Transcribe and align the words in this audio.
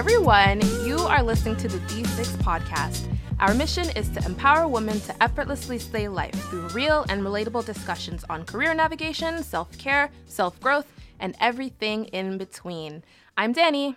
everyone. 0.00 0.62
You 0.86 0.96
are 0.96 1.22
listening 1.22 1.56
to 1.56 1.68
the 1.68 1.76
D6 1.80 2.38
podcast. 2.38 3.06
Our 3.38 3.52
mission 3.52 3.90
is 3.90 4.08
to 4.08 4.24
empower 4.24 4.66
women 4.66 4.98
to 5.00 5.22
effortlessly 5.22 5.78
slay 5.78 6.08
life 6.08 6.32
through 6.48 6.68
real 6.68 7.04
and 7.10 7.20
relatable 7.20 7.66
discussions 7.66 8.24
on 8.30 8.46
career 8.46 8.72
navigation, 8.72 9.42
self 9.42 9.76
care, 9.76 10.10
self 10.24 10.58
growth, 10.58 10.90
and 11.18 11.36
everything 11.38 12.06
in 12.06 12.38
between. 12.38 13.04
I'm 13.36 13.52
Danny. 13.52 13.94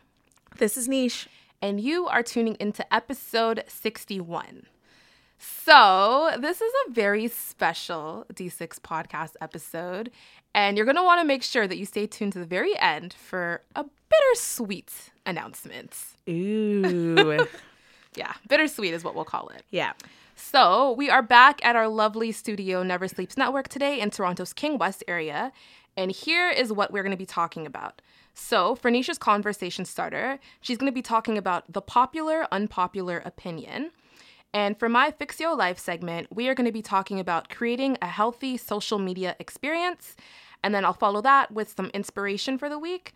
This 0.58 0.76
is 0.76 0.90
Nisha. 0.90 1.28
And 1.62 1.80
you 1.80 2.06
are 2.08 2.22
tuning 2.22 2.58
into 2.60 2.94
episode 2.94 3.64
61. 3.70 4.66
So, 5.38 6.32
this 6.38 6.60
is 6.60 6.74
a 6.86 6.92
very 6.92 7.30
special 7.30 8.26
D6 8.34 8.80
podcast 8.82 9.36
episode, 9.40 10.12
and 10.54 10.76
you're 10.76 10.86
going 10.86 10.98
to 10.98 11.02
want 11.04 11.22
to 11.22 11.26
make 11.26 11.44
sure 11.44 11.66
that 11.66 11.78
you 11.78 11.86
stay 11.86 12.08
tuned 12.08 12.34
to 12.34 12.40
the 12.40 12.46
very 12.46 12.78
end 12.78 13.14
for 13.14 13.62
a 13.74 13.86
bittersweet 14.10 15.13
announcement. 15.26 15.96
Ooh. 16.30 17.48
yeah, 18.16 18.34
bittersweet 18.48 18.94
is 18.94 19.04
what 19.04 19.16
we'll 19.16 19.26
call 19.26 19.50
it. 19.50 19.64
Yeah. 19.72 19.94
So, 20.36 20.94
we 20.94 21.10
are 21.10 21.22
back 21.22 21.64
at 21.64 21.76
our 21.76 21.88
lovely 21.88 22.32
studio, 22.32 22.82
Never 22.84 23.08
Sleeps 23.08 23.38
Network, 23.38 23.68
today 23.68 24.00
in 24.00 24.10
Toronto's 24.10 24.52
King 24.52 24.78
West 24.78 25.04
area. 25.08 25.52
And 25.96 26.12
here 26.12 26.50
is 26.50 26.74
what 26.74 26.92
we're 26.92 27.04
going 27.04 27.12
to 27.12 27.18
be 27.18 27.26
talking 27.26 27.68
about. 27.68 28.02
So, 28.34 28.76
for 28.76 28.90
Nisha's 28.90 29.20
conversation 29.20 29.86
starter, 29.86 30.40
she's 30.60 30.78
going 30.78 30.92
to 30.92 30.96
be 30.96 31.04
talking 31.04 31.38
about 31.38 31.72
the 31.72 31.82
popular, 31.82 32.48
unpopular 32.52 33.22
opinion. 33.24 33.92
And 34.54 34.78
for 34.78 34.90
my 34.90 35.12
Fix 35.12 35.40
Your 35.40 35.56
Life 35.56 35.80
segment, 35.80 36.28
we 36.32 36.48
are 36.48 36.56
going 36.56 36.66
to 36.66 36.72
be 36.72 36.82
talking 36.82 37.20
about 37.20 37.50
creating 37.50 37.98
a 38.02 38.08
healthy 38.08 38.58
social 38.58 39.00
media 39.00 39.36
experience. 39.40 40.16
And 40.64 40.74
then 40.74 40.86
I'll 40.86 40.94
follow 40.94 41.22
that 41.22 41.52
with 41.52 41.74
some 41.76 41.88
inspiration 41.94 42.58
for 42.58 42.70
the 42.70 42.80
week. 42.80 43.14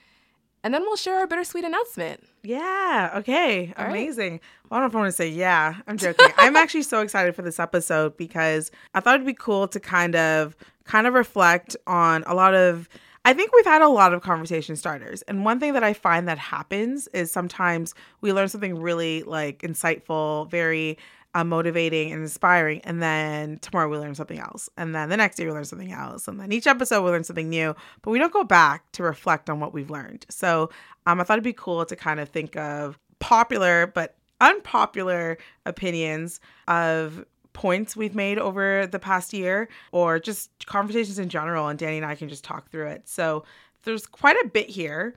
And 0.67 0.73
then 0.73 0.81
we'll 0.81 0.97
share 0.97 1.19
our 1.19 1.27
bittersweet 1.27 1.63
announcement. 1.63 2.21
Yeah. 2.43 3.11
Okay. 3.15 3.73
All 3.77 3.85
Amazing. 3.85 4.33
Right. 4.33 4.41
Well, 4.69 4.77
I 4.77 4.81
don't 4.81 4.81
know 4.81 4.87
if 4.87 4.95
I 4.95 4.99
want 4.99 5.07
to 5.07 5.15
say 5.15 5.29
yeah. 5.29 5.75
I'm 5.87 5.97
joking. 5.97 6.27
I'm 6.37 6.57
actually 6.57 6.81
so 6.81 6.99
excited 6.99 7.37
for 7.37 7.41
this 7.41 7.57
episode 7.57 8.17
because 8.17 8.69
I 8.93 8.99
thought 8.99 9.15
it'd 9.15 9.25
be 9.25 9.33
cool 9.33 9.69
to 9.69 9.79
kind 9.79 10.17
of 10.17 10.57
kind 10.83 11.07
of 11.07 11.13
reflect 11.13 11.77
on 11.87 12.25
a 12.27 12.33
lot 12.33 12.53
of 12.53 12.89
I 13.23 13.31
think 13.31 13.53
we've 13.53 13.63
had 13.63 13.81
a 13.81 13.87
lot 13.87 14.13
of 14.13 14.21
conversation 14.21 14.75
starters. 14.75 15.21
And 15.21 15.45
one 15.45 15.61
thing 15.61 15.71
that 15.71 15.85
I 15.85 15.93
find 15.93 16.27
that 16.27 16.37
happens 16.37 17.07
is 17.13 17.31
sometimes 17.31 17.95
we 18.19 18.33
learn 18.33 18.49
something 18.49 18.77
really 18.81 19.23
like 19.23 19.59
insightful, 19.61 20.49
very 20.51 20.97
uh, 21.37 21.43
motivating 21.43 22.11
and 22.11 22.23
inspiring. 22.23 22.81
And 22.83 23.01
then 23.01 23.59
tomorrow 23.59 23.87
we 23.87 23.97
learn 23.99 24.15
something 24.15 24.39
else. 24.39 24.69
And 24.75 24.95
then 24.95 25.09
the 25.09 25.17
next 25.17 25.35
day 25.35 25.45
we 25.45 25.51
learn 25.51 25.65
something 25.65 25.91
else. 25.91 26.27
And 26.27 26.39
then 26.39 26.51
each 26.51 26.65
episode 26.65 27.03
we 27.03 27.11
learn 27.11 27.23
something 27.23 27.47
new, 27.47 27.75
but 28.01 28.09
we 28.09 28.17
don't 28.17 28.33
go 28.33 28.43
back 28.43 28.91
to 28.93 29.03
reflect 29.03 29.47
on 29.47 29.59
what 29.59 29.71
we've 29.71 29.91
learned. 29.91 30.25
So 30.29 30.71
um, 31.05 31.21
I 31.21 31.23
thought 31.23 31.35
it'd 31.35 31.43
be 31.43 31.53
cool 31.53 31.85
to 31.85 31.95
kind 31.95 32.19
of 32.19 32.29
think 32.29 32.55
of 32.57 32.97
popular 33.19 33.85
but 33.85 34.15
unpopular 34.41 35.37
opinions 35.67 36.39
of 36.67 37.23
points 37.53 37.95
we've 37.95 38.15
made 38.15 38.39
over 38.39 38.87
the 38.87 38.99
past 38.99 39.31
year 39.31 39.69
or 39.91 40.17
just 40.17 40.65
conversations 40.65 41.19
in 41.19 41.29
general. 41.29 41.67
And 41.67 41.77
Danny 41.77 41.97
and 41.97 42.05
I 42.05 42.15
can 42.15 42.29
just 42.29 42.43
talk 42.43 42.71
through 42.71 42.87
it. 42.87 43.07
So 43.07 43.45
there's 43.83 44.07
quite 44.07 44.37
a 44.43 44.47
bit 44.47 44.69
here. 44.71 45.13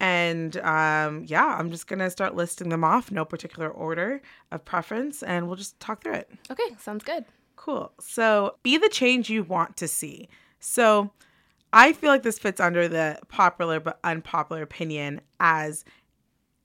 And 0.00 0.56
um, 0.58 1.24
yeah, 1.26 1.46
I'm 1.46 1.70
just 1.70 1.86
going 1.86 2.00
to 2.00 2.10
start 2.10 2.34
listing 2.34 2.68
them 2.68 2.84
off, 2.84 3.10
no 3.10 3.24
particular 3.24 3.68
order 3.70 4.20
of 4.50 4.64
preference, 4.64 5.22
and 5.22 5.46
we'll 5.46 5.56
just 5.56 5.78
talk 5.80 6.02
through 6.02 6.14
it. 6.14 6.30
Okay, 6.50 6.76
sounds 6.78 7.04
good. 7.04 7.24
Cool. 7.56 7.92
So 8.00 8.56
be 8.62 8.76
the 8.76 8.88
change 8.88 9.30
you 9.30 9.42
want 9.42 9.76
to 9.78 9.88
see. 9.88 10.28
So 10.60 11.10
I 11.72 11.92
feel 11.92 12.10
like 12.10 12.22
this 12.22 12.38
fits 12.38 12.60
under 12.60 12.88
the 12.88 13.18
popular 13.28 13.80
but 13.80 13.98
unpopular 14.04 14.62
opinion 14.62 15.20
as 15.40 15.84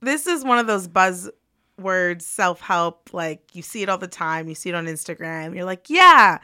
this 0.00 0.26
is 0.26 0.44
one 0.44 0.58
of 0.58 0.66
those 0.66 0.88
buzzwords, 0.88 2.22
self 2.22 2.60
help. 2.60 3.10
Like 3.12 3.54
you 3.54 3.62
see 3.62 3.82
it 3.82 3.88
all 3.88 3.98
the 3.98 4.08
time, 4.08 4.48
you 4.48 4.54
see 4.54 4.70
it 4.70 4.74
on 4.74 4.86
Instagram. 4.86 5.54
You're 5.54 5.64
like, 5.64 5.88
yeah. 5.88 6.38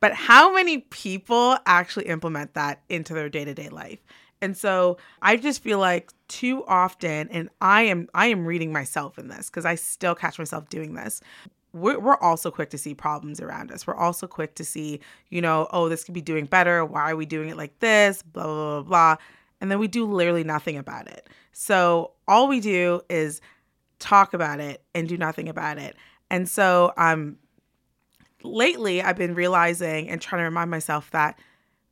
But 0.00 0.12
how 0.12 0.52
many 0.52 0.78
people 0.78 1.56
actually 1.66 2.06
implement 2.06 2.54
that 2.54 2.82
into 2.88 3.14
their 3.14 3.28
day 3.28 3.44
to 3.44 3.54
day 3.54 3.68
life? 3.68 4.00
And 4.40 4.56
so 4.56 4.98
I 5.22 5.36
just 5.36 5.62
feel 5.62 5.78
like 5.78 6.10
too 6.28 6.64
often, 6.66 7.28
and 7.30 7.48
I 7.60 7.82
am 7.82 8.08
I 8.14 8.26
am 8.26 8.44
reading 8.46 8.72
myself 8.72 9.18
in 9.18 9.28
this 9.28 9.48
because 9.48 9.64
I 9.64 9.74
still 9.74 10.14
catch 10.14 10.38
myself 10.38 10.68
doing 10.68 10.94
this. 10.94 11.20
We're, 11.72 11.98
we're 11.98 12.18
also 12.18 12.50
quick 12.50 12.70
to 12.70 12.78
see 12.78 12.94
problems 12.94 13.40
around 13.40 13.72
us. 13.72 13.86
We're 13.86 13.96
also 13.96 14.28
quick 14.28 14.54
to 14.56 14.64
see, 14.64 15.00
you 15.30 15.40
know, 15.40 15.66
oh, 15.72 15.88
this 15.88 16.04
could 16.04 16.14
be 16.14 16.20
doing 16.20 16.44
better. 16.44 16.84
Why 16.84 17.10
are 17.10 17.16
we 17.16 17.26
doing 17.26 17.48
it 17.48 17.56
like 17.56 17.76
this? 17.80 18.22
Blah, 18.22 18.44
blah, 18.44 18.54
blah, 18.54 18.82
blah. 18.82 19.16
And 19.60 19.70
then 19.70 19.80
we 19.80 19.88
do 19.88 20.04
literally 20.04 20.44
nothing 20.44 20.76
about 20.76 21.08
it. 21.08 21.28
So 21.52 22.12
all 22.28 22.46
we 22.46 22.60
do 22.60 23.00
is 23.08 23.40
talk 23.98 24.34
about 24.34 24.60
it 24.60 24.82
and 24.94 25.08
do 25.08 25.16
nothing 25.16 25.48
about 25.48 25.78
it. 25.78 25.96
And 26.30 26.48
so 26.48 26.92
um 26.96 27.38
lately 28.42 29.02
I've 29.02 29.16
been 29.16 29.34
realizing 29.34 30.08
and 30.10 30.20
trying 30.20 30.40
to 30.40 30.44
remind 30.44 30.70
myself 30.70 31.10
that 31.12 31.38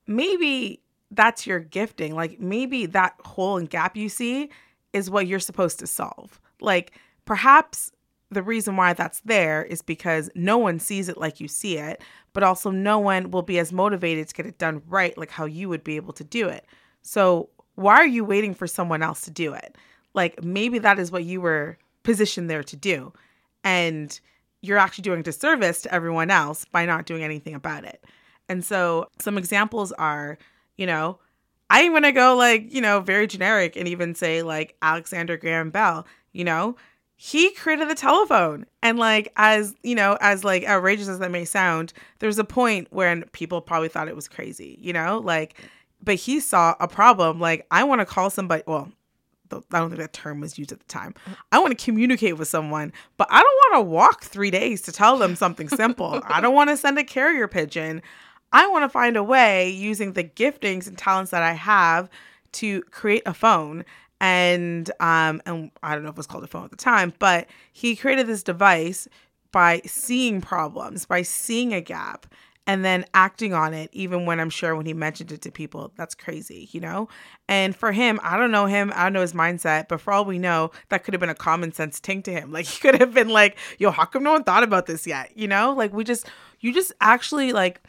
maybe 0.07 0.82
that's 1.13 1.47
your 1.47 1.61
gifting. 1.61 2.15
Like 2.15 2.41
maybe 2.41 2.87
that 2.87 3.15
hole 3.25 3.59
and 3.59 3.69
gap 3.69 3.97
you 3.97 4.09
see 4.09 4.51
is 4.93 5.11
what 5.11 5.27
you're 5.27 5.41
supposed 5.41 5.79
to 5.81 5.87
solve. 5.87 6.41
Like 6.61 6.93
perhaps 7.25 7.93
the 8.31 8.43
reason 8.43 8.77
why 8.77 8.95
that's 8.95 9.21
there 9.21 9.63
is 9.63 9.83
because 9.83 10.31
no 10.35 10.57
one 10.57 10.79
sees 10.79 11.09
it 11.09 11.19
like 11.19 11.39
you 11.39 11.49
see 11.49 11.77
it, 11.77 12.03
but 12.33 12.43
also 12.43 12.71
no 12.71 12.99
one 12.99 13.31
will 13.31 13.43
be 13.43 13.59
as 13.59 13.73
motivated 13.73 14.29
to 14.29 14.35
get 14.35 14.47
it 14.47 14.59
done 14.59 14.83
right 14.89 15.17
like 15.19 15.31
how 15.31 15.45
you 15.45 15.69
would 15.69 15.85
be 15.85 15.97
able 15.97 16.15
to 16.15 16.25
do 16.25 16.49
it. 16.49 16.67
So, 17.03 17.51
why 17.75 17.95
are 17.95 18.07
you 18.07 18.25
waiting 18.25 18.55
for 18.55 18.67
someone 18.67 19.03
else 19.03 19.23
to 19.23 19.31
do 19.31 19.55
it? 19.55 19.77
Like 20.15 20.43
maybe 20.43 20.79
that 20.79 20.99
is 20.99 21.11
what 21.11 21.25
you 21.25 21.41
were 21.41 21.79
positioned 22.03 22.49
there 22.51 22.63
to 22.63 22.77
do. 22.77 23.13
And 23.65 24.19
you're 24.61 24.79
actually 24.79 25.03
doing 25.03 25.23
disservice 25.23 25.83
to 25.83 25.93
everyone 25.93 26.31
else 26.31 26.65
by 26.67 26.87
not 26.87 27.07
doing 27.07 27.25
anything 27.25 27.55
about 27.55 27.85
it. 27.85 28.05
And 28.49 28.65
so, 28.65 29.09
some 29.19 29.37
examples 29.37 29.93
are 29.93 30.39
you 30.77 30.87
know, 30.87 31.19
I'm 31.71 31.93
going 31.93 32.03
to 32.03 32.13
go 32.13 32.37
like, 32.37 32.73
you 32.73 32.81
know, 32.81 33.01
very 33.01 33.27
generic 33.27 33.77
and 33.77 33.89
even 33.89 34.15
say 34.15 34.43
like 34.43 34.77
Alexander 34.83 35.37
Graham 35.37 35.71
Bell, 35.71 36.07
you 36.33 36.45
know, 36.45 36.77
he 37.17 37.53
created 37.53 37.89
the 37.89 37.95
telephone. 37.95 38.67
And 38.83 38.99
like, 38.99 39.33
as, 39.37 39.75
you 39.83 39.95
know, 39.95 40.19
as 40.21 40.45
like 40.45 40.65
outrageous 40.65 41.09
as 41.09 41.19
that 41.21 41.31
may 41.31 41.45
sound, 41.45 41.93
there's 42.19 42.39
a 42.39 42.45
point 42.45 42.89
when 42.91 43.23
people 43.33 43.61
probably 43.61 43.89
thought 43.89 44.09
it 44.09 44.17
was 44.17 44.29
crazy, 44.29 44.77
you 44.81 44.93
know, 44.93 45.19
like, 45.19 45.55
but 46.03 46.17
he 46.17 46.41
saw 46.41 46.75
a 46.81 46.89
problem. 46.89 47.39
Like, 47.39 47.67
I 47.71 47.85
want 47.85 48.01
to 48.01 48.07
call 48.07 48.29
somebody, 48.29 48.65
well, 48.67 48.91
I 49.53 49.79
don't 49.79 49.91
think 49.91 50.01
that 50.01 50.13
term 50.13 50.41
was 50.41 50.59
used 50.59 50.73
at 50.73 50.81
the 50.81 50.87
time. 50.87 51.15
I 51.53 51.59
want 51.59 51.79
to 51.79 51.85
communicate 51.85 52.39
with 52.39 52.49
someone, 52.49 52.93
but 53.17 53.29
I 53.31 53.41
don't 53.41 53.45
want 53.45 53.85
to 53.85 53.91
walk 53.91 54.25
three 54.25 54.51
days 54.51 54.83
to 54.83 54.93
tell 54.93 55.19
them 55.19 55.37
something 55.37 55.69
simple. 55.69 56.23
I 56.25 56.41
don't 56.41 56.55
want 56.55 56.71
to 56.71 56.77
send 56.77 56.99
a 56.99 57.05
carrier 57.05 57.47
pigeon. 57.47 58.03
I 58.53 58.69
want 58.69 58.85
to 58.85 58.89
find 58.89 59.17
a 59.17 59.23
way 59.23 59.71
using 59.71 60.13
the 60.13 60.25
giftings 60.25 60.87
and 60.87 60.97
talents 60.97 61.31
that 61.31 61.43
I 61.43 61.53
have 61.53 62.11
to 62.53 62.83
create 62.83 63.23
a 63.27 63.35
phone. 63.35 63.85
And 64.21 64.91
um, 65.01 65.43
and 65.47 65.71
I 65.83 65.95
don't 65.95 66.05
know 66.05 66.11
if 66.11 66.15
it 66.15 66.19
was 66.19 66.27
called 66.27 66.45
a 66.45 66.49
phone 66.49 66.65
at 66.65 66.71
the 66.71 66.77
time, 66.77 67.13
but 67.19 67.49
he 67.73 67.97
created 67.97 68.27
this 68.27 68.43
device 68.43 69.09
by 69.51 69.83
seeing 69.85 70.41
problems, 70.41 71.07
by 71.07 71.23
seeing 71.23 71.75
a 71.75 71.81
gap, 71.81 72.27
and 72.67 72.85
then 72.85 73.05
acting 73.15 73.53
on 73.55 73.75
it 73.75 73.91
even 73.93 74.25
when 74.25 74.39
i'm 74.39 74.51
sure 74.51 74.77
when 74.77 74.87
he 74.87 74.95
mentioned 74.95 75.33
it 75.33 75.43
to 75.43 75.51
people 75.51 75.93
that's 75.97 76.15
crazy 76.15 76.69
you 76.73 76.81
know? 76.81 77.09
And 77.49 77.75
for 77.75 77.93
him 77.93 78.21
i 78.23 78.37
don't 78.37 78.51
know 78.51 78.67
him 78.67 78.93
i 78.95 79.03
don't 79.03 79.13
know 79.13 79.21
his 79.21 79.33
mindset 79.33 79.89
but 79.89 80.01
for 80.01 80.13
all 80.13 80.25
we 80.25 80.39
know 80.39 80.71
that 80.89 81.05
could 81.05 81.15
have 81.15 81.21
been 81.21 81.29
a 81.29 81.35
common 81.35 81.73
sense 81.73 82.01
ting 82.01 82.23
to 82.23 82.33
him. 82.33 82.53
Like 82.63 82.67
he 82.67 82.81
could 82.81 83.01
have 83.01 83.15
been 83.15 83.29
like 83.29 83.57
yo 83.79 83.91
how 83.91 84.05
come 84.05 84.23
no 84.23 84.33
one 84.33 84.45
thought 84.45 84.63
about 84.63 84.87
this 84.87 85.07
yet? 85.07 85.37
You 85.37 85.49
know? 85.49 85.73
Like 85.73 85.93
we 85.93 86.05
just 86.05 86.29
you 86.61 86.73
just 86.73 86.93
actually 87.01 87.53
like 87.53 87.83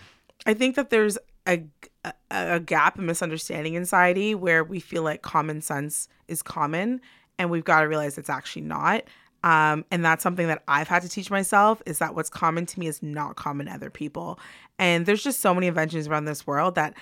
I 0.46 0.54
think 0.54 0.76
that 0.76 0.90
there's 0.90 1.18
a, 1.48 1.64
a, 2.04 2.14
a 2.31 2.59
gap 2.59 2.98
in 2.98 3.06
misunderstanding 3.06 3.76
in 3.76 3.86
society 3.86 4.35
where 4.35 4.64
we 4.64 4.79
feel 4.79 5.03
like 5.03 5.22
common 5.22 5.62
sense 5.62 6.08
is 6.28 6.41
common 6.41 7.02
and 7.38 7.50
we've 7.50 7.64
got 7.64 7.82
to 7.82 7.88
realize 7.88 8.17
it's 8.17 8.29
actually 8.29 8.64
not. 8.64 9.03
Um, 9.44 9.84
and 9.91 10.06
that's 10.06 10.23
something 10.23 10.47
that 10.47 10.64
I've 10.67 10.88
had 10.88 11.02
to 11.02 11.09
teach 11.09 11.29
myself 11.29 11.82
is 11.85 12.00
that 12.00 12.16
what's 12.16 12.29
common 12.29 12.66
to 12.67 12.79
me 12.79 12.88
is 12.88 13.03
not 13.03 13.35
common 13.35 13.66
to 13.66 13.73
other 13.73 13.90
people. 13.90 14.40
And 14.79 15.06
there's 15.06 15.23
just 15.23 15.41
so 15.41 15.53
many 15.53 15.67
inventions 15.67 16.08
around 16.08 16.26
this 16.26 16.47
world 16.47 16.76
that 16.76 16.94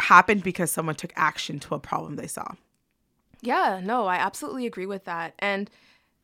happened 0.00 0.42
because 0.42 0.72
someone 0.72 0.96
took 0.96 1.12
action 1.14 1.60
to 1.60 1.74
a 1.74 1.78
problem 1.78 2.16
they 2.16 2.26
saw. 2.26 2.46
Yeah, 3.42 3.80
no, 3.82 4.06
I 4.06 4.16
absolutely 4.16 4.66
agree 4.66 4.86
with 4.86 5.04
that. 5.04 5.34
And 5.38 5.70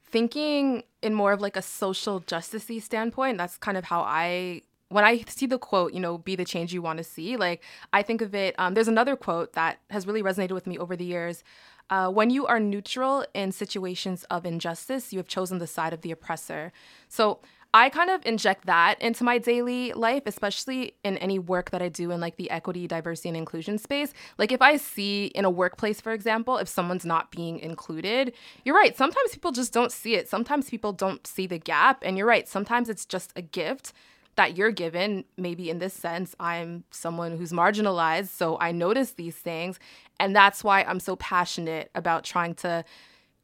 thinking 0.04 0.82
in 1.02 1.14
more 1.14 1.32
of 1.32 1.40
like 1.40 1.56
a 1.56 1.62
social 1.62 2.20
justicey 2.20 2.82
standpoint, 2.82 3.38
that's 3.38 3.56
kind 3.58 3.76
of 3.76 3.84
how 3.84 4.00
I 4.00 4.62
when 4.90 5.04
I 5.04 5.24
see 5.28 5.46
the 5.46 5.58
quote, 5.58 5.94
you 5.94 6.00
know, 6.00 6.18
be 6.18 6.36
the 6.36 6.44
change 6.44 6.74
you 6.74 6.82
want 6.82 6.98
to 6.98 7.04
see, 7.04 7.36
like 7.36 7.62
I 7.92 8.02
think 8.02 8.20
of 8.20 8.34
it. 8.34 8.54
Um, 8.58 8.74
there's 8.74 8.88
another 8.88 9.16
quote 9.16 9.54
that 9.54 9.78
has 9.90 10.06
really 10.06 10.22
resonated 10.22 10.52
with 10.52 10.66
me 10.66 10.76
over 10.78 10.96
the 10.96 11.04
years. 11.04 11.42
Uh, 11.88 12.08
when 12.08 12.30
you 12.30 12.46
are 12.46 12.60
neutral 12.60 13.24
in 13.34 13.50
situations 13.52 14.24
of 14.24 14.44
injustice, 14.44 15.12
you 15.12 15.18
have 15.18 15.28
chosen 15.28 15.58
the 15.58 15.66
side 15.66 15.92
of 15.92 16.02
the 16.02 16.10
oppressor. 16.10 16.72
So 17.08 17.40
I 17.72 17.88
kind 17.88 18.10
of 18.10 18.20
inject 18.26 18.66
that 18.66 19.00
into 19.00 19.22
my 19.22 19.38
daily 19.38 19.92
life, 19.92 20.24
especially 20.26 20.94
in 21.04 21.16
any 21.18 21.38
work 21.38 21.70
that 21.70 21.80
I 21.80 21.88
do 21.88 22.10
in 22.10 22.20
like 22.20 22.34
the 22.34 22.50
equity, 22.50 22.88
diversity, 22.88 23.28
and 23.28 23.36
inclusion 23.36 23.78
space. 23.78 24.12
Like 24.38 24.50
if 24.50 24.60
I 24.60 24.76
see 24.76 25.26
in 25.26 25.44
a 25.44 25.50
workplace, 25.50 26.00
for 26.00 26.12
example, 26.12 26.56
if 26.58 26.68
someone's 26.68 27.06
not 27.06 27.30
being 27.30 27.60
included, 27.60 28.32
you're 28.64 28.74
right. 28.74 28.96
Sometimes 28.96 29.30
people 29.32 29.52
just 29.52 29.72
don't 29.72 29.92
see 29.92 30.16
it. 30.16 30.28
Sometimes 30.28 30.68
people 30.68 30.92
don't 30.92 31.24
see 31.28 31.46
the 31.46 31.58
gap. 31.58 32.02
And 32.04 32.18
you're 32.18 32.26
right. 32.26 32.48
Sometimes 32.48 32.88
it's 32.88 33.06
just 33.06 33.32
a 33.36 33.42
gift 33.42 33.92
that 34.40 34.56
you're 34.56 34.70
given. 34.70 35.22
Maybe 35.36 35.68
in 35.68 35.80
this 35.80 35.92
sense, 35.92 36.34
I'm 36.40 36.84
someone 36.90 37.36
who's 37.36 37.52
marginalized. 37.52 38.28
So 38.28 38.56
I 38.58 38.72
notice 38.72 39.12
these 39.12 39.36
things. 39.36 39.78
And 40.18 40.34
that's 40.34 40.64
why 40.64 40.82
I'm 40.82 40.98
so 40.98 41.14
passionate 41.16 41.90
about 41.94 42.24
trying 42.24 42.54
to 42.54 42.82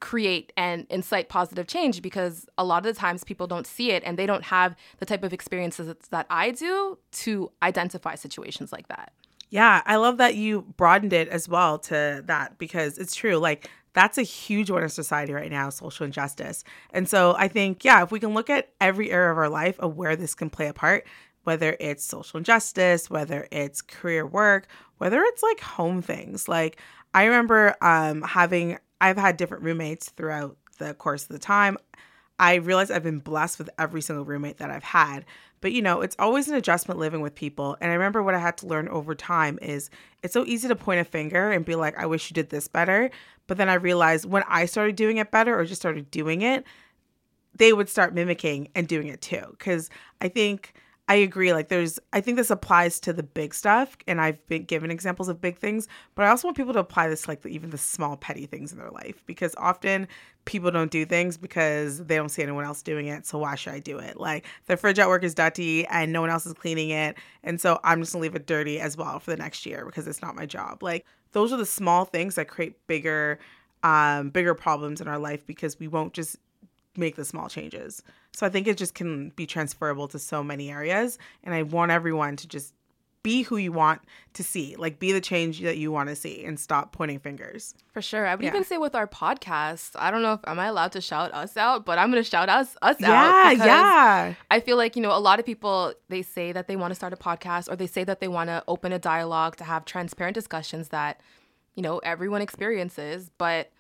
create 0.01 0.55
and 0.57 0.87
incite 0.89 1.29
positive 1.29 1.67
change 1.67 2.01
because 2.01 2.47
a 2.57 2.65
lot 2.65 2.87
of 2.87 2.95
the 2.95 2.99
times 2.99 3.25
people 3.25 3.47
don't 3.47 3.67
see 3.67 3.91
it 3.91 4.03
and 4.07 4.19
they 4.19 4.25
don't 4.25 4.45
have 4.45 4.75
the 4.97 5.05
type 5.05 5.23
of 5.23 5.35
experiences 5.35 5.95
that 6.09 6.27
I 6.31 6.51
do 6.51 6.97
to 7.13 7.53
identify 7.63 8.15
situations 8.15 8.73
like 8.73 8.89
that. 8.89 9.13
Yeah, 9.51 9.83
I 9.85 9.97
love 9.97 10.17
that 10.17 10.35
you 10.35 10.63
broadened 10.79 11.13
it 11.13 11.29
as 11.29 11.47
well 11.47 11.79
to 11.91 12.23
that 12.25 12.57
because 12.57 12.97
it's 12.97 13.15
true. 13.15 13.37
Like, 13.37 13.69
that's 13.97 14.19
a 14.19 14.23
huge 14.23 14.71
one 14.71 14.83
in 14.83 14.91
society 14.91 15.33
right 15.33 15.51
now 15.51 15.71
social 15.71 16.05
injustice. 16.05 16.65
And 16.93 17.09
so 17.09 17.35
I 17.39 17.49
think, 17.49 17.83
yeah, 17.83 18.03
if 18.03 18.13
we 18.13 18.21
can 18.21 18.35
look 18.35 18.51
at 18.51 18.69
every 18.79 19.11
area 19.11 19.33
of 19.33 19.39
our 19.39 19.49
life 19.49 19.81
of 19.81 19.97
where 19.97 20.15
this 20.15 20.35
can 20.35 20.51
play 20.51 20.69
a 20.69 20.75
part, 20.75 21.07
whether 21.45 21.79
it's 21.81 22.05
social 22.05 22.37
injustice, 22.37 23.09
whether 23.09 23.49
it's 23.51 23.81
career 23.81 24.27
work, 24.27 24.69
whether 24.99 25.23
it's 25.23 25.43
like 25.43 25.61
home 25.61 26.03
things. 26.03 26.47
Like, 26.47 26.79
I 27.15 27.25
remember 27.25 27.75
um, 27.81 28.21
having 28.21 28.79
I've 29.01 29.17
had 29.17 29.39
different 29.39 29.63
roommates 29.65 30.11
throughout 30.11 30.59
the 30.79 30.93
course 30.93 31.23
of 31.23 31.29
the 31.31 31.39
time. 31.39 31.79
I 32.39 32.57
realize 32.57 32.91
I've 32.91 33.03
been 33.03 33.19
blessed 33.19 33.59
with 33.59 33.71
every 33.79 34.03
single 34.03 34.25
roommate 34.25 34.59
that 34.59 34.71
I've 34.71 34.83
had. 34.83 35.25
But 35.61 35.73
you 35.73 35.81
know, 35.81 36.03
it's 36.03 36.17
always 36.19 36.49
an 36.49 36.55
adjustment 36.55 37.01
living 37.01 37.21
with 37.21 37.35
people. 37.35 37.77
And 37.81 37.91
I 37.91 37.95
remember 37.95 38.23
what 38.23 38.35
I 38.35 38.39
had 38.39 38.59
to 38.59 38.67
learn 38.67 38.89
over 38.89 39.15
time 39.15 39.59
is 39.63 39.91
it's 40.23 40.35
so 40.35 40.45
easy 40.45 40.69
to 40.69 40.77
point 40.77 41.01
a 41.01 41.05
finger 41.05 41.51
and 41.51 41.65
be 41.65 41.75
like, 41.75 41.97
I 41.99 42.07
wish 42.07 42.31
you 42.31 42.35
did 42.35 42.51
this 42.51 42.69
better. 42.69 43.11
But 43.47 43.57
then 43.57 43.69
I 43.69 43.75
realized 43.75 44.27
when 44.27 44.45
I 44.49 44.67
started 44.67 44.97
doing 44.97 45.17
it 45.17 45.31
better 45.31 45.59
or 45.59 45.65
just 45.65 45.81
started 45.81 46.11
doing 46.11 46.43
it, 46.43 46.65
they 47.57 47.73
would 47.73 47.89
start 47.89 48.15
mimicking 48.15 48.69
and 48.75 48.87
doing 48.87 49.09
it 49.09 49.23
too. 49.23 49.57
Cause 49.59 49.89
I 50.21 50.29
think 50.29 50.75
I 51.09 51.15
agree. 51.17 51.53
Like, 51.53 51.69
there's, 51.69 52.01
I 52.13 52.21
think 52.21 52.37
this 52.37 52.51
applies 52.51 52.99
to 53.01 53.13
the 53.13 53.23
big 53.23 53.55
stuff, 53.55 53.97
and 54.09 54.21
I've 54.21 54.45
been 54.49 54.65
given 54.65 54.91
examples 54.91 55.29
of 55.29 55.41
big 55.41 55.57
things, 55.57 55.87
but 56.17 56.25
I 56.25 56.31
also 56.31 56.49
want 56.49 56.57
people 56.57 56.73
to 56.73 56.81
apply 56.81 57.09
this, 57.09 57.29
like, 57.29 57.47
even 57.47 57.71
the 57.71 57.79
small, 57.79 58.17
petty 58.17 58.45
things 58.47 58.73
in 58.73 58.79
their 58.79 58.91
life, 58.91 59.23
because 59.25 59.55
often 59.57 60.09
people 60.47 60.73
don't 60.73 60.91
do 60.91 61.07
things 61.07 61.37
because 61.37 62.05
they 62.05 62.17
don't 62.17 62.29
see 62.29 62.43
anyone 62.43 62.65
else 62.65 62.83
doing 62.83 63.07
it. 63.07 63.25
So, 63.25 63.39
why 63.39 63.55
should 63.55 63.75
I 63.75 63.79
do 63.79 63.99
it? 63.99 64.19
Like, 64.19 64.47
the 64.67 64.77
fridge 64.77 64.99
at 64.99 65.07
work 65.07 65.23
is 65.23 65.35
dirty 65.35 65.87
and 65.87 66.13
no 66.13 66.21
one 66.21 66.31
else 66.31 66.45
is 66.45 66.55
cleaning 66.55 66.91
it. 66.91 67.17
And 67.45 67.61
so, 67.61 67.79
I'm 67.85 68.01
just 68.01 68.13
gonna 68.13 68.23
leave 68.25 68.35
it 68.35 68.47
dirty 68.47 68.81
as 68.81 68.97
well 68.97 69.21
for 69.21 69.31
the 69.31 69.37
next 69.37 69.65
year 69.65 69.85
because 69.87 70.09
it's 70.09 70.23
not 70.23 70.35
my 70.35 70.47
job. 70.47 70.83
Like, 70.83 71.07
those 71.31 71.53
are 71.53 71.57
the 71.57 71.67
small 71.67 72.05
things 72.05 72.35
that 72.35 72.49
create 72.49 72.85
bigger, 72.89 73.39
um, 73.85 74.31
bigger 74.31 74.55
problems 74.55 75.01
in 75.01 75.07
our 75.07 75.19
life 75.21 75.47
because 75.47 75.79
we 75.79 75.87
won't 75.87 76.15
just 76.15 76.37
make 76.97 77.15
the 77.15 77.25
small 77.25 77.49
changes. 77.49 78.03
So 78.37 78.45
I 78.45 78.51
think 78.51 78.67
it 78.67 78.77
just 78.77 78.93
can 78.93 79.31
be 79.31 79.47
transferable 79.47 80.09
to 80.09 80.19
so 80.19 80.45
many 80.45 80.71
areas. 80.71 81.19
And 81.43 81.55
I 81.55 81.63
want 81.63 81.91
everyone 81.91 82.37
to 82.37 82.47
just 82.47 82.75
be 83.23 83.41
who 83.41 83.57
you 83.57 83.73
want 83.73 84.03
to 84.35 84.45
see, 84.45 84.77
like 84.77 84.99
be 84.99 85.11
the 85.11 85.23
change 85.23 85.63
that 85.63 85.79
you 85.79 85.91
want 85.91 86.11
to 86.11 86.15
see 86.15 86.45
and 86.45 86.61
stop 86.61 86.93
pointing 86.93 87.19
fingers. 87.19 87.75
For 87.95 88.03
sure. 88.03 88.27
I 88.27 88.35
would 88.35 88.45
yeah. 88.45 88.51
even 88.51 88.63
say 88.63 88.77
with 88.77 88.95
our 88.95 89.07
podcast, 89.07 89.93
I 89.95 90.11
don't 90.11 90.21
know 90.21 90.35
if 90.35 90.41
am 90.47 90.59
I 90.59 90.67
allowed 90.67 90.93
to 90.93 91.01
shout 91.01 91.33
us 91.33 91.57
out, 91.57 91.87
but 91.87 91.99
I'm 91.99 92.11
going 92.11 92.23
to 92.23 92.29
shout 92.29 92.51
us 92.51 92.77
us 92.83 92.97
yeah, 93.01 93.09
out. 93.09 93.57
Yeah, 93.57 93.65
yeah. 93.65 94.35
I 94.51 94.61
feel 94.61 94.77
like, 94.77 94.97
you 94.97 95.03
know, 95.03 95.17
a 95.17 95.19
lot 95.19 95.41
of 95.41 95.47
people 95.47 95.95
they 96.11 96.21
say 96.21 96.53
that 96.53 96.69
they 96.69 96.77
want 96.77 96.91
to 96.91 96.95
start 96.95 97.15
a 97.15 97.17
podcast 97.17 97.73
or 97.73 97.77
they 97.77 97.87
say 97.87 98.05
that 98.05 98.21
they 98.21 98.29
want 98.29 98.51
to 98.51 98.63
open 98.69 98.93
a 98.93 98.99
dialogue 98.99 99.57
to 99.57 99.65
have 99.65 99.87
transparent 99.87 100.35
discussions 100.35 100.91
that, 100.91 101.23
you 101.75 101.83
know, 101.83 102.01
everyone 102.01 102.43
experiences, 102.43 103.31
but 103.39 103.73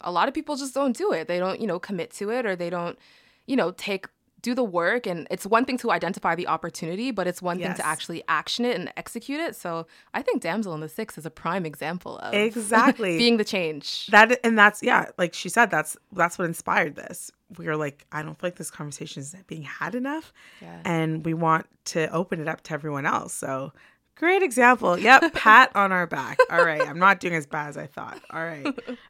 a 0.00 0.10
lot 0.10 0.26
of 0.26 0.34
people 0.34 0.56
just 0.56 0.74
don't 0.74 0.96
do 0.96 1.12
it. 1.12 1.28
They 1.28 1.38
don't, 1.38 1.60
you 1.60 1.68
know, 1.68 1.78
commit 1.78 2.10
to 2.14 2.30
it 2.30 2.44
or 2.44 2.56
they 2.56 2.70
don't, 2.70 2.98
you 3.46 3.56
know, 3.56 3.72
take 3.72 4.06
do 4.42 4.54
the 4.54 4.64
work 4.64 5.06
and 5.06 5.26
it's 5.30 5.46
one 5.46 5.64
thing 5.64 5.76
to 5.78 5.90
identify 5.90 6.34
the 6.34 6.46
opportunity 6.46 7.10
but 7.10 7.26
it's 7.26 7.42
one 7.42 7.58
yes. 7.58 7.68
thing 7.68 7.76
to 7.76 7.86
actually 7.86 8.22
action 8.28 8.64
it 8.64 8.76
and 8.76 8.92
execute 8.96 9.40
it 9.40 9.54
so 9.54 9.86
i 10.14 10.22
think 10.22 10.40
damsel 10.40 10.74
in 10.74 10.80
the 10.80 10.88
six 10.88 11.18
is 11.18 11.26
a 11.26 11.30
prime 11.30 11.66
example 11.66 12.18
of 12.18 12.32
exactly 12.32 13.18
being 13.18 13.36
the 13.36 13.44
change 13.44 14.06
that 14.08 14.38
and 14.44 14.58
that's 14.58 14.82
yeah 14.82 15.06
like 15.18 15.34
she 15.34 15.48
said 15.48 15.70
that's 15.70 15.96
that's 16.12 16.38
what 16.38 16.46
inspired 16.46 16.96
this 16.96 17.30
we 17.58 17.66
were 17.66 17.76
like 17.76 18.06
i 18.12 18.22
don't 18.22 18.38
feel 18.40 18.48
like 18.48 18.56
this 18.56 18.70
conversation 18.70 19.20
is 19.20 19.34
being 19.46 19.62
had 19.62 19.94
enough 19.94 20.32
yeah. 20.62 20.80
and 20.84 21.24
we 21.24 21.34
want 21.34 21.66
to 21.84 22.10
open 22.12 22.40
it 22.40 22.48
up 22.48 22.62
to 22.62 22.72
everyone 22.72 23.06
else 23.06 23.32
so 23.32 23.72
Great 24.16 24.42
example. 24.42 24.98
Yep, 24.98 25.32
pat 25.34 25.74
on 25.74 25.92
our 25.92 26.06
back. 26.06 26.36
All 26.50 26.62
right, 26.62 26.86
I'm 26.86 26.98
not 26.98 27.20
doing 27.20 27.32
as 27.32 27.46
bad 27.46 27.70
as 27.70 27.78
I 27.78 27.86
thought. 27.86 28.20
All 28.28 28.44
right. 28.44 28.66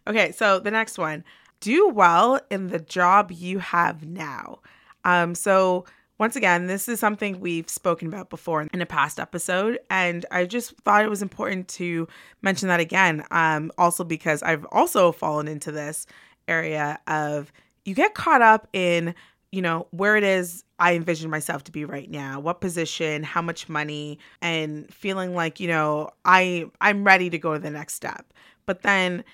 Okay, 0.06 0.30
so 0.30 0.60
the 0.60 0.70
next 0.70 0.98
one 0.98 1.24
do 1.60 1.88
well 1.88 2.40
in 2.50 2.68
the 2.68 2.78
job 2.78 3.30
you 3.30 3.58
have 3.58 4.04
now. 4.04 4.60
Um, 5.04 5.34
so, 5.34 5.84
once 6.18 6.36
again, 6.36 6.66
this 6.66 6.86
is 6.88 7.00
something 7.00 7.40
we've 7.40 7.70
spoken 7.70 8.06
about 8.06 8.28
before 8.28 8.62
in 8.62 8.82
a 8.82 8.86
past 8.86 9.18
episode, 9.18 9.78
and 9.88 10.26
I 10.30 10.44
just 10.44 10.76
thought 10.78 11.04
it 11.04 11.08
was 11.08 11.22
important 11.22 11.68
to 11.68 12.08
mention 12.42 12.68
that 12.68 12.80
again. 12.80 13.24
Um, 13.30 13.72
also, 13.78 14.04
because 14.04 14.42
I've 14.42 14.66
also 14.66 15.12
fallen 15.12 15.48
into 15.48 15.72
this 15.72 16.06
area 16.46 16.98
of 17.06 17.52
you 17.86 17.94
get 17.94 18.14
caught 18.14 18.42
up 18.42 18.68
in 18.74 19.14
you 19.52 19.62
know, 19.62 19.86
where 19.90 20.16
it 20.16 20.22
is 20.22 20.64
I 20.78 20.94
envision 20.94 21.30
myself 21.30 21.64
to 21.64 21.72
be 21.72 21.84
right 21.84 22.08
now, 22.08 22.38
what 22.40 22.60
position, 22.60 23.22
how 23.22 23.42
much 23.42 23.68
money, 23.68 24.18
and 24.40 24.92
feeling 24.92 25.34
like, 25.34 25.58
you 25.60 25.68
know, 25.68 26.10
I 26.24 26.70
I'm 26.80 27.04
ready 27.04 27.30
to 27.30 27.38
go 27.38 27.54
to 27.54 27.58
the 27.58 27.70
next 27.70 27.94
step. 27.94 28.32
But 28.66 28.82
then 28.82 29.24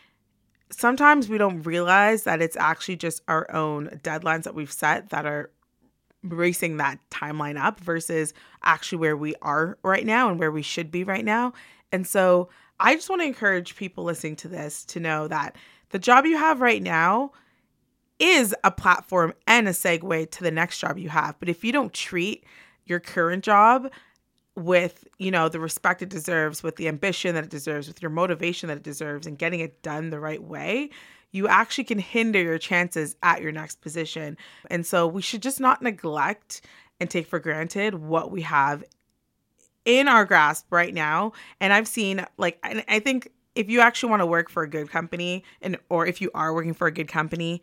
sometimes 0.71 1.29
we 1.29 1.39
don't 1.39 1.63
realize 1.63 2.25
that 2.25 2.43
it's 2.43 2.57
actually 2.57 2.97
just 2.97 3.23
our 3.29 3.51
own 3.55 3.89
deadlines 4.03 4.45
that 4.45 4.55
we've 4.55 4.73
set 4.73 5.11
that 5.11 5.27
are 5.27 5.51
racing 6.23 6.77
that 6.79 6.99
timeline 7.11 7.59
up 7.59 7.79
versus 7.81 8.35
actually 8.63 8.99
where 8.99 9.17
we 9.17 9.35
are 9.43 9.79
right 9.83 10.05
now 10.05 10.29
and 10.29 10.39
where 10.39 10.51
we 10.51 10.63
should 10.63 10.91
be 10.91 11.05
right 11.05 11.25
now. 11.25 11.53
And 11.93 12.07
so 12.07 12.49
I 12.81 12.95
just 12.95 13.09
want 13.09 13.23
to 13.23 13.27
encourage 13.27 13.77
people 13.77 14.05
listening 14.05 14.37
to 14.37 14.49
this 14.49 14.85
to 14.87 15.01
know 15.01 15.29
that 15.29 15.57
the 15.91 15.99
job 15.99 16.27
you 16.27 16.37
have 16.37 16.61
right 16.61 16.83
now 16.83 17.33
is 18.19 18.55
a 18.65 18.71
platform 18.71 19.35
and 19.47 19.69
a 19.69 19.73
segue 19.73 20.31
to 20.31 20.43
the 20.43 20.51
next 20.51 20.81
job 20.81 20.99
you 20.99 21.09
have. 21.09 21.39
But 21.39 21.49
if 21.49 21.65
you 21.65 21.73
don't 21.73 21.93
treat 21.93 22.45
your 22.85 23.01
current 23.01 23.45
job 23.45 23.91
with, 24.57 25.07
you 25.19 25.31
know, 25.31 25.49
the 25.49 25.61
respect 25.61 26.03
it 26.03 26.09
deserves, 26.09 26.63
with 26.63 26.77
the 26.77 26.89
ambition 26.89 27.35
that 27.35 27.45
it 27.45 27.51
deserves, 27.51 27.89
with 27.89 28.01
your 28.03 28.11
motivation 28.11 28.69
that 28.69 28.79
it 28.79 28.83
deserves, 28.83 29.27
and 29.27 29.39
getting 29.39 29.61
it 29.61 29.83
done 29.83 30.11
the 30.11 30.21
right 30.21 30.43
way, 30.43 30.91
you 31.33 31.47
actually 31.47 31.85
can 31.85 31.99
hinder 31.99 32.41
your 32.41 32.59
chances 32.59 33.17
at 33.23 33.43
your 33.43 33.53
next 33.53 33.81
position. 33.81 34.37
And 34.71 34.87
so 34.87 35.07
we 35.07 35.23
should 35.23 35.43
just 35.43 35.61
not 35.61 35.83
neglect 35.83 36.63
and 36.99 37.11
take 37.11 37.27
for 37.27 37.39
granted 37.39 37.95
what 37.95 38.31
we 38.31 38.43
have 38.43 38.83
in 39.85 40.09
our 40.09 40.25
grasp 40.25 40.67
right 40.71 40.95
now. 40.95 41.33
And 41.61 41.73
I've 41.73 41.89
seen, 41.89 42.25
like, 42.39 42.59
and 42.63 42.83
I 42.89 42.99
think 42.99 43.31
if 43.57 43.71
you 43.71 43.81
actually 43.81 44.11
want 44.11 44.21
to 44.21 44.27
work 44.27 44.51
for 44.51 44.63
a 44.63 44.69
good 44.69 44.91
company 44.91 45.43
and 45.63 45.79
or 45.89 46.07
if 46.07 46.21
you 46.21 46.31
are 46.35 46.55
working 46.55 46.75
for 46.75 46.87
a 46.87 46.93
good 46.93 47.09
company 47.09 47.63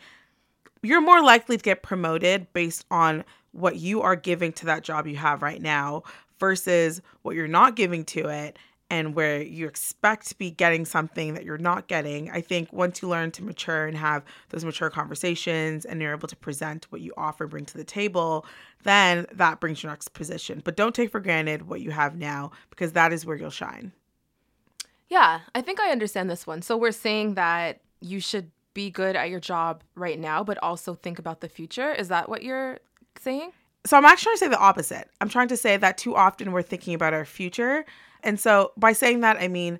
you're 0.82 1.02
more 1.02 1.24
likely 1.24 1.56
to 1.56 1.64
get 1.64 1.82
promoted 1.82 2.52
based 2.52 2.86
on 2.92 3.24
what 3.54 3.78
you 3.78 4.02
are 4.02 4.16
giving 4.16 4.52
to 4.52 4.66
that 4.66 4.84
job 4.84 5.08
you 5.08 5.16
have 5.16 5.42
right 5.42 5.62
now 5.62 6.04
versus 6.40 7.02
what 7.22 7.36
you're 7.36 7.48
not 7.48 7.76
giving 7.76 8.04
to 8.06 8.28
it 8.28 8.58
and 8.90 9.16
where 9.16 9.42
you 9.42 9.68
expect 9.68 10.28
to 10.28 10.38
be 10.38 10.52
getting 10.52 10.86
something 10.86 11.34
that 11.34 11.44
you're 11.44 11.58
not 11.58 11.88
getting. 11.88 12.30
I 12.30 12.42
think 12.42 12.72
once 12.72 13.02
you 13.02 13.08
learn 13.08 13.32
to 13.32 13.44
mature 13.44 13.88
and 13.88 13.98
have 13.98 14.24
those 14.50 14.64
mature 14.64 14.92
conversations 14.92 15.84
and 15.84 16.00
you're 16.00 16.14
able 16.14 16.28
to 16.28 16.36
present 16.36 16.86
what 16.92 17.02
you 17.02 17.12
offer, 17.18 17.48
bring 17.48 17.66
to 17.66 17.78
the 17.78 17.84
table, 17.84 18.46
then 18.84 19.26
that 19.32 19.60
brings 19.60 19.82
your 19.82 19.92
next 19.92 20.10
position. 20.14 20.62
But 20.64 20.76
don't 20.76 20.94
take 20.94 21.10
for 21.10 21.20
granted 21.20 21.68
what 21.68 21.82
you 21.82 21.90
have 21.90 22.16
now 22.16 22.52
because 22.70 22.92
that 22.92 23.12
is 23.12 23.26
where 23.26 23.36
you'll 23.36 23.50
shine. 23.50 23.94
Yeah, 25.10 25.40
I 25.56 25.62
think 25.62 25.80
I 25.80 25.90
understand 25.90 26.30
this 26.30 26.46
one. 26.46 26.62
So 26.62 26.78
we're 26.78 26.92
saying 26.92 27.34
that 27.34 27.80
you 28.00 28.20
should 28.20 28.52
be 28.74 28.90
good 28.90 29.16
at 29.16 29.30
your 29.30 29.40
job 29.40 29.84
right 29.96 30.20
now, 30.20 30.44
but 30.44 30.58
also 30.62 30.94
think 30.94 31.20
about 31.20 31.42
the 31.42 31.50
future. 31.50 31.92
Is 31.94 32.10
that 32.10 32.30
what 32.30 32.44
you're 32.44 32.80
saying? 33.20 33.54
So 33.86 33.98
I'm 33.98 34.06
actually 34.06 34.24
trying 34.24 34.36
to 34.36 34.40
say 34.40 34.48
the 34.48 34.60
opposite. 34.60 35.10
I'm 35.20 35.30
trying 35.30 35.50
to 35.50 35.58
say 35.58 35.78
that 35.78 35.98
too 35.98 36.16
often 36.16 36.52
we're 36.52 36.62
thinking 36.62 36.94
about 36.94 37.14
our 37.14 37.26
future. 37.26 37.86
And 38.24 38.40
so 38.40 38.72
by 38.78 38.94
saying 38.94 39.20
that, 39.22 39.38
I 39.38 39.48
mean, 39.48 39.80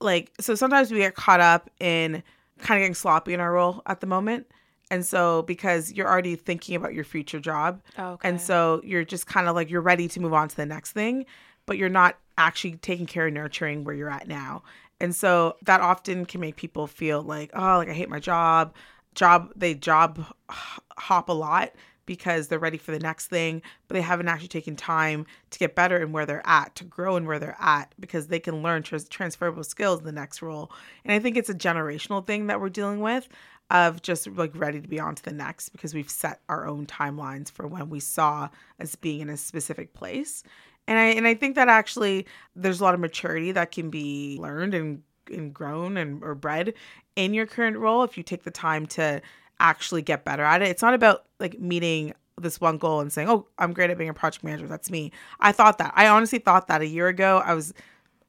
like, 0.00 0.32
so 0.40 0.54
sometimes 0.54 0.92
we 0.92 0.98
get 0.98 1.14
caught 1.14 1.40
up 1.40 1.70
in 1.80 2.22
kind 2.58 2.78
of 2.78 2.82
getting 2.82 2.94
sloppy 2.94 3.32
in 3.32 3.40
our 3.40 3.52
role 3.52 3.82
at 3.86 4.00
the 4.00 4.06
moment. 4.06 4.46
And 4.90 5.04
so 5.04 5.42
because 5.42 5.92
you're 5.92 6.08
already 6.08 6.36
thinking 6.36 6.76
about 6.76 6.92
your 6.92 7.04
future 7.04 7.40
job. 7.40 7.80
Okay. 7.98 8.28
And 8.28 8.40
so 8.40 8.82
you're 8.84 9.04
just 9.04 9.26
kind 9.26 9.48
of 9.48 9.54
like, 9.54 9.70
you're 9.70 9.80
ready 9.80 10.06
to 10.08 10.20
move 10.20 10.34
on 10.34 10.48
to 10.48 10.56
the 10.56 10.66
next 10.66 10.92
thing, 10.92 11.24
but 11.64 11.78
you're 11.78 11.88
not 11.88 12.18
actually 12.36 12.76
taking 12.76 13.06
care 13.06 13.26
of 13.26 13.32
nurturing 13.32 13.84
where 13.84 13.94
you're 13.94 14.10
at 14.10 14.28
now. 14.28 14.62
And 15.00 15.16
so 15.16 15.56
that 15.62 15.80
often 15.80 16.26
can 16.26 16.40
make 16.40 16.56
people 16.56 16.86
feel 16.86 17.22
like, 17.22 17.50
oh, 17.54 17.78
like 17.78 17.88
I 17.88 17.94
hate 17.94 18.10
my 18.10 18.20
job. 18.20 18.74
Job, 19.14 19.50
they 19.56 19.74
job 19.74 20.26
hop 20.50 21.28
a 21.28 21.32
lot 21.32 21.72
because 22.06 22.48
they're 22.48 22.58
ready 22.58 22.78
for 22.78 22.92
the 22.92 22.98
next 22.98 23.28
thing, 23.28 23.62
but 23.88 23.94
they 23.94 24.00
haven't 24.00 24.28
actually 24.28 24.48
taken 24.48 24.76
time 24.76 25.26
to 25.50 25.58
get 25.58 25.74
better 25.74 25.98
in 25.98 26.12
where 26.12 26.26
they're 26.26 26.46
at, 26.46 26.74
to 26.76 26.84
grow 26.84 27.16
in 27.16 27.26
where 27.26 27.38
they're 27.38 27.56
at, 27.60 27.94
because 27.98 28.28
they 28.28 28.40
can 28.40 28.62
learn 28.62 28.82
trans- 28.82 29.08
transferable 29.08 29.64
skills 29.64 30.00
in 30.00 30.04
the 30.04 30.12
next 30.12 30.42
role. 30.42 30.70
And 31.04 31.12
I 31.12 31.18
think 31.18 31.36
it's 31.36 31.50
a 31.50 31.54
generational 31.54 32.24
thing 32.24 32.46
that 32.48 32.60
we're 32.60 32.68
dealing 32.68 33.00
with 33.00 33.28
of 33.70 34.02
just 34.02 34.26
like 34.28 34.52
ready 34.54 34.80
to 34.80 34.88
be 34.88 35.00
on 35.00 35.14
to 35.14 35.22
the 35.22 35.32
next 35.32 35.70
because 35.70 35.94
we've 35.94 36.10
set 36.10 36.40
our 36.48 36.66
own 36.66 36.86
timelines 36.86 37.50
for 37.50 37.66
when 37.66 37.88
we 37.88 38.00
saw 38.00 38.48
us 38.80 38.94
being 38.94 39.20
in 39.20 39.30
a 39.30 39.36
specific 39.36 39.94
place. 39.94 40.42
And 40.86 40.98
I 40.98 41.04
and 41.06 41.26
I 41.26 41.34
think 41.34 41.54
that 41.54 41.68
actually 41.68 42.26
there's 42.54 42.80
a 42.80 42.84
lot 42.84 42.94
of 42.94 43.00
maturity 43.00 43.52
that 43.52 43.72
can 43.72 43.90
be 43.90 44.36
learned 44.38 44.74
and 44.74 45.02
and 45.30 45.54
grown 45.54 45.96
and 45.96 46.22
or 46.22 46.34
bred 46.34 46.74
in 47.16 47.32
your 47.32 47.46
current 47.46 47.78
role 47.78 48.02
if 48.02 48.16
you 48.18 48.22
take 48.22 48.44
the 48.44 48.50
time 48.50 48.84
to 48.84 49.22
actually 49.68 50.02
get 50.02 50.24
better 50.24 50.42
at 50.42 50.62
it. 50.62 50.68
It's 50.68 50.82
not 50.82 50.94
about 50.94 51.24
like 51.40 51.58
meeting 51.58 52.14
this 52.40 52.60
one 52.60 52.78
goal 52.78 53.00
and 53.00 53.12
saying, 53.12 53.28
"Oh, 53.28 53.46
I'm 53.58 53.72
great 53.72 53.90
at 53.90 53.98
being 53.98 54.10
a 54.10 54.14
project 54.14 54.44
manager. 54.44 54.68
That's 54.68 54.90
me." 54.90 55.12
I 55.40 55.52
thought 55.52 55.78
that. 55.78 55.92
I 55.96 56.08
honestly 56.08 56.38
thought 56.38 56.68
that 56.68 56.80
a 56.80 56.86
year 56.86 57.08
ago. 57.08 57.42
I 57.44 57.54
was 57.54 57.74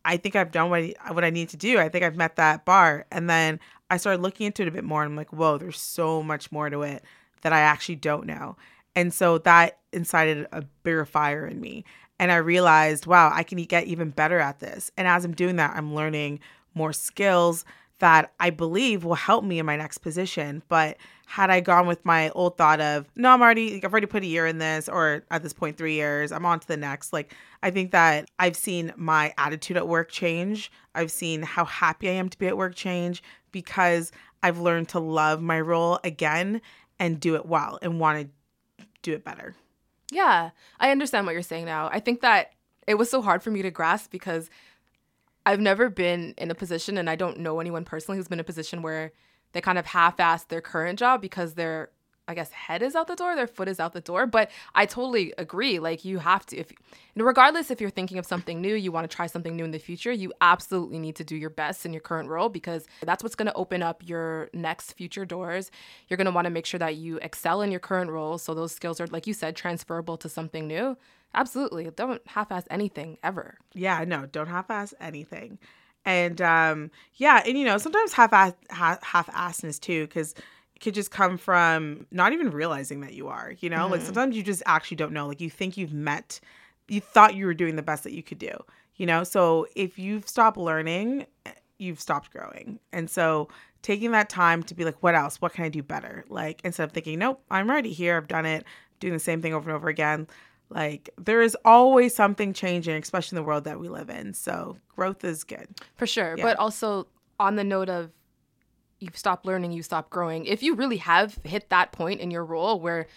I 0.03 0.17
think 0.17 0.35
I've 0.35 0.51
done 0.51 0.69
what 0.69 0.81
I, 0.81 1.11
what 1.11 1.23
I 1.23 1.31
need 1.31 1.49
to 1.49 1.57
do. 1.57 1.79
I 1.79 1.89
think 1.89 2.03
I've 2.03 2.15
met 2.15 2.35
that 2.35 2.63
bar. 2.63 3.05
And 3.11 3.29
then 3.29 3.59
I 3.89 3.97
started 3.97 4.21
looking 4.21 4.45
into 4.45 4.61
it 4.61 4.67
a 4.67 4.71
bit 4.71 4.83
more 4.83 5.03
and 5.03 5.11
I'm 5.11 5.17
like, 5.17 5.33
"Whoa, 5.33 5.57
there's 5.57 5.79
so 5.79 6.23
much 6.23 6.51
more 6.51 6.69
to 6.69 6.83
it 6.83 7.03
that 7.41 7.53
I 7.53 7.59
actually 7.59 7.97
don't 7.97 8.25
know." 8.25 8.55
And 8.95 9.13
so 9.13 9.39
that 9.39 9.79
incited 9.91 10.47
a 10.51 10.61
bigger 10.83 11.05
fire 11.05 11.45
in 11.45 11.59
me. 11.59 11.83
And 12.17 12.31
I 12.31 12.37
realized, 12.37 13.07
wow, 13.07 13.29
I 13.33 13.43
can 13.43 13.61
get 13.63 13.87
even 13.87 14.09
better 14.09 14.39
at 14.39 14.59
this. 14.59 14.89
And 14.95 15.05
as 15.07 15.25
I'm 15.25 15.33
doing 15.33 15.57
that, 15.57 15.75
I'm 15.75 15.93
learning 15.93 16.39
more 16.73 16.93
skills 16.93 17.65
that 17.99 18.33
I 18.39 18.49
believe 18.49 19.03
will 19.03 19.15
help 19.15 19.43
me 19.43 19.59
in 19.59 19.65
my 19.65 19.75
next 19.75 19.99
position. 19.99 20.63
But 20.69 20.97
had 21.25 21.49
I 21.49 21.59
gone 21.59 21.87
with 21.87 22.05
my 22.05 22.29
old 22.31 22.57
thought 22.57 22.79
of, 22.79 23.07
no, 23.15 23.29
I'm 23.29 23.41
already, 23.41 23.83
I've 23.83 23.91
already 23.91 24.07
put 24.07 24.23
a 24.23 24.27
year 24.27 24.45
in 24.45 24.59
this, 24.59 24.87
or 24.87 25.23
at 25.31 25.43
this 25.43 25.53
point, 25.53 25.77
three 25.77 25.95
years, 25.95 26.31
I'm 26.31 26.45
on 26.45 26.59
to 26.59 26.67
the 26.67 26.77
next. 26.77 27.13
Like, 27.13 27.33
I 27.63 27.71
think 27.71 27.91
that 27.91 28.29
I've 28.39 28.55
seen 28.55 28.93
my 28.95 29.33
attitude 29.37 29.77
at 29.77 29.87
work 29.87 30.09
change. 30.09 30.71
I've 30.93 31.11
seen 31.11 31.41
how 31.41 31.65
happy 31.65 32.09
I 32.09 32.13
am 32.13 32.29
to 32.29 32.37
be 32.37 32.47
at 32.47 32.57
work 32.57 32.75
change 32.75 33.23
because 33.51 34.11
I've 34.43 34.59
learned 34.59 34.89
to 34.89 34.99
love 34.99 35.41
my 35.41 35.59
role 35.59 35.99
again 36.03 36.61
and 36.99 37.19
do 37.19 37.35
it 37.35 37.45
well 37.45 37.79
and 37.81 37.99
want 37.99 38.29
to 38.79 38.85
do 39.01 39.13
it 39.13 39.23
better. 39.23 39.55
Yeah, 40.11 40.51
I 40.79 40.91
understand 40.91 41.25
what 41.25 41.33
you're 41.33 41.41
saying 41.41 41.65
now. 41.65 41.89
I 41.91 41.99
think 41.99 42.21
that 42.21 42.51
it 42.87 42.95
was 42.95 43.09
so 43.09 43.21
hard 43.21 43.41
for 43.41 43.49
me 43.49 43.63
to 43.63 43.71
grasp 43.71 44.11
because 44.11 44.49
I've 45.45 45.59
never 45.59 45.89
been 45.89 46.33
in 46.37 46.51
a 46.51 46.55
position, 46.55 46.97
and 46.97 47.09
I 47.09 47.15
don't 47.15 47.39
know 47.39 47.59
anyone 47.59 47.85
personally 47.85 48.17
who's 48.17 48.27
been 48.27 48.37
in 48.37 48.41
a 48.41 48.43
position 48.43 48.81
where 48.81 49.11
they 49.55 49.61
kind 49.61 49.77
of 49.77 49.85
half-ass 49.85 50.43
their 50.43 50.59
current 50.59 50.99
job 50.99 51.21
because 51.21 51.53
their, 51.53 51.89
I 52.27 52.33
guess, 52.33 52.51
head 52.51 52.81
is 52.81 52.93
out 52.93 53.07
the 53.07 53.15
door, 53.15 53.37
their 53.37 53.47
foot 53.47 53.69
is 53.69 53.79
out 53.79 53.93
the 53.93 54.01
door. 54.01 54.27
But 54.27 54.51
I 54.75 54.85
totally 54.85 55.33
agree. 55.37 55.79
Like 55.79 56.03
you 56.03 56.17
have 56.17 56.45
to, 56.47 56.57
if 56.57 56.73
regardless 57.15 57.71
if 57.71 57.79
you're 57.79 57.89
thinking 57.89 58.17
of 58.17 58.25
something 58.25 58.59
new, 58.59 58.75
you 58.75 58.91
want 58.91 59.09
to 59.09 59.15
try 59.15 59.27
something 59.27 59.55
new 59.55 59.63
in 59.63 59.71
the 59.71 59.79
future, 59.79 60.11
you 60.11 60.33
absolutely 60.41 60.99
need 60.99 61.15
to 61.15 61.23
do 61.23 61.37
your 61.37 61.49
best 61.49 61.85
in 61.85 61.93
your 61.93 62.01
current 62.01 62.27
role 62.27 62.49
because 62.49 62.85
that's 63.01 63.23
what's 63.23 63.35
going 63.35 63.45
to 63.45 63.53
open 63.53 63.81
up 63.81 64.05
your 64.05 64.49
next 64.51 64.91
future 64.91 65.23
doors. 65.23 65.71
You're 66.09 66.17
going 66.17 66.25
to 66.25 66.33
want 66.33 66.47
to 66.47 66.51
make 66.51 66.65
sure 66.65 66.79
that 66.79 66.97
you 66.97 67.17
excel 67.21 67.61
in 67.61 67.71
your 67.71 67.79
current 67.79 68.11
role, 68.11 68.37
so 68.37 68.53
those 68.53 68.73
skills 68.73 68.99
are, 68.99 69.07
like 69.07 69.25
you 69.25 69.33
said, 69.33 69.55
transferable 69.55 70.17
to 70.17 70.27
something 70.27 70.67
new. 70.67 70.97
Absolutely. 71.33 71.89
Don't 71.95 72.21
half 72.27 72.51
ass 72.51 72.65
anything 72.69 73.19
ever. 73.23 73.57
Yeah, 73.73 74.03
no, 74.05 74.25
don't 74.25 74.47
half 74.47 74.69
ass 74.69 74.93
anything. 74.99 75.59
And 76.05 76.39
um, 76.41 76.91
yeah, 77.15 77.41
and 77.45 77.57
you 77.57 77.65
know, 77.65 77.77
sometimes 77.77 78.13
half 78.13 78.31
ass 78.31 78.53
half 78.69 79.27
assness 79.31 79.79
too, 79.79 80.05
because 80.05 80.33
it 80.75 80.81
could 80.81 80.93
just 80.93 81.11
come 81.11 81.37
from 81.37 82.05
not 82.11 82.31
even 82.31 82.51
realizing 82.51 83.01
that 83.01 83.13
you 83.13 83.27
are, 83.27 83.53
you 83.59 83.69
know, 83.69 83.77
mm-hmm. 83.83 83.93
like 83.93 84.01
sometimes 84.01 84.35
you 84.37 84.43
just 84.43 84.61
actually 84.65 84.97
don't 84.97 85.13
know. 85.13 85.27
Like 85.27 85.41
you 85.41 85.49
think 85.49 85.77
you've 85.77 85.93
met, 85.93 86.39
you 86.87 87.01
thought 87.01 87.35
you 87.35 87.45
were 87.45 87.53
doing 87.53 87.75
the 87.75 87.81
best 87.81 88.03
that 88.03 88.13
you 88.13 88.21
could 88.21 88.39
do, 88.39 88.51
you 88.95 89.05
know. 89.05 89.23
So 89.23 89.67
if 89.75 89.97
you've 89.97 90.27
stopped 90.29 90.57
learning, 90.57 91.25
you've 91.79 91.99
stopped 91.99 92.31
growing. 92.31 92.79
And 92.93 93.09
so 93.09 93.49
taking 93.81 94.11
that 94.11 94.29
time 94.29 94.63
to 94.63 94.75
be 94.75 94.85
like, 94.85 95.01
what 95.01 95.15
else? 95.15 95.41
What 95.41 95.53
can 95.53 95.65
I 95.65 95.69
do 95.69 95.81
better? 95.81 96.25
Like 96.29 96.61
instead 96.63 96.83
of 96.83 96.91
thinking, 96.91 97.19
nope, 97.19 97.41
I'm 97.49 97.69
already 97.69 97.93
here, 97.93 98.17
I've 98.17 98.27
done 98.27 98.45
it, 98.45 98.63
doing 98.99 99.13
the 99.13 99.19
same 99.19 99.41
thing 99.41 99.53
over 99.53 99.69
and 99.69 99.75
over 99.75 99.89
again. 99.89 100.27
Like 100.69 101.09
there 101.17 101.41
is 101.41 101.55
always 101.63 102.15
something 102.15 102.53
changing, 102.53 102.95
especially 103.01 103.37
in 103.37 103.43
the 103.43 103.47
world 103.47 103.65
that 103.65 103.79
we 103.79 103.87
live 103.87 104.09
in. 104.09 104.33
So 104.33 104.77
growth 104.95 105.23
is 105.23 105.43
good. 105.43 105.67
For 105.95 106.07
sure. 106.07 106.35
Yeah. 106.37 106.43
But 106.43 106.57
also 106.57 107.07
on 107.39 107.55
the 107.55 107.63
note 107.63 107.89
of 107.89 108.11
you've 108.99 109.17
stopped 109.17 109.45
learning, 109.45 109.71
you 109.71 109.83
stop 109.83 110.09
growing. 110.09 110.45
If 110.45 110.63
you 110.63 110.75
really 110.75 110.97
have 110.97 111.37
hit 111.43 111.69
that 111.69 111.91
point 111.91 112.21
in 112.21 112.31
your 112.31 112.45
role 112.45 112.79
where 112.79 113.07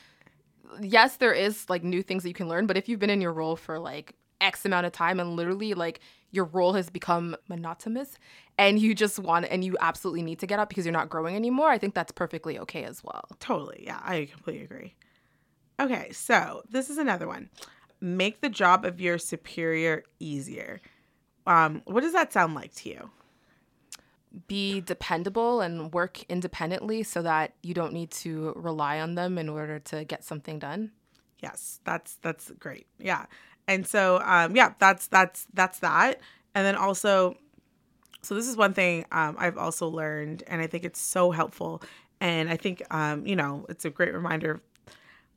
yes, 0.80 1.16
there 1.16 1.32
is 1.32 1.68
like 1.68 1.82
new 1.82 2.02
things 2.02 2.22
that 2.22 2.28
you 2.28 2.34
can 2.34 2.48
learn, 2.48 2.66
but 2.66 2.76
if 2.76 2.88
you've 2.88 3.00
been 3.00 3.10
in 3.10 3.20
your 3.20 3.32
role 3.32 3.56
for 3.56 3.78
like 3.78 4.14
X 4.40 4.64
amount 4.64 4.86
of 4.86 4.92
time 4.92 5.18
and 5.18 5.34
literally 5.34 5.74
like 5.74 6.00
your 6.30 6.44
role 6.44 6.74
has 6.74 6.90
become 6.90 7.36
monotonous 7.48 8.18
and 8.58 8.78
you 8.78 8.94
just 8.94 9.18
want 9.18 9.46
and 9.50 9.64
you 9.64 9.76
absolutely 9.80 10.22
need 10.22 10.38
to 10.40 10.46
get 10.46 10.58
up 10.58 10.68
because 10.68 10.84
you're 10.84 10.92
not 10.92 11.08
growing 11.08 11.34
anymore, 11.34 11.70
I 11.70 11.78
think 11.78 11.94
that's 11.94 12.12
perfectly 12.12 12.58
okay 12.58 12.84
as 12.84 13.02
well. 13.02 13.24
Totally. 13.40 13.84
Yeah, 13.86 14.00
I 14.02 14.28
completely 14.30 14.64
agree. 14.64 14.94
Okay, 15.80 16.10
so 16.12 16.62
this 16.68 16.90
is 16.90 16.98
another 16.98 17.28
one. 17.28 17.50
Make 18.00 18.40
the 18.40 18.48
job 18.48 18.84
of 18.84 19.00
your 19.00 19.18
superior 19.18 20.04
easier. 20.18 20.80
Um, 21.46 21.82
what 21.84 22.02
does 22.02 22.12
that 22.12 22.32
sound 22.32 22.54
like 22.54 22.74
to 22.76 22.88
you? 22.90 23.10
Be 24.48 24.80
dependable 24.80 25.60
and 25.60 25.92
work 25.92 26.22
independently 26.28 27.02
so 27.02 27.22
that 27.22 27.54
you 27.62 27.74
don't 27.74 27.92
need 27.92 28.10
to 28.12 28.52
rely 28.56 29.00
on 29.00 29.14
them 29.14 29.38
in 29.38 29.48
order 29.48 29.78
to 29.78 30.04
get 30.04 30.24
something 30.24 30.58
done. 30.58 30.92
Yes, 31.40 31.80
that's 31.84 32.16
that's 32.16 32.50
great. 32.58 32.86
Yeah. 32.98 33.26
And 33.66 33.86
so 33.86 34.20
um 34.24 34.54
yeah, 34.54 34.74
that's 34.78 35.06
that's 35.06 35.46
that's 35.54 35.78
that. 35.78 36.20
And 36.54 36.66
then 36.66 36.74
also 36.74 37.36
so 38.20 38.34
this 38.34 38.48
is 38.48 38.56
one 38.56 38.74
thing 38.74 39.06
um, 39.12 39.36
I've 39.38 39.56
also 39.56 39.88
learned 39.88 40.42
and 40.46 40.60
I 40.60 40.66
think 40.66 40.84
it's 40.84 41.00
so 41.00 41.30
helpful 41.30 41.82
and 42.20 42.50
I 42.50 42.56
think 42.56 42.82
um, 42.90 43.26
you 43.26 43.36
know, 43.36 43.64
it's 43.68 43.84
a 43.84 43.90
great 43.90 44.12
reminder 44.12 44.60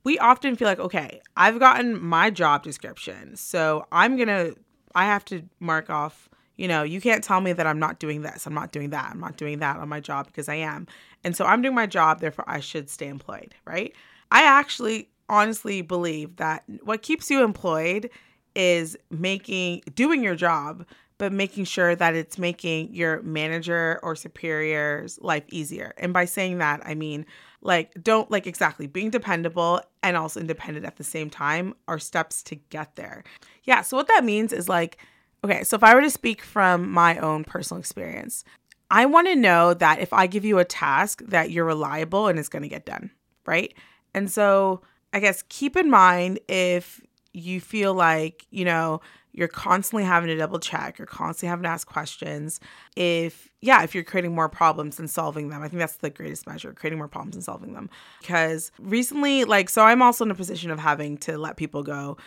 we 0.03 0.17
often 0.19 0.55
feel 0.55 0.67
like, 0.67 0.79
okay, 0.79 1.21
I've 1.37 1.59
gotten 1.59 2.01
my 2.01 2.29
job 2.29 2.63
description. 2.63 3.35
So 3.35 3.85
I'm 3.91 4.15
going 4.15 4.27
to, 4.27 4.55
I 4.95 5.05
have 5.05 5.23
to 5.25 5.43
mark 5.59 5.89
off, 5.89 6.29
you 6.55 6.67
know, 6.67 6.83
you 6.83 7.01
can't 7.01 7.23
tell 7.23 7.41
me 7.41 7.53
that 7.53 7.67
I'm 7.67 7.79
not 7.79 7.99
doing 7.99 8.21
this. 8.21 8.45
I'm 8.45 8.53
not 8.53 8.71
doing 8.71 8.89
that. 8.91 9.09
I'm 9.11 9.19
not 9.19 9.37
doing 9.37 9.59
that 9.59 9.77
on 9.77 9.89
my 9.89 9.99
job 9.99 10.27
because 10.27 10.49
I 10.49 10.55
am. 10.55 10.87
And 11.23 11.35
so 11.35 11.45
I'm 11.45 11.61
doing 11.61 11.75
my 11.75 11.87
job. 11.87 12.19
Therefore, 12.19 12.45
I 12.47 12.59
should 12.59 12.89
stay 12.89 13.07
employed, 13.07 13.55
right? 13.65 13.93
I 14.31 14.43
actually 14.43 15.09
honestly 15.29 15.81
believe 15.81 16.35
that 16.37 16.63
what 16.83 17.01
keeps 17.01 17.29
you 17.29 17.43
employed 17.43 18.09
is 18.53 18.97
making, 19.09 19.81
doing 19.95 20.23
your 20.23 20.35
job, 20.35 20.85
but 21.17 21.31
making 21.31 21.65
sure 21.65 21.95
that 21.95 22.15
it's 22.15 22.37
making 22.37 22.93
your 22.93 23.21
manager 23.21 23.99
or 24.03 24.15
superior's 24.15 25.19
life 25.21 25.43
easier. 25.49 25.93
And 25.97 26.11
by 26.11 26.25
saying 26.25 26.57
that, 26.57 26.81
I 26.83 26.95
mean, 26.95 27.25
like 27.61 27.91
don't 28.01 28.29
like 28.31 28.47
exactly 28.47 28.87
being 28.87 29.09
dependable 29.09 29.81
and 30.03 30.17
also 30.17 30.39
independent 30.39 30.85
at 30.85 30.97
the 30.97 31.03
same 31.03 31.29
time 31.29 31.73
are 31.87 31.99
steps 31.99 32.41
to 32.43 32.55
get 32.55 32.95
there. 32.95 33.23
Yeah, 33.63 33.81
so 33.81 33.97
what 33.97 34.07
that 34.07 34.23
means 34.23 34.53
is 34.53 34.67
like 34.67 34.97
okay, 35.43 35.63
so 35.63 35.75
if 35.75 35.83
I 35.83 35.95
were 35.95 36.01
to 36.01 36.09
speak 36.09 36.43
from 36.43 36.91
my 36.91 37.17
own 37.17 37.43
personal 37.43 37.79
experience, 37.79 38.43
I 38.91 39.05
want 39.05 39.27
to 39.27 39.35
know 39.35 39.73
that 39.73 39.99
if 39.99 40.13
I 40.13 40.27
give 40.27 40.45
you 40.45 40.59
a 40.59 40.65
task 40.65 41.21
that 41.27 41.49
you're 41.49 41.65
reliable 41.65 42.27
and 42.27 42.37
it's 42.37 42.49
going 42.49 42.63
to 42.63 42.69
get 42.69 42.85
done, 42.85 43.09
right? 43.45 43.73
And 44.13 44.29
so 44.29 44.81
I 45.13 45.19
guess 45.19 45.43
keep 45.49 45.75
in 45.75 45.89
mind 45.89 46.39
if 46.47 47.01
you 47.33 47.61
feel 47.61 47.93
like, 47.93 48.45
you 48.51 48.65
know, 48.65 49.01
you're 49.33 49.47
constantly 49.47 50.03
having 50.03 50.27
to 50.27 50.35
double 50.35 50.59
check, 50.59 50.97
you're 50.97 51.05
constantly 51.05 51.49
having 51.49 51.63
to 51.63 51.69
ask 51.69 51.87
questions. 51.87 52.59
If, 52.95 53.49
yeah, 53.61 53.83
if 53.83 53.95
you're 53.95 54.03
creating 54.03 54.35
more 54.35 54.49
problems 54.49 54.97
than 54.97 55.07
solving 55.07 55.49
them, 55.49 55.61
I 55.61 55.67
think 55.67 55.79
that's 55.79 55.97
the 55.97 56.09
greatest 56.09 56.47
measure, 56.47 56.73
creating 56.73 56.97
more 56.97 57.07
problems 57.07 57.35
and 57.35 57.43
solving 57.43 57.73
them. 57.73 57.89
Because 58.19 58.71
recently, 58.79 59.45
like, 59.45 59.69
so 59.69 59.83
I'm 59.83 60.01
also 60.01 60.25
in 60.25 60.31
a 60.31 60.35
position 60.35 60.71
of 60.71 60.79
having 60.79 61.17
to 61.19 61.37
let 61.37 61.57
people 61.57 61.83
go 61.83 62.17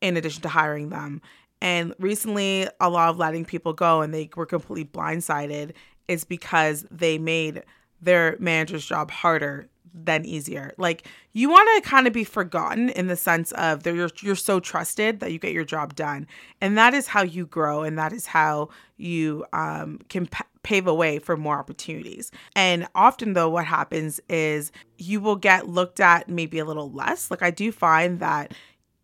in 0.00 0.16
addition 0.16 0.42
to 0.42 0.48
hiring 0.48 0.88
them. 0.88 1.20
And 1.60 1.94
recently, 1.98 2.68
a 2.80 2.88
lot 2.88 3.10
of 3.10 3.18
letting 3.18 3.44
people 3.44 3.72
go 3.72 4.00
and 4.00 4.14
they 4.14 4.30
were 4.36 4.46
completely 4.46 4.84
blindsided 4.84 5.72
is 6.06 6.24
because 6.24 6.86
they 6.90 7.18
made 7.18 7.62
their 8.00 8.36
manager's 8.38 8.86
job 8.86 9.10
harder 9.10 9.68
then 10.04 10.24
easier. 10.24 10.72
Like 10.78 11.06
you 11.32 11.48
want 11.48 11.68
to 11.82 11.88
kind 11.88 12.06
of 12.06 12.12
be 12.12 12.24
forgotten 12.24 12.88
in 12.90 13.06
the 13.06 13.16
sense 13.16 13.52
of 13.52 13.82
that 13.82 13.94
you're 13.94 14.10
you're 14.20 14.36
so 14.36 14.60
trusted 14.60 15.20
that 15.20 15.32
you 15.32 15.38
get 15.38 15.52
your 15.52 15.64
job 15.64 15.94
done, 15.94 16.26
and 16.60 16.76
that 16.78 16.94
is 16.94 17.08
how 17.08 17.22
you 17.22 17.46
grow, 17.46 17.82
and 17.82 17.98
that 17.98 18.12
is 18.12 18.26
how 18.26 18.68
you 18.96 19.44
um, 19.52 20.00
can 20.08 20.26
p- 20.26 20.44
pave 20.62 20.86
a 20.86 20.94
way 20.94 21.18
for 21.18 21.36
more 21.36 21.58
opportunities. 21.58 22.30
And 22.54 22.86
often, 22.94 23.32
though, 23.32 23.48
what 23.48 23.64
happens 23.64 24.20
is 24.28 24.72
you 24.96 25.20
will 25.20 25.36
get 25.36 25.68
looked 25.68 26.00
at 26.00 26.28
maybe 26.28 26.58
a 26.58 26.64
little 26.64 26.90
less. 26.90 27.30
Like 27.30 27.42
I 27.42 27.50
do 27.50 27.72
find 27.72 28.20
that 28.20 28.54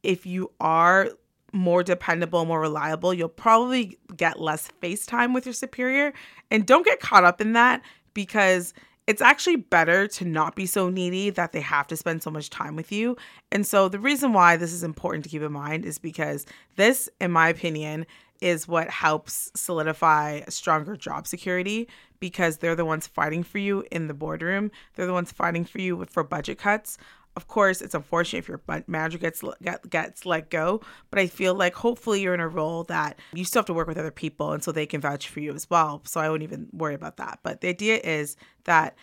if 0.02 0.26
you 0.26 0.50
are 0.60 1.10
more 1.52 1.84
dependable, 1.84 2.44
more 2.44 2.60
reliable, 2.60 3.14
you'll 3.14 3.28
probably 3.28 3.96
get 4.16 4.40
less 4.40 4.68
face 4.80 5.06
time 5.06 5.32
with 5.32 5.46
your 5.46 5.52
superior. 5.52 6.12
And 6.50 6.66
don't 6.66 6.84
get 6.84 7.00
caught 7.00 7.24
up 7.24 7.40
in 7.40 7.52
that 7.52 7.80
because 8.12 8.74
it's 9.06 9.20
actually 9.20 9.56
better 9.56 10.06
to 10.08 10.24
not 10.24 10.56
be 10.56 10.66
so 10.66 10.88
needy 10.88 11.30
that 11.30 11.52
they 11.52 11.60
have 11.60 11.86
to 11.88 11.96
spend 11.96 12.22
so 12.22 12.30
much 12.30 12.50
time 12.50 12.74
with 12.74 12.90
you. 12.90 13.16
And 13.52 13.66
so 13.66 13.88
the 13.88 13.98
reason 13.98 14.32
why 14.32 14.56
this 14.56 14.72
is 14.72 14.82
important 14.82 15.24
to 15.24 15.30
keep 15.30 15.42
in 15.42 15.52
mind 15.52 15.84
is 15.84 15.98
because 15.98 16.46
this, 16.76 17.08
in 17.20 17.30
my 17.30 17.48
opinion, 17.48 18.06
is 18.40 18.66
what 18.66 18.90
helps 18.90 19.50
solidify 19.54 20.40
stronger 20.48 20.96
job 20.96 21.26
security 21.26 21.88
because 22.18 22.58
they're 22.58 22.74
the 22.74 22.84
ones 22.84 23.06
fighting 23.06 23.42
for 23.42 23.58
you 23.58 23.84
in 23.90 24.06
the 24.06 24.14
boardroom. 24.14 24.70
They're 24.94 25.06
the 25.06 25.12
ones 25.12 25.32
fighting 25.32 25.64
for 25.64 25.80
you 25.80 26.04
for 26.10 26.24
budget 26.24 26.58
cuts. 26.58 26.98
Of 27.36 27.48
course, 27.48 27.82
it's 27.82 27.94
unfortunate 27.94 28.40
if 28.40 28.48
your 28.48 28.60
manager 28.86 29.18
gets 29.18 29.42
get, 29.60 29.90
gets 29.90 30.24
let 30.24 30.50
go, 30.50 30.80
but 31.10 31.18
I 31.18 31.26
feel 31.26 31.54
like 31.54 31.74
hopefully 31.74 32.20
you're 32.20 32.34
in 32.34 32.40
a 32.40 32.48
role 32.48 32.84
that 32.84 33.18
you 33.32 33.44
still 33.44 33.60
have 33.60 33.66
to 33.66 33.74
work 33.74 33.88
with 33.88 33.98
other 33.98 34.12
people, 34.12 34.52
and 34.52 34.62
so 34.62 34.70
they 34.70 34.86
can 34.86 35.00
vouch 35.00 35.28
for 35.28 35.40
you 35.40 35.52
as 35.52 35.68
well. 35.68 36.02
So 36.04 36.20
I 36.20 36.30
wouldn't 36.30 36.48
even 36.48 36.68
worry 36.72 36.94
about 36.94 37.16
that. 37.16 37.40
But 37.42 37.60
the 37.60 37.68
idea 37.68 37.98
is 38.04 38.36
that 38.64 38.96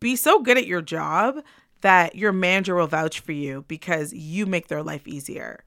be 0.00 0.16
so 0.16 0.40
good 0.40 0.58
at 0.58 0.66
your 0.66 0.82
job 0.82 1.42
that 1.82 2.16
your 2.16 2.32
manager 2.32 2.74
will 2.74 2.88
vouch 2.88 3.20
for 3.20 3.32
you 3.32 3.64
because 3.68 4.12
you 4.12 4.46
make 4.46 4.66
their 4.66 4.82
life 4.82 5.06
easier. 5.06 5.62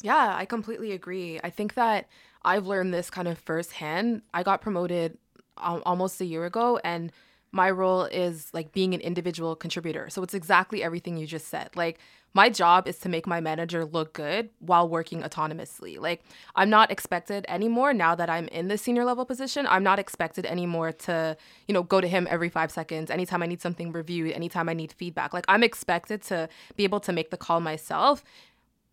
Yeah, 0.00 0.34
I 0.36 0.44
completely 0.44 0.92
agree. 0.92 1.40
I 1.42 1.50
think 1.50 1.74
that 1.74 2.08
I've 2.44 2.66
learned 2.66 2.94
this 2.94 3.10
kind 3.10 3.26
of 3.26 3.38
firsthand. 3.38 4.22
I 4.32 4.42
got 4.42 4.60
promoted 4.60 5.18
almost 5.56 6.20
a 6.20 6.24
year 6.24 6.44
ago, 6.44 6.78
and 6.84 7.10
my 7.54 7.70
role 7.70 8.02
is 8.04 8.50
like 8.52 8.72
being 8.72 8.94
an 8.94 9.00
individual 9.00 9.54
contributor. 9.54 10.10
So 10.10 10.24
it's 10.24 10.34
exactly 10.34 10.82
everything 10.82 11.16
you 11.16 11.24
just 11.24 11.46
said. 11.46 11.70
Like 11.76 12.00
my 12.34 12.50
job 12.50 12.88
is 12.88 12.98
to 12.98 13.08
make 13.08 13.28
my 13.28 13.40
manager 13.40 13.84
look 13.84 14.12
good 14.12 14.50
while 14.58 14.88
working 14.88 15.22
autonomously. 15.22 16.00
Like 16.00 16.24
I'm 16.56 16.68
not 16.68 16.90
expected 16.90 17.46
anymore 17.48 17.94
now 17.94 18.16
that 18.16 18.28
I'm 18.28 18.48
in 18.48 18.66
the 18.66 18.76
senior 18.76 19.04
level 19.04 19.24
position. 19.24 19.68
I'm 19.68 19.84
not 19.84 20.00
expected 20.00 20.44
anymore 20.44 20.90
to, 21.06 21.36
you 21.68 21.74
know, 21.74 21.84
go 21.84 22.00
to 22.00 22.08
him 22.08 22.26
every 22.28 22.48
5 22.48 22.72
seconds 22.72 23.08
anytime 23.08 23.40
I 23.40 23.46
need 23.46 23.62
something 23.62 23.92
reviewed, 23.92 24.32
anytime 24.32 24.68
I 24.68 24.74
need 24.74 24.92
feedback. 24.92 25.32
Like 25.32 25.44
I'm 25.46 25.62
expected 25.62 26.22
to 26.22 26.48
be 26.74 26.82
able 26.82 26.98
to 27.00 27.12
make 27.12 27.30
the 27.30 27.36
call 27.36 27.60
myself 27.60 28.24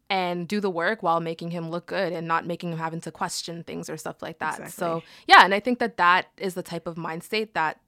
and 0.08 0.48
do 0.48 0.60
the 0.60 0.70
work 0.70 1.02
while 1.02 1.20
making 1.20 1.50
him 1.50 1.72
look 1.72 1.88
good 1.88 2.14
and 2.14 2.28
not 2.28 2.46
making 2.46 2.74
him 2.74 2.78
having 2.78 3.02
to 3.02 3.12
question 3.12 3.64
things 3.64 3.90
or 3.90 3.98
stuff 3.98 4.22
like 4.22 4.38
that. 4.38 4.60
Exactly. 4.60 4.72
So, 4.72 5.04
yeah, 5.26 5.46
and 5.46 5.54
I 5.56 5.60
think 5.60 5.80
that 5.80 5.98
that 5.98 6.28
is 6.38 6.54
the 6.54 6.62
type 6.62 6.86
of 6.86 6.96
mind 6.96 7.24
state 7.24 7.56
that 7.56 7.80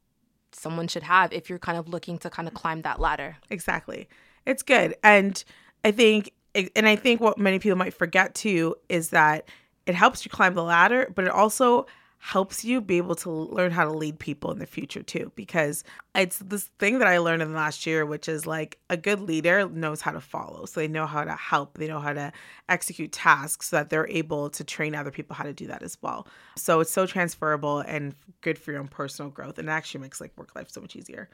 someone 0.55 0.87
should 0.87 1.03
have 1.03 1.33
if 1.33 1.49
you're 1.49 1.59
kind 1.59 1.77
of 1.77 1.87
looking 1.87 2.17
to 2.19 2.29
kind 2.29 2.47
of 2.47 2.53
climb 2.53 2.81
that 2.83 2.99
ladder. 2.99 3.37
Exactly. 3.49 4.07
It's 4.45 4.63
good. 4.63 4.95
And 5.03 5.43
I 5.83 5.91
think 5.91 6.31
and 6.75 6.87
I 6.87 6.95
think 6.95 7.19
what 7.19 7.37
many 7.37 7.59
people 7.59 7.77
might 7.77 7.93
forget 7.93 8.35
too 8.35 8.75
is 8.87 9.09
that 9.09 9.47
it 9.85 9.95
helps 9.95 10.23
you 10.23 10.29
climb 10.29 10.53
the 10.53 10.63
ladder, 10.63 11.11
but 11.13 11.25
it 11.25 11.31
also 11.31 11.87
helps 12.23 12.63
you 12.63 12.79
be 12.79 12.95
able 12.95 13.15
to 13.15 13.29
learn 13.29 13.69
how 13.69 13.83
to 13.83 13.91
lead 13.91 14.17
people 14.17 14.49
in 14.49 14.57
the 14.57 14.65
future 14.65 15.03
too 15.03 15.29
because 15.35 15.83
it's 16.15 16.37
this 16.37 16.69
thing 16.79 16.99
that 16.99 17.07
i 17.07 17.17
learned 17.17 17.41
in 17.41 17.49
the 17.49 17.55
last 17.55 17.85
year 17.85 18.05
which 18.05 18.29
is 18.29 18.47
like 18.47 18.79
a 18.89 18.95
good 18.95 19.19
leader 19.19 19.67
knows 19.67 19.99
how 19.99 20.09
to 20.09 20.21
follow. 20.21 20.65
So 20.65 20.79
they 20.79 20.87
know 20.87 21.05
how 21.05 21.25
to 21.25 21.35
help 21.35 21.77
they 21.77 21.87
know 21.89 21.99
how 21.99 22.13
to 22.13 22.31
execute 22.69 23.11
tasks 23.11 23.67
so 23.67 23.75
that 23.75 23.89
they're 23.89 24.07
able 24.07 24.49
to 24.51 24.63
train 24.63 24.95
other 24.95 25.11
people 25.11 25.35
how 25.35 25.43
to 25.43 25.51
do 25.51 25.67
that 25.67 25.83
as 25.83 25.97
well. 26.01 26.25
So 26.55 26.79
it's 26.79 26.93
so 26.93 27.05
transferable 27.05 27.79
and 27.79 28.15
good 28.39 28.57
for 28.57 28.71
your 28.71 28.79
own 28.79 28.87
personal 28.87 29.29
growth 29.29 29.59
and 29.59 29.67
it 29.67 29.71
actually 29.73 29.99
makes 29.99 30.21
like 30.21 30.31
work 30.37 30.55
life 30.55 30.69
so 30.71 30.79
much 30.79 30.95
easier. 30.95 31.29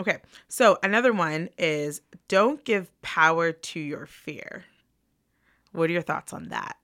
Okay 0.00 0.20
so 0.48 0.78
another 0.82 1.12
one 1.12 1.50
is 1.58 2.00
don't 2.28 2.64
give 2.64 2.90
power 3.02 3.52
to 3.52 3.78
your 3.78 4.06
fear. 4.06 4.64
What 5.72 5.90
are 5.90 5.92
your 5.92 6.00
thoughts 6.00 6.32
on 6.32 6.48
that? 6.48 6.78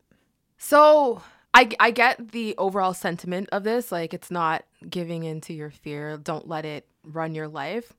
So 0.59 1.23
I, 1.57 1.71
I 1.81 1.91
get 1.91 2.33
the 2.33 2.55
overall 2.59 2.93
sentiment 2.93 3.49
of 3.51 3.65
this. 3.65 3.91
Like, 3.91 4.13
it's 4.13 4.31
not 4.31 4.67
giving 4.91 5.25
into 5.25 5.55
your 5.55 5.71
fear. 5.71 6.19
Don't 6.19 6.47
let 6.47 6.67
it 6.67 6.87
run 7.03 7.35
your 7.35 7.49
life. 7.49 7.95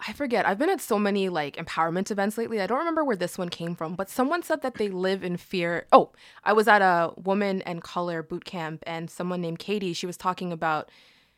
I 0.00 0.14
forget. 0.14 0.46
I've 0.46 0.58
been 0.58 0.70
at 0.70 0.80
so 0.80 0.98
many 0.98 1.28
like 1.28 1.56
empowerment 1.56 2.10
events 2.10 2.38
lately. 2.38 2.62
I 2.62 2.66
don't 2.66 2.78
remember 2.78 3.04
where 3.04 3.16
this 3.16 3.36
one 3.36 3.50
came 3.50 3.74
from, 3.74 3.94
but 3.94 4.08
someone 4.08 4.42
said 4.42 4.62
that 4.62 4.76
they 4.76 4.88
live 4.88 5.22
in 5.22 5.36
fear. 5.36 5.86
Oh, 5.92 6.12
I 6.42 6.54
was 6.54 6.66
at 6.66 6.80
a 6.80 7.12
woman 7.16 7.60
and 7.62 7.82
color 7.82 8.22
boot 8.22 8.46
camp, 8.46 8.82
and 8.86 9.10
someone 9.10 9.42
named 9.42 9.58
Katie, 9.58 9.92
she 9.92 10.06
was 10.06 10.16
talking 10.16 10.50
about 10.50 10.90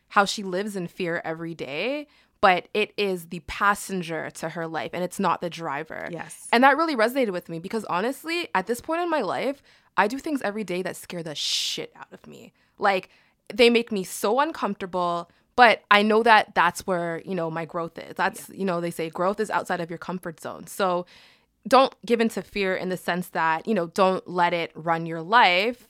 how 0.07 0.23
she 0.23 0.43
lives 0.43 0.77
in 0.77 0.87
fear 0.87 1.21
every 1.25 1.53
day, 1.53 2.07
but 2.41 2.67
it 2.73 2.93
is 2.97 3.29
the 3.29 3.39
passenger 3.41 4.29
to 4.31 4.49
her 4.49 4.67
life 4.67 4.91
and 4.93 5.03
it's 5.03 5.19
not 5.19 5.41
the 5.41 5.49
driver. 5.49 6.07
Yes. 6.11 6.47
And 6.51 6.63
that 6.63 6.77
really 6.77 6.95
resonated 6.95 7.31
with 7.31 7.49
me 7.49 7.59
because 7.59 7.85
honestly, 7.85 8.47
at 8.53 8.67
this 8.67 8.81
point 8.81 9.01
in 9.01 9.09
my 9.09 9.21
life, 9.21 9.61
I 9.95 10.07
do 10.07 10.19
things 10.19 10.41
every 10.41 10.63
day 10.63 10.81
that 10.83 10.95
scare 10.95 11.23
the 11.23 11.35
shit 11.35 11.91
out 11.95 12.11
of 12.11 12.27
me. 12.27 12.53
Like 12.77 13.09
they 13.53 13.69
make 13.69 13.91
me 13.91 14.03
so 14.03 14.39
uncomfortable, 14.39 15.29
but 15.55 15.83
I 15.89 16.03
know 16.03 16.21
that 16.23 16.53
that's 16.53 16.85
where, 16.85 17.21
you 17.25 17.33
know, 17.33 17.49
my 17.49 17.65
growth 17.65 17.97
is. 17.97 18.15
That's, 18.15 18.49
yeah. 18.49 18.55
you 18.57 18.65
know, 18.65 18.79
they 18.79 18.91
say 18.91 19.09
growth 19.09 19.39
is 19.39 19.49
outside 19.49 19.81
of 19.81 19.89
your 19.89 19.97
comfort 19.97 20.39
zone. 20.39 20.67
So 20.67 21.07
don't 21.67 21.93
give 22.05 22.21
into 22.21 22.41
fear 22.41 22.75
in 22.75 22.89
the 22.89 22.97
sense 22.97 23.29
that, 23.29 23.67
you 23.67 23.73
know, 23.73 23.87
don't 23.87 24.27
let 24.27 24.53
it 24.53 24.71
run 24.75 25.05
your 25.05 25.21
life 25.21 25.87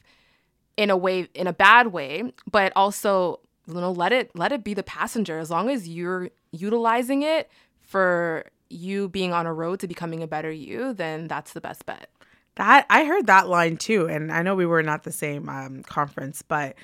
in 0.78 0.90
a 0.90 0.98
way 0.98 1.28
in 1.34 1.48
a 1.48 1.54
bad 1.54 1.88
way, 1.88 2.32
but 2.50 2.72
also, 2.76 3.42
you 3.68 3.74
know, 3.74 3.92
let 3.92 4.14
it 4.14 4.32
let 4.36 4.52
it 4.52 4.64
be 4.64 4.74
the 4.74 4.84
passenger 4.84 5.40
as 5.40 5.50
long 5.50 5.70
as 5.70 5.88
you're 5.88 6.30
utilizing 6.52 7.24
it 7.24 7.50
for 7.82 8.46
you 8.70 9.10
being 9.10 9.34
on 9.34 9.46
a 9.46 9.54
road 9.54 9.80
to 9.80 9.88
becoming 9.88 10.24
a 10.24 10.28
better 10.28 10.52
you, 10.52 10.94
then 10.94 11.28
that's 11.28 11.54
the 11.54 11.62
best 11.62 11.86
bet. 11.86 12.10
That 12.56 12.86
I 12.90 13.06
heard 13.06 13.28
that 13.28 13.48
line 13.48 13.78
too, 13.78 14.08
and 14.08 14.32
I 14.32 14.42
know 14.42 14.56
we 14.56 14.66
were 14.66 14.84
not 14.84 15.04
the 15.04 15.12
same 15.12 15.48
um, 15.48 15.84
conference, 15.84 16.42
but 16.42 16.76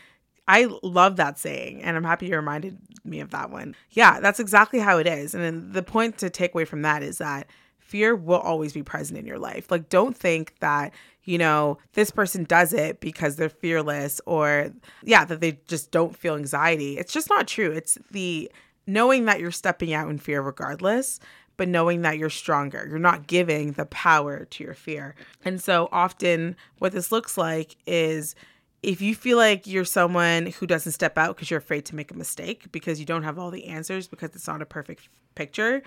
I 0.47 0.67
love 0.83 1.15
that 1.15 1.39
saying, 1.39 1.81
and 1.81 1.97
I'm 1.97 2.03
happy 2.03 2.27
you 2.27 2.35
reminded 2.35 2.77
me 3.03 3.21
of 3.21 3.31
that 3.31 3.49
one. 3.49 3.75
Yeah, 3.91 4.19
that's 4.19 4.39
exactly 4.39 4.79
how 4.79 4.97
it 4.97 5.07
is. 5.07 5.33
And 5.33 5.73
the 5.73 5.83
point 5.83 6.17
to 6.19 6.29
take 6.29 6.53
away 6.53 6.65
from 6.65 6.81
that 6.83 7.01
is 7.01 7.17
that 7.17 7.47
fear 7.79 8.15
will 8.15 8.39
always 8.39 8.73
be 8.73 8.83
present 8.83 9.17
in 9.17 9.25
your 9.25 9.39
life. 9.39 9.71
Like, 9.71 9.89
don't 9.89 10.15
think 10.17 10.53
that 10.59 10.93
you 11.23 11.37
know 11.37 11.77
this 11.93 12.11
person 12.11 12.43
does 12.43 12.73
it 12.73 12.99
because 12.99 13.35
they're 13.35 13.49
fearless, 13.49 14.19
or 14.25 14.71
yeah, 15.03 15.25
that 15.25 15.41
they 15.41 15.59
just 15.67 15.91
don't 15.91 16.15
feel 16.15 16.35
anxiety. 16.35 16.97
It's 16.97 17.13
just 17.13 17.29
not 17.29 17.47
true. 17.47 17.71
It's 17.71 17.97
the 18.11 18.51
knowing 18.85 19.25
that 19.25 19.39
you're 19.39 19.51
stepping 19.51 19.93
out 19.93 20.09
in 20.09 20.17
fear 20.17 20.41
regardless 20.41 21.19
but 21.57 21.67
knowing 21.67 22.01
that 22.01 22.17
you're 22.17 22.29
stronger. 22.29 22.85
You're 22.89 22.99
not 22.99 23.27
giving 23.27 23.73
the 23.73 23.85
power 23.85 24.45
to 24.45 24.63
your 24.63 24.73
fear. 24.73 25.15
And 25.45 25.61
so 25.61 25.87
often, 25.91 26.55
what 26.79 26.93
this 26.93 27.11
looks 27.11 27.37
like 27.37 27.75
is 27.85 28.35
if 28.81 29.01
you 29.01 29.15
feel 29.15 29.37
like 29.37 29.65
you're 29.65 29.85
someone 29.85 30.47
who 30.47 30.67
doesn't 30.67 30.91
step 30.91 31.17
out 31.17 31.35
because 31.35 31.49
you're 31.49 31.59
afraid 31.59 31.85
to 31.85 31.95
make 31.95 32.11
a 32.11 32.17
mistake, 32.17 32.71
because 32.71 32.99
you 32.99 33.05
don't 33.05 33.23
have 33.23 33.39
all 33.39 33.51
the 33.51 33.67
answers, 33.67 34.07
because 34.07 34.31
it's 34.35 34.47
not 34.47 34.61
a 34.61 34.65
perfect 34.65 35.07
picture, 35.35 35.83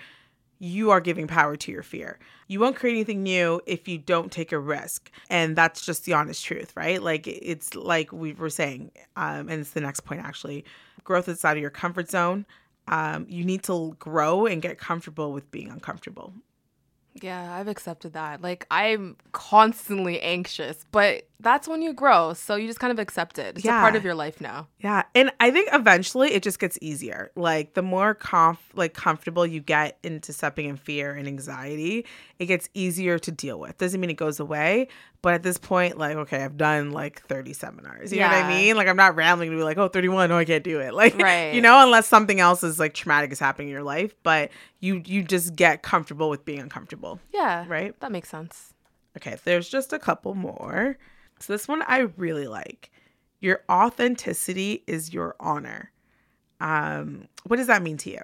you 0.59 0.89
are 0.89 0.99
giving 0.99 1.27
power 1.27 1.55
to 1.55 1.71
your 1.71 1.83
fear. 1.83 2.17
You 2.47 2.59
won't 2.59 2.75
create 2.75 2.93
anything 2.93 3.21
new 3.21 3.61
if 3.67 3.87
you 3.87 3.99
don't 3.99 4.31
take 4.31 4.51
a 4.51 4.57
risk. 4.57 5.11
And 5.29 5.55
that's 5.55 5.85
just 5.85 6.05
the 6.05 6.13
honest 6.13 6.43
truth, 6.43 6.73
right? 6.75 7.01
Like 7.03 7.27
it's 7.27 7.75
like 7.75 8.11
we 8.11 8.33
were 8.33 8.49
saying, 8.49 8.91
um, 9.15 9.49
and 9.49 9.61
it's 9.61 9.71
the 9.71 9.81
next 9.81 9.99
point 9.99 10.21
actually 10.21 10.65
growth 11.07 11.29
is 11.29 11.45
out 11.45 11.55
of 11.55 11.61
your 11.61 11.69
comfort 11.69 12.11
zone 12.11 12.45
um, 12.87 13.25
you 13.29 13.43
need 13.43 13.63
to 13.63 13.95
grow 13.99 14.45
and 14.45 14.61
get 14.61 14.77
comfortable 14.77 15.33
with 15.33 15.49
being 15.51 15.69
uncomfortable. 15.69 16.33
Yeah, 17.21 17.55
I've 17.55 17.67
accepted 17.67 18.13
that. 18.13 18.41
Like 18.41 18.65
I'm 18.69 19.17
constantly 19.31 20.21
anxious, 20.21 20.85
but 20.91 21.27
that's 21.39 21.67
when 21.67 21.81
you 21.81 21.93
grow. 21.93 22.33
So 22.33 22.55
you 22.55 22.67
just 22.67 22.79
kind 22.79 22.91
of 22.91 22.97
accept 22.97 23.37
it. 23.37 23.57
It's 23.57 23.65
yeah. 23.65 23.77
a 23.77 23.81
part 23.81 23.95
of 23.95 24.03
your 24.03 24.15
life 24.15 24.41
now. 24.41 24.67
Yeah. 24.79 25.03
And 25.13 25.31
I 25.39 25.51
think 25.51 25.69
eventually 25.71 26.33
it 26.33 26.41
just 26.41 26.59
gets 26.59 26.79
easier. 26.81 27.31
Like 27.35 27.75
the 27.75 27.83
more 27.83 28.15
conf 28.15 28.59
like 28.73 28.93
comfortable 28.93 29.45
you 29.45 29.59
get 29.59 29.99
into 30.03 30.33
stepping 30.33 30.65
in 30.65 30.77
fear 30.77 31.13
and 31.13 31.27
anxiety, 31.27 32.05
it 32.39 32.47
gets 32.47 32.69
easier 32.73 33.19
to 33.19 33.31
deal 33.31 33.59
with. 33.59 33.77
Doesn't 33.77 34.01
mean 34.01 34.09
it 34.09 34.15
goes 34.15 34.39
away, 34.39 34.87
but 35.21 35.35
at 35.35 35.43
this 35.43 35.57
point, 35.57 35.97
like, 35.97 36.15
okay, 36.15 36.43
I've 36.43 36.57
done 36.57 36.91
like 36.91 37.21
30 37.27 37.53
seminars. 37.53 38.11
You 38.11 38.19
yeah. 38.19 38.29
know 38.29 38.37
what 38.37 38.45
I 38.45 38.49
mean? 38.49 38.75
Like 38.75 38.87
I'm 38.87 38.97
not 38.97 39.15
rambling 39.15 39.51
to 39.51 39.57
be 39.57 39.63
like, 39.63 39.77
oh, 39.77 39.87
31, 39.87 40.29
no, 40.29 40.37
I 40.37 40.45
can't 40.45 40.63
do 40.63 40.79
it. 40.79 40.87
Like 40.97 41.15
right. 41.19 41.53
you 41.53 41.61
know, 41.61 41.83
unless 41.83 42.07
something 42.07 42.39
else 42.39 42.63
is 42.63 42.79
like 42.79 42.95
traumatic 42.95 43.31
is 43.31 43.37
happening 43.37 43.67
in 43.67 43.71
your 43.71 43.83
life. 43.83 44.15
But 44.23 44.49
you 44.79 45.03
you 45.05 45.21
just 45.21 45.55
get 45.55 45.83
comfortable 45.83 46.27
with 46.31 46.43
being 46.43 46.59
uncomfortable. 46.59 47.19
Yeah. 47.31 47.65
Right? 47.67 47.97
That 47.99 48.11
makes 48.11 48.29
sense. 48.29 48.73
Okay, 49.15 49.35
there's 49.43 49.69
just 49.69 49.93
a 49.93 49.99
couple 49.99 50.33
more. 50.33 50.97
So 51.39 51.53
this 51.53 51.67
one 51.67 51.83
I 51.87 52.07
really 52.17 52.47
like. 52.47 52.91
Your 53.39 53.61
authenticity 53.69 54.83
is 54.87 55.13
your 55.13 55.35
honor. 55.39 55.91
Um, 56.59 57.27
what 57.45 57.57
does 57.57 57.67
that 57.67 57.83
mean 57.83 57.97
to 57.97 58.09
you? 58.09 58.21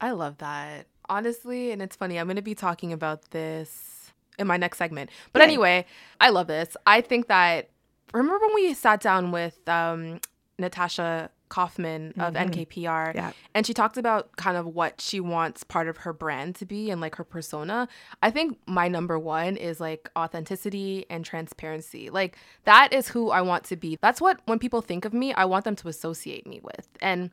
I 0.00 0.12
love 0.12 0.38
that. 0.38 0.86
Honestly, 1.08 1.72
and 1.72 1.82
it's 1.82 1.96
funny, 1.96 2.18
I'm 2.18 2.26
going 2.26 2.36
to 2.36 2.42
be 2.42 2.54
talking 2.54 2.92
about 2.92 3.30
this 3.30 4.12
in 4.38 4.46
my 4.46 4.56
next 4.56 4.78
segment. 4.78 5.10
But 5.32 5.40
Yay. 5.40 5.48
anyway, 5.48 5.86
I 6.20 6.30
love 6.30 6.46
this. 6.46 6.76
I 6.86 7.00
think 7.00 7.28
that 7.28 7.70
remember 8.12 8.38
when 8.46 8.54
we 8.54 8.74
sat 8.74 9.00
down 9.00 9.32
with 9.32 9.68
um, 9.68 10.20
Natasha 10.58 11.30
Koifman 11.48 12.10
of 12.18 12.34
mm-hmm. 12.34 12.50
NKPR. 12.50 13.14
Yeah. 13.14 13.32
And 13.54 13.66
she 13.66 13.72
talked 13.72 13.96
about 13.96 14.36
kind 14.36 14.56
of 14.56 14.66
what 14.66 15.00
she 15.00 15.20
wants 15.20 15.64
part 15.64 15.88
of 15.88 15.98
her 15.98 16.12
brand 16.12 16.54
to 16.56 16.66
be 16.66 16.90
and 16.90 17.00
like 17.00 17.16
her 17.16 17.24
persona. 17.24 17.88
I 18.22 18.30
think 18.30 18.58
my 18.66 18.88
number 18.88 19.18
one 19.18 19.56
is 19.56 19.80
like 19.80 20.10
authenticity 20.16 21.06
and 21.08 21.24
transparency. 21.24 22.10
Like 22.10 22.36
that 22.64 22.92
is 22.92 23.08
who 23.08 23.30
I 23.30 23.40
want 23.42 23.64
to 23.64 23.76
be. 23.76 23.98
That's 24.00 24.20
what 24.20 24.40
when 24.46 24.58
people 24.58 24.82
think 24.82 25.04
of 25.04 25.12
me, 25.12 25.32
I 25.34 25.44
want 25.44 25.64
them 25.64 25.76
to 25.76 25.88
associate 25.88 26.46
me 26.46 26.60
with. 26.62 26.88
And 27.00 27.30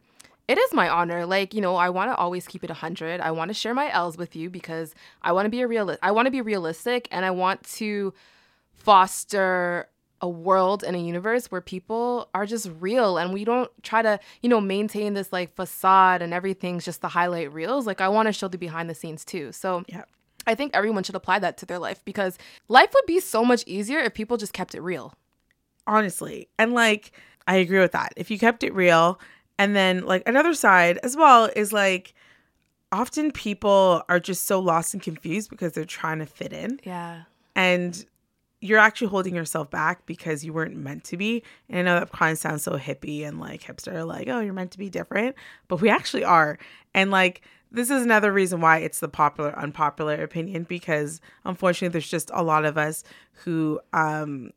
It 0.48 0.58
is 0.58 0.74
my 0.74 0.90
honor. 0.90 1.26
Like, 1.26 1.54
you 1.54 1.62
know, 1.62 1.76
I 1.78 1.90
want 1.90 2.12
to 2.12 2.16
always 2.16 2.48
keep 2.48 2.64
it 2.64 2.70
100. 2.70 3.22
I 3.22 3.32
want 3.32 3.50
to 3.50 3.54
share 3.54 3.74
my 3.74 3.90
L's 3.92 4.18
with 4.18 4.36
you 4.36 4.50
because 4.50 4.94
I 5.22 5.32
want 5.32 5.46
to 5.46 5.50
be 5.50 5.62
a 5.62 5.68
realist. 5.68 6.00
I 6.04 6.12
want 6.12 6.26
to 6.26 6.32
be 6.32 6.42
realistic 6.42 7.08
and 7.12 7.24
I 7.26 7.32
want 7.32 7.64
to 7.78 8.14
foster 8.74 9.88
a 10.24 10.28
world 10.30 10.84
and 10.84 10.96
a 10.96 11.00
universe 11.00 11.52
where 11.52 11.62
people 11.62 12.30
are 12.34 12.46
just 12.48 12.68
real 12.80 13.18
and 13.20 13.34
we 13.34 13.44
don't 13.44 13.70
try 13.84 14.02
to, 14.02 14.20
you 14.42 14.48
know, 14.50 14.62
maintain 14.62 15.14
this 15.14 15.32
like 15.34 15.54
facade 15.54 16.22
and 16.24 16.34
everything's 16.34 16.86
just 16.86 17.02
the 17.02 17.10
highlight 17.10 17.54
reels. 17.54 17.86
Like 17.86 18.00
I 18.02 18.08
want 18.08 18.28
to 18.28 18.34
show 18.34 18.48
the 18.48 18.58
behind 18.58 18.90
the 18.90 18.96
scenes 18.96 19.26
too. 19.26 19.52
So 19.52 19.84
Yeah. 19.88 20.06
I 20.48 20.56
think 20.56 20.74
everyone 20.74 21.04
should 21.04 21.16
apply 21.16 21.40
that 21.40 21.58
to 21.58 21.66
their 21.66 21.78
life 21.80 22.04
because 22.06 22.38
life 22.70 22.90
would 22.94 23.06
be 23.06 23.20
so 23.20 23.44
much 23.46 23.64
easier 23.68 24.00
if 24.00 24.14
people 24.14 24.38
just 24.38 24.54
kept 24.54 24.74
it 24.76 24.82
real. 24.82 25.14
honestly. 25.86 26.48
And 26.58 26.74
like, 26.74 27.12
I 27.48 27.58
agree 27.58 27.80
with 27.80 27.92
that. 27.92 28.14
If 28.16 28.32
you 28.32 28.40
kept 28.40 28.64
it 28.64 28.74
real, 28.74 29.20
and 29.60 29.76
then 29.76 30.06
like 30.06 30.24
another 30.26 30.54
side 30.54 31.00
as 31.04 31.16
well 31.18 31.50
is 31.56 31.74
like, 31.74 32.14
often 32.92 33.32
people 33.32 34.04
are 34.08 34.20
just 34.20 34.46
so 34.46 34.60
lost 34.60 34.94
and 34.94 35.04
confused 35.04 35.50
because 35.50 35.74
they're 35.74 35.84
trying 35.86 36.20
to 36.20 36.26
fit 36.26 36.54
in, 36.54 36.80
Yeah. 36.86 37.24
and 37.56 38.06
you're 38.64 38.80
actually 38.80 39.08
holding 39.08 39.36
yourself 39.36 39.70
back 39.70 40.06
because 40.06 40.46
you 40.46 40.54
weren't 40.54 40.78
meant 40.78 41.04
to 41.04 41.18
be. 41.18 41.44
And 41.68 41.80
I 41.80 41.82
know 41.82 42.00
that 42.00 42.14
kind 42.14 42.32
of 42.32 42.38
sounds 42.38 42.64
so 42.64 42.78
hippie 42.78 43.28
and 43.28 43.38
like 43.38 43.62
hipster, 43.62 44.08
like, 44.08 44.30
oh, 44.30 44.40
you're 44.40 44.54
meant 44.54 44.72
to 44.72 44.78
be 44.78 44.90
different, 44.90 45.36
but 45.68 45.82
we 45.82 45.90
actually 45.90 46.24
are. 46.24 46.58
And 46.94 47.12
like, 47.12 47.42
this 47.72 47.90
is 47.90 48.04
another 48.04 48.32
reason 48.32 48.62
why 48.62 48.78
it's 48.78 49.02
the 49.02 49.10
popular, 49.10 49.54
unpopular 49.60 50.16
opinion 50.16 50.64
because 50.64 51.20
unfortunately, 51.44 51.92
there's 51.92 52.10
just 52.10 52.32
a 52.34 52.42
lot 52.42 52.64
of 52.64 52.78
us 52.78 53.04
who 53.44 53.82
um, 53.92 54.52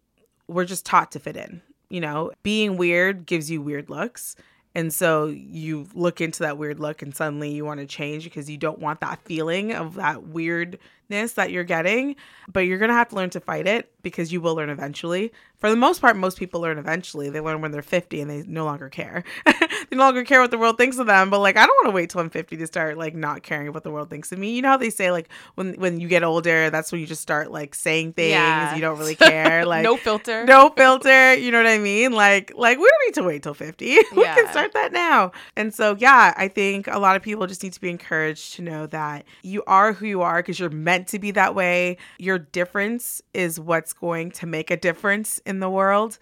we're 0.47 0.67
just 0.67 0.87
taught 0.87 1.11
to 1.13 1.19
fit 1.19 1.37
in. 1.37 1.61
You 1.89 2.01
know, 2.01 2.31
being 2.45 2.77
weird 2.77 3.27
gives 3.27 3.51
you 3.51 3.61
weird 3.61 3.91
looks. 3.91 4.37
And 4.77 4.93
so 4.93 5.29
you 5.29 5.87
look 5.95 6.21
into 6.21 6.41
that 6.41 6.59
weird 6.59 6.79
look 6.79 7.01
and 7.01 7.17
suddenly 7.17 7.51
you 7.51 7.65
want 7.65 7.81
to 7.81 7.87
change 7.87 8.25
because 8.25 8.51
you 8.51 8.59
don't 8.59 8.79
want 8.79 9.01
that 9.01 9.19
feeling 9.25 9.73
of 9.73 9.95
that 9.95 10.25
weirdness 10.25 11.33
that 11.33 11.51
you're 11.51 11.65
getting. 11.65 12.15
But 12.53 12.67
you're 12.67 12.77
going 12.77 12.91
to 12.91 12.95
have 12.95 13.09
to 13.09 13.17
learn 13.17 13.31
to 13.31 13.41
fight 13.41 13.67
it 13.67 13.91
because 14.03 14.35
you 14.35 14.43
will 14.43 14.55
learn 14.55 14.69
eventually. 14.69 15.33
For 15.57 15.71
the 15.71 15.77
most 15.77 16.03
part, 16.03 16.15
most 16.15 16.39
people 16.39 16.61
learn 16.61 16.77
eventually. 16.77 17.31
They 17.31 17.41
learn 17.41 17.63
when 17.63 17.71
they're 17.71 17.81
50 17.81 18.21
and 18.21 18.31
they 18.31 18.43
no 18.43 18.67
longer 18.67 18.91
care. 18.91 19.25
they 19.91 19.97
no 19.97 20.05
longer 20.05 20.25
care 20.25 20.41
what 20.41 20.51
the 20.51 20.59
world 20.59 20.79
thinks 20.79 20.99
of 20.99 21.07
them. 21.07 21.31
But 21.31 21.41
like, 21.41 21.57
I 21.57 21.67
don't 21.67 21.77
want 21.85 21.87
to 21.89 21.93
wait 21.95 22.11
till 22.11 22.21
I'm 22.21 22.31
50 22.31 22.57
to 22.57 22.67
start 22.67 22.97
like 22.99 23.15
not 23.15 23.43
caring 23.43 23.73
what 23.73 23.83
the 23.85 23.91
world 23.91 24.11
thinks 24.11 24.33
of 24.33 24.39
me. 24.39 24.55
You 24.55 24.63
know 24.63 24.71
how 24.71 24.77
they 24.77 24.91
say 24.91 25.11
like 25.11 25.29
when 25.55 25.75
when 25.75 26.01
you 26.01 26.09
get 26.09 26.23
older, 26.25 26.71
that's 26.71 26.93
when 26.93 27.01
you 27.01 27.07
just 27.07 27.23
start 27.23 27.51
like 27.51 27.75
saying 27.75 28.13
things. 28.15 28.31
Yeah. 28.33 28.75
You 28.75 28.81
don't 28.81 28.99
really 28.99 29.15
care. 29.17 29.65
Like 29.67 29.85
no 29.85 29.97
filter. 29.97 30.45
no 30.45 30.71
filter 30.71 31.35
you 31.35 31.51
know 31.51 31.59
what 31.59 31.67
i 31.67 31.79
mean 31.79 32.13
like 32.13 32.53
like 32.57 32.79
we 32.79 32.85
don't 32.85 33.07
need 33.07 33.15
to 33.15 33.23
wait 33.23 33.43
till 33.43 33.55
50 33.55 33.85
we 34.17 34.23
Yeah. 34.23 34.35
can 34.35 34.49
start 34.49 34.73
that 34.75 34.93
now 34.93 35.33
and 35.57 35.73
so 35.75 35.97
yeah 35.99 36.35
i 36.37 36.49
think 36.49 36.87
a 36.87 36.99
lot 36.99 37.17
of 37.17 37.23
people 37.23 37.47
just 37.47 37.63
need 37.63 37.73
to 37.73 37.81
be 37.81 37.91
encouraged 37.91 38.55
to 38.55 38.63
know 38.63 38.87
that 38.89 39.25
you 39.43 39.63
are 39.67 39.93
who 39.93 40.07
you 40.07 40.23
are 40.23 40.39
because 40.39 40.59
you're 40.59 40.71
meant 40.71 41.09
to 41.09 41.19
be 41.19 41.31
that 41.33 41.55
way 41.55 41.97
your 42.19 42.39
difference 42.39 43.23
is 43.35 43.59
what's 43.61 43.93
going 43.93 44.31
to 44.33 44.47
make 44.47 44.71
a 44.71 44.77
difference 44.77 45.41
in 45.47 45.61
the 45.61 45.71
world 45.71 46.19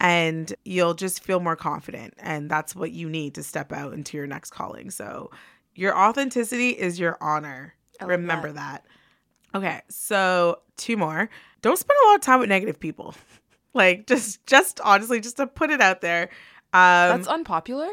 and 0.00 0.54
you'll 0.64 0.94
just 0.94 1.22
feel 1.24 1.40
more 1.40 1.56
confident 1.56 2.14
and 2.18 2.50
that's 2.50 2.74
what 2.76 2.92
you 2.92 3.08
need 3.08 3.34
to 3.34 3.42
step 3.42 3.72
out 3.72 3.92
into 3.92 4.16
your 4.16 4.26
next 4.26 4.50
calling 4.50 4.90
so 4.90 5.30
your 5.74 5.96
authenticity 5.96 6.70
is 6.70 6.98
your 7.00 7.18
honor 7.20 7.74
love 8.00 8.10
remember 8.10 8.52
that. 8.52 8.84
okay 9.54 9.80
so 9.88 10.60
two 10.76 10.96
more 10.96 11.28
don't 11.62 11.78
spend 11.78 11.96
a 12.04 12.08
lot 12.08 12.14
of 12.16 12.20
time 12.20 12.38
with 12.40 12.48
negative 12.48 12.78
people 12.78 13.14
like 13.74 14.06
just 14.06 14.44
just 14.46 14.80
honestly 14.80 15.20
just 15.20 15.36
to 15.36 15.46
put 15.46 15.70
it 15.70 15.80
out 15.80 16.00
there 16.00 16.24
um 16.72 17.08
That's 17.18 17.28
unpopular. 17.28 17.88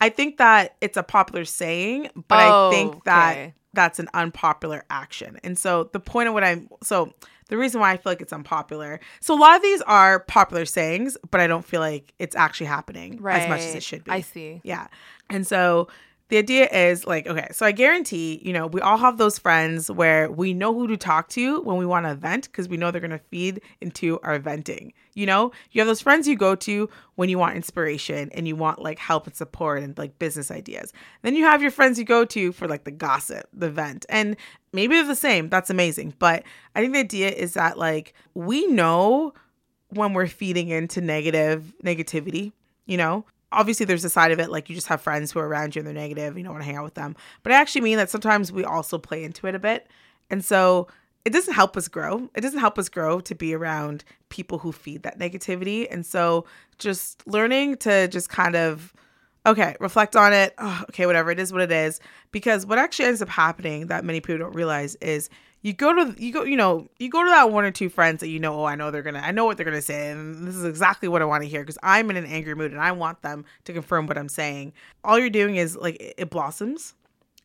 i 0.00 0.08
think 0.08 0.36
that 0.38 0.76
it's 0.80 0.96
a 0.96 1.02
popular 1.02 1.44
saying 1.44 2.10
but 2.28 2.38
Oh, 2.52 2.68
i 2.68 2.70
think 2.70 3.04
that 3.04 3.32
okay. 3.32 3.54
that's 3.72 3.98
an 3.98 4.08
unpopular 4.14 4.84
action 4.90 5.38
and 5.44 5.58
so 5.58 5.84
the 5.92 6.00
point 6.00 6.28
of 6.28 6.34
what 6.34 6.44
i'm 6.44 6.68
so 6.82 7.12
the 7.50 7.58
reason 7.58 7.80
why 7.80 7.92
i 7.92 7.96
feel 7.96 8.10
like 8.10 8.22
it's 8.22 8.32
unpopular 8.32 8.98
so 9.20 9.34
a 9.34 9.38
lot 9.38 9.54
of 9.56 9.62
these 9.62 9.82
are 9.82 10.20
popular 10.20 10.64
sayings 10.64 11.16
but 11.30 11.40
i 11.40 11.46
don't 11.46 11.64
feel 11.64 11.80
like 11.80 12.14
it's 12.18 12.34
actually 12.34 12.66
happening 12.66 13.20
as 13.42 13.48
much 13.48 13.60
as 13.60 13.74
it 13.74 13.82
should 13.82 14.02
be 14.04 14.10
I 14.10 14.20
see. 14.22 14.60
yeah. 14.64 14.86
And 15.28 15.46
so 15.46 15.88
the 16.30 16.38
idea 16.38 16.68
is 16.68 17.06
like, 17.06 17.26
okay, 17.26 17.48
so 17.50 17.66
I 17.66 17.72
guarantee, 17.72 18.40
you 18.44 18.52
know, 18.52 18.68
we 18.68 18.80
all 18.80 18.96
have 18.96 19.18
those 19.18 19.36
friends 19.36 19.90
where 19.90 20.30
we 20.30 20.54
know 20.54 20.72
who 20.72 20.86
to 20.86 20.96
talk 20.96 21.28
to 21.30 21.60
when 21.62 21.76
we 21.76 21.84
want 21.84 22.06
to 22.06 22.14
vent 22.14 22.44
because 22.44 22.68
we 22.68 22.76
know 22.76 22.90
they're 22.90 23.00
going 23.00 23.10
to 23.10 23.18
feed 23.18 23.60
into 23.80 24.20
our 24.20 24.38
venting. 24.38 24.92
You 25.14 25.26
know, 25.26 25.50
you 25.72 25.80
have 25.80 25.88
those 25.88 26.00
friends 26.00 26.28
you 26.28 26.36
go 26.36 26.54
to 26.54 26.88
when 27.16 27.28
you 27.28 27.38
want 27.38 27.56
inspiration 27.56 28.30
and 28.32 28.46
you 28.46 28.54
want 28.54 28.80
like 28.80 29.00
help 29.00 29.26
and 29.26 29.34
support 29.34 29.82
and 29.82 29.98
like 29.98 30.20
business 30.20 30.52
ideas. 30.52 30.92
Then 31.22 31.34
you 31.34 31.44
have 31.44 31.62
your 31.62 31.72
friends 31.72 31.98
you 31.98 32.04
go 32.04 32.24
to 32.26 32.52
for 32.52 32.68
like 32.68 32.84
the 32.84 32.92
gossip, 32.92 33.48
the 33.52 33.68
vent. 33.68 34.06
And 34.08 34.36
maybe 34.72 34.94
they're 34.94 35.06
the 35.06 35.16
same. 35.16 35.48
That's 35.48 35.68
amazing. 35.68 36.14
But 36.20 36.44
I 36.76 36.80
think 36.80 36.92
the 36.92 37.00
idea 37.00 37.30
is 37.30 37.54
that 37.54 37.76
like 37.76 38.14
we 38.34 38.68
know 38.68 39.34
when 39.88 40.12
we're 40.12 40.28
feeding 40.28 40.68
into 40.68 41.00
negative 41.00 41.74
negativity, 41.84 42.52
you 42.86 42.96
know? 42.96 43.24
Obviously 43.52 43.86
there's 43.86 44.04
a 44.04 44.10
side 44.10 44.32
of 44.32 44.38
it 44.38 44.50
like 44.50 44.68
you 44.68 44.74
just 44.74 44.86
have 44.86 45.00
friends 45.00 45.32
who 45.32 45.40
are 45.40 45.48
around 45.48 45.74
you 45.74 45.80
and 45.80 45.86
they're 45.86 45.94
negative, 45.94 46.36
you 46.36 46.44
don't 46.44 46.52
want 46.52 46.62
to 46.62 46.66
hang 46.66 46.76
out 46.76 46.84
with 46.84 46.94
them. 46.94 47.16
But 47.42 47.52
I 47.52 47.56
actually 47.56 47.82
mean 47.82 47.96
that 47.96 48.10
sometimes 48.10 48.52
we 48.52 48.64
also 48.64 48.98
play 48.98 49.24
into 49.24 49.46
it 49.46 49.54
a 49.54 49.58
bit. 49.58 49.88
And 50.30 50.44
so 50.44 50.88
it 51.24 51.32
doesn't 51.32 51.54
help 51.54 51.76
us 51.76 51.88
grow. 51.88 52.30
It 52.34 52.40
doesn't 52.40 52.60
help 52.60 52.78
us 52.78 52.88
grow 52.88 53.20
to 53.20 53.34
be 53.34 53.54
around 53.54 54.04
people 54.28 54.58
who 54.58 54.72
feed 54.72 55.02
that 55.02 55.18
negativity. 55.18 55.86
And 55.90 56.06
so 56.06 56.46
just 56.78 57.26
learning 57.26 57.76
to 57.78 58.08
just 58.08 58.28
kind 58.28 58.56
of 58.56 58.92
okay, 59.46 59.74
reflect 59.80 60.16
on 60.16 60.32
it. 60.32 60.54
Oh, 60.58 60.84
okay, 60.90 61.06
whatever. 61.06 61.30
It 61.30 61.40
is 61.40 61.52
what 61.52 61.62
it 61.62 61.72
is. 61.72 62.00
Because 62.30 62.66
what 62.66 62.78
actually 62.78 63.06
ends 63.06 63.22
up 63.22 63.28
happening 63.28 63.86
that 63.86 64.04
many 64.04 64.20
people 64.20 64.38
don't 64.38 64.54
realize 64.54 64.96
is 64.96 65.30
you 65.62 65.72
go 65.72 65.92
to 65.92 66.14
you 66.22 66.32
go 66.32 66.44
you 66.44 66.56
know 66.56 66.88
you 66.98 67.10
go 67.10 67.22
to 67.22 67.30
that 67.30 67.50
one 67.50 67.64
or 67.64 67.70
two 67.70 67.88
friends 67.88 68.20
that 68.20 68.28
you 68.28 68.38
know 68.38 68.60
oh 68.60 68.64
I 68.64 68.74
know 68.76 68.90
they're 68.90 69.02
gonna 69.02 69.20
I 69.20 69.30
know 69.30 69.44
what 69.44 69.56
they're 69.56 69.64
gonna 69.64 69.82
say 69.82 70.10
and 70.10 70.46
this 70.46 70.54
is 70.54 70.64
exactly 70.64 71.08
what 71.08 71.20
I 71.22 71.26
want 71.26 71.42
to 71.42 71.48
hear 71.48 71.60
because 71.60 71.78
I'm 71.82 72.10
in 72.10 72.16
an 72.16 72.24
angry 72.26 72.54
mood 72.54 72.72
and 72.72 72.80
I 72.80 72.92
want 72.92 73.22
them 73.22 73.44
to 73.64 73.72
confirm 73.72 74.06
what 74.06 74.16
I'm 74.16 74.28
saying. 74.28 74.72
All 75.04 75.18
you're 75.18 75.30
doing 75.30 75.56
is 75.56 75.76
like 75.76 75.96
it- 76.00 76.14
it 76.18 76.30
blossoms 76.30 76.94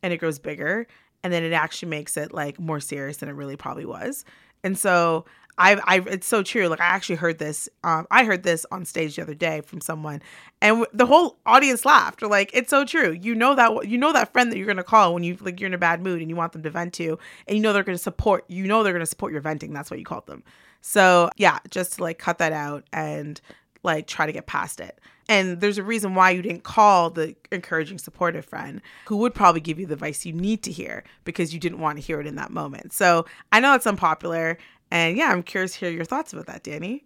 and 0.02 0.12
it 0.12 0.18
grows 0.18 0.38
bigger 0.38 0.86
and 1.22 1.32
then 1.32 1.42
it 1.42 1.52
actually 1.52 1.88
makes 1.88 2.16
it 2.16 2.32
like 2.32 2.58
more 2.60 2.80
serious 2.80 3.18
than 3.18 3.28
it 3.28 3.32
really 3.32 3.56
probably 3.56 3.84
was. 3.86 4.24
And 4.64 4.78
so 4.78 5.24
I've, 5.58 5.80
I've 5.84 6.06
it's 6.06 6.26
so 6.26 6.42
true. 6.42 6.68
Like 6.68 6.80
I 6.80 6.84
actually 6.84 7.16
heard 7.16 7.38
this. 7.38 7.68
Um, 7.82 8.06
I 8.10 8.24
heard 8.24 8.42
this 8.42 8.66
on 8.70 8.84
stage 8.84 9.16
the 9.16 9.22
other 9.22 9.34
day 9.34 9.62
from 9.62 9.80
someone, 9.80 10.22
and 10.60 10.80
w- 10.80 10.86
the 10.92 11.06
whole 11.06 11.38
audience 11.46 11.84
laughed. 11.84 12.22
Or 12.22 12.28
like, 12.28 12.50
it's 12.52 12.70
so 12.70 12.84
true. 12.84 13.12
You 13.12 13.34
know 13.34 13.54
that 13.54 13.88
you 13.88 13.96
know 13.96 14.12
that 14.12 14.32
friend 14.32 14.52
that 14.52 14.58
you're 14.58 14.66
gonna 14.66 14.84
call 14.84 15.14
when 15.14 15.24
you 15.24 15.36
like 15.40 15.58
you're 15.60 15.68
in 15.68 15.74
a 15.74 15.78
bad 15.78 16.02
mood 16.02 16.20
and 16.20 16.28
you 16.28 16.36
want 16.36 16.52
them 16.52 16.62
to 16.62 16.70
vent 16.70 16.92
to, 16.94 17.18
and 17.46 17.56
you 17.56 17.62
know 17.62 17.72
they're 17.72 17.82
gonna 17.84 17.98
support. 17.98 18.44
You 18.48 18.66
know 18.66 18.82
they're 18.82 18.92
gonna 18.92 19.06
support 19.06 19.32
your 19.32 19.40
venting. 19.40 19.72
That's 19.72 19.90
what 19.90 19.98
you 19.98 20.04
called 20.04 20.26
them. 20.26 20.42
So 20.82 21.30
yeah, 21.36 21.58
just 21.70 21.94
to 21.94 22.02
like 22.02 22.18
cut 22.18 22.38
that 22.38 22.52
out 22.52 22.84
and 22.92 23.40
like 23.82 24.06
try 24.06 24.26
to 24.26 24.32
get 24.32 24.46
past 24.46 24.80
it. 24.80 25.00
And 25.28 25.60
there's 25.60 25.78
a 25.78 25.82
reason 25.82 26.14
why 26.14 26.30
you 26.30 26.42
didn't 26.42 26.62
call 26.62 27.10
the 27.10 27.34
encouraging, 27.50 27.98
supportive 27.98 28.44
friend 28.44 28.80
who 29.06 29.16
would 29.18 29.34
probably 29.34 29.60
give 29.60 29.80
you 29.80 29.86
the 29.86 29.94
advice 29.94 30.24
you 30.24 30.32
need 30.32 30.62
to 30.62 30.70
hear 30.70 31.02
because 31.24 31.52
you 31.52 31.58
didn't 31.58 31.80
want 31.80 31.98
to 31.98 32.02
hear 32.02 32.20
it 32.20 32.26
in 32.26 32.36
that 32.36 32.50
moment. 32.50 32.92
So 32.92 33.26
I 33.50 33.58
know 33.60 33.74
it's 33.74 33.86
unpopular. 33.86 34.58
And 34.90 35.16
yeah, 35.16 35.30
I'm 35.30 35.42
curious 35.42 35.72
to 35.74 35.78
hear 35.80 35.90
your 35.90 36.04
thoughts 36.04 36.32
about 36.32 36.46
that, 36.46 36.62
Danny. 36.62 37.04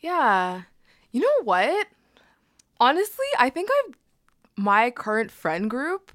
Yeah. 0.00 0.62
You 1.12 1.20
know 1.20 1.42
what? 1.44 1.86
Honestly, 2.80 3.26
I 3.38 3.50
think 3.50 3.70
I've 3.86 3.94
my 4.56 4.90
current 4.90 5.30
friend 5.30 5.68
group. 5.70 6.12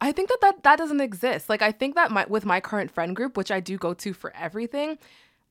I 0.00 0.12
think 0.12 0.28
that 0.28 0.38
that, 0.40 0.62
that 0.64 0.78
doesn't 0.78 1.00
exist. 1.00 1.48
Like 1.48 1.62
I 1.62 1.72
think 1.72 1.94
that 1.94 2.10
my 2.10 2.26
with 2.28 2.44
my 2.44 2.60
current 2.60 2.90
friend 2.90 3.14
group, 3.16 3.36
which 3.36 3.50
I 3.50 3.60
do 3.60 3.76
go 3.78 3.94
to 3.94 4.12
for 4.12 4.32
everything, 4.36 4.98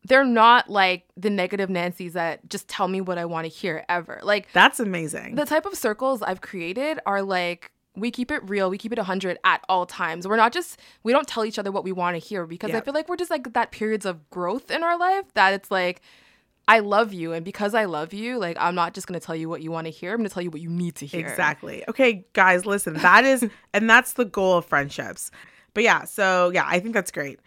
they're 0.05 0.25
not 0.25 0.69
like 0.69 1.05
the 1.17 1.29
negative 1.29 1.69
Nancy's 1.69 2.13
that 2.13 2.47
just 2.49 2.67
tell 2.67 2.87
me 2.87 3.01
what 3.01 3.17
I 3.17 3.25
want 3.25 3.45
to 3.45 3.49
hear 3.49 3.85
ever. 3.89 4.19
Like 4.23 4.51
That's 4.53 4.79
amazing. 4.79 5.35
the 5.35 5.45
type 5.45 5.65
of 5.65 5.75
circles 5.75 6.21
I've 6.21 6.41
created 6.41 6.99
are 7.05 7.21
like 7.21 7.71
we 7.95 8.11
keep 8.11 8.31
it 8.31 8.47
real, 8.49 8.69
we 8.69 8.77
keep 8.77 8.91
it 8.91 8.97
100 8.97 9.37
at 9.43 9.63
all 9.69 9.85
times. 9.85 10.27
We're 10.27 10.37
not 10.37 10.53
just 10.53 10.79
we 11.03 11.11
don't 11.11 11.27
tell 11.27 11.45
each 11.45 11.59
other 11.59 11.71
what 11.71 11.83
we 11.83 11.91
want 11.91 12.15
to 12.15 12.19
hear 12.19 12.45
because 12.45 12.71
I 12.71 12.81
feel 12.81 12.93
like 12.93 13.07
we're 13.07 13.17
just 13.17 13.31
like 13.31 13.53
that 13.53 13.71
periods 13.71 14.05
of 14.05 14.29
growth 14.29 14.71
in 14.71 14.83
our 14.83 14.97
life 14.97 15.25
that 15.35 15.53
it's 15.53 15.69
like 15.69 16.01
I 16.67 16.79
love 16.79 17.13
you 17.13 17.33
and 17.33 17.43
because 17.43 17.75
I 17.75 17.85
love 17.85 18.13
you, 18.13 18.39
like 18.39 18.57
I'm 18.59 18.73
not 18.73 18.93
just 18.93 19.05
going 19.05 19.19
to 19.19 19.25
tell 19.25 19.35
you 19.35 19.49
what 19.49 19.61
you 19.61 19.71
want 19.71 19.85
to 19.85 19.91
hear. 19.91 20.11
I'm 20.11 20.17
going 20.17 20.29
to 20.29 20.33
tell 20.33 20.43
you 20.43 20.49
what 20.49 20.61
you 20.61 20.69
need 20.69 20.95
to 20.95 21.05
hear. 21.05 21.19
Exactly. 21.19 21.83
Okay, 21.89 22.25
guys, 22.33 22.65
listen, 22.65 22.93
that 22.95 23.25
is, 23.25 23.45
and 23.73 23.89
that's 23.89 24.13
the 24.13 24.25
goal 24.25 24.57
of 24.57 24.65
friendships. 24.65 25.29
But 25.73 25.83
yeah, 25.83 26.05
so 26.05 26.51
yeah, 26.53 26.63
I 26.65 26.79
think 26.79 26.93
that's 26.93 27.11
great. 27.11 27.39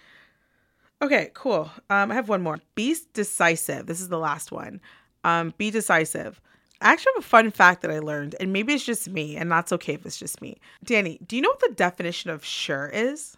Okay, 1.01 1.31
cool. 1.35 1.71
Um, 1.91 2.11
I 2.11 2.15
have 2.15 2.29
one 2.29 2.43
more. 2.43 2.59
Be 2.75 2.97
decisive. 3.13 3.87
This 3.87 4.01
is 4.01 4.09
the 4.09 4.19
last 4.19 4.53
one. 4.53 4.81
Um, 5.25 5.53
be 5.59 5.71
decisive. 5.71 6.41
I 6.81 6.93
actually 6.93 7.13
have 7.17 7.25
a 7.25 7.27
fun 7.27 7.51
fact 7.51 7.83
that 7.83 7.91
I 7.91 8.01
learned, 8.01 8.37
and 8.39 8.53
maybe 8.53 8.75
it's 8.75 8.85
just 8.85 9.09
me, 9.09 9.37
and 9.37 9.51
that's 9.51 9.73
okay 9.73 9.95
if 9.95 10.05
it's 10.05 10.19
just 10.19 10.43
me. 10.43 10.59
Danny, 10.85 11.19
do 11.27 11.37
you 11.37 11.43
know 11.43 11.49
what 11.49 11.61
the 11.61 11.75
definition 11.75 12.31
of 12.31 12.45
sure 12.45 12.89
is? 12.93 13.37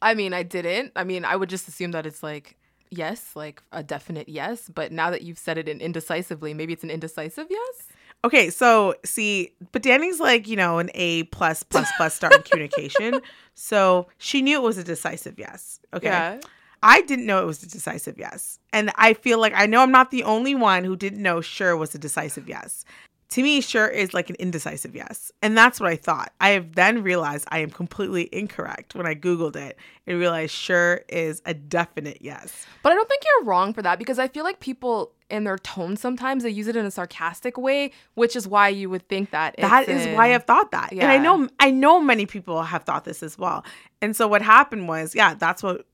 I 0.00 0.14
mean, 0.14 0.32
I 0.32 0.42
didn't. 0.42 0.92
I 0.96 1.04
mean, 1.04 1.24
I 1.24 1.36
would 1.36 1.48
just 1.48 1.68
assume 1.68 1.92
that 1.92 2.06
it's 2.06 2.22
like 2.22 2.56
yes, 2.90 3.34
like 3.34 3.62
a 3.72 3.82
definite 3.82 4.28
yes, 4.28 4.70
but 4.72 4.92
now 4.92 5.10
that 5.10 5.22
you've 5.22 5.38
said 5.38 5.58
it 5.58 5.68
in 5.68 5.80
indecisively, 5.80 6.54
maybe 6.54 6.72
it's 6.72 6.84
an 6.84 6.90
indecisive 6.90 7.46
yes. 7.50 7.88
Okay, 8.24 8.50
so 8.50 8.94
see, 9.04 9.52
but 9.72 9.82
Danny's 9.82 10.20
like, 10.20 10.46
you 10.46 10.54
know, 10.54 10.78
an 10.78 10.90
A 10.94 11.24
plus 11.24 11.62
plus 11.62 11.90
plus 11.96 12.14
star 12.14 12.30
in 12.32 12.42
communication. 12.50 13.20
So 13.54 14.06
she 14.18 14.42
knew 14.42 14.58
it 14.58 14.62
was 14.62 14.78
a 14.78 14.84
decisive 14.84 15.38
yes. 15.38 15.80
Okay. 15.92 16.06
Yeah. 16.06 16.40
I 16.82 17.02
didn't 17.02 17.26
know 17.26 17.42
it 17.42 17.46
was 17.46 17.62
a 17.62 17.68
decisive 17.68 18.18
yes. 18.18 18.58
And 18.72 18.90
I 18.96 19.14
feel 19.14 19.38
like 19.40 19.52
I 19.54 19.66
know 19.66 19.80
I'm 19.80 19.92
not 19.92 20.10
the 20.10 20.24
only 20.24 20.54
one 20.54 20.84
who 20.84 20.96
didn't 20.96 21.22
know 21.22 21.40
sure 21.40 21.76
was 21.76 21.94
a 21.94 21.98
decisive 21.98 22.48
yes. 22.48 22.84
To 23.30 23.42
me, 23.42 23.62
sure 23.62 23.88
is 23.88 24.12
like 24.12 24.28
an 24.28 24.36
indecisive 24.38 24.94
yes. 24.94 25.32
And 25.40 25.56
that's 25.56 25.80
what 25.80 25.88
I 25.88 25.96
thought. 25.96 26.34
I 26.38 26.50
have 26.50 26.74
then 26.74 27.02
realized 27.02 27.48
I 27.50 27.60
am 27.60 27.70
completely 27.70 28.28
incorrect 28.30 28.94
when 28.94 29.06
I 29.06 29.14
Googled 29.14 29.56
it 29.56 29.78
and 30.06 30.18
realized 30.18 30.52
sure 30.52 31.00
is 31.08 31.40
a 31.46 31.54
definite 31.54 32.18
yes. 32.20 32.66
But 32.82 32.92
I 32.92 32.94
don't 32.94 33.08
think 33.08 33.22
you're 33.24 33.46
wrong 33.48 33.72
for 33.72 33.80
that 33.80 33.98
because 33.98 34.18
I 34.18 34.28
feel 34.28 34.44
like 34.44 34.60
people 34.60 35.12
in 35.30 35.44
their 35.44 35.56
tone 35.56 35.96
sometimes 35.96 36.42
they 36.42 36.50
use 36.50 36.66
it 36.66 36.76
in 36.76 36.84
a 36.84 36.90
sarcastic 36.90 37.56
way, 37.56 37.92
which 38.14 38.36
is 38.36 38.46
why 38.46 38.68
you 38.68 38.90
would 38.90 39.08
think 39.08 39.30
that 39.30 39.54
That 39.56 39.88
is 39.88 40.04
in- 40.04 40.14
why 40.14 40.34
I've 40.34 40.44
thought 40.44 40.70
that. 40.72 40.92
yeah. 40.92 41.04
And 41.04 41.12
I 41.12 41.16
know 41.16 41.48
I 41.58 41.70
know 41.70 42.00
many 42.02 42.26
people 42.26 42.62
have 42.62 42.84
thought 42.84 43.04
this 43.06 43.22
as 43.22 43.38
well. 43.38 43.64
And 44.02 44.14
so 44.14 44.28
what 44.28 44.42
happened 44.42 44.88
was, 44.88 45.14
yeah, 45.14 45.32
that's 45.32 45.62
what 45.62 45.86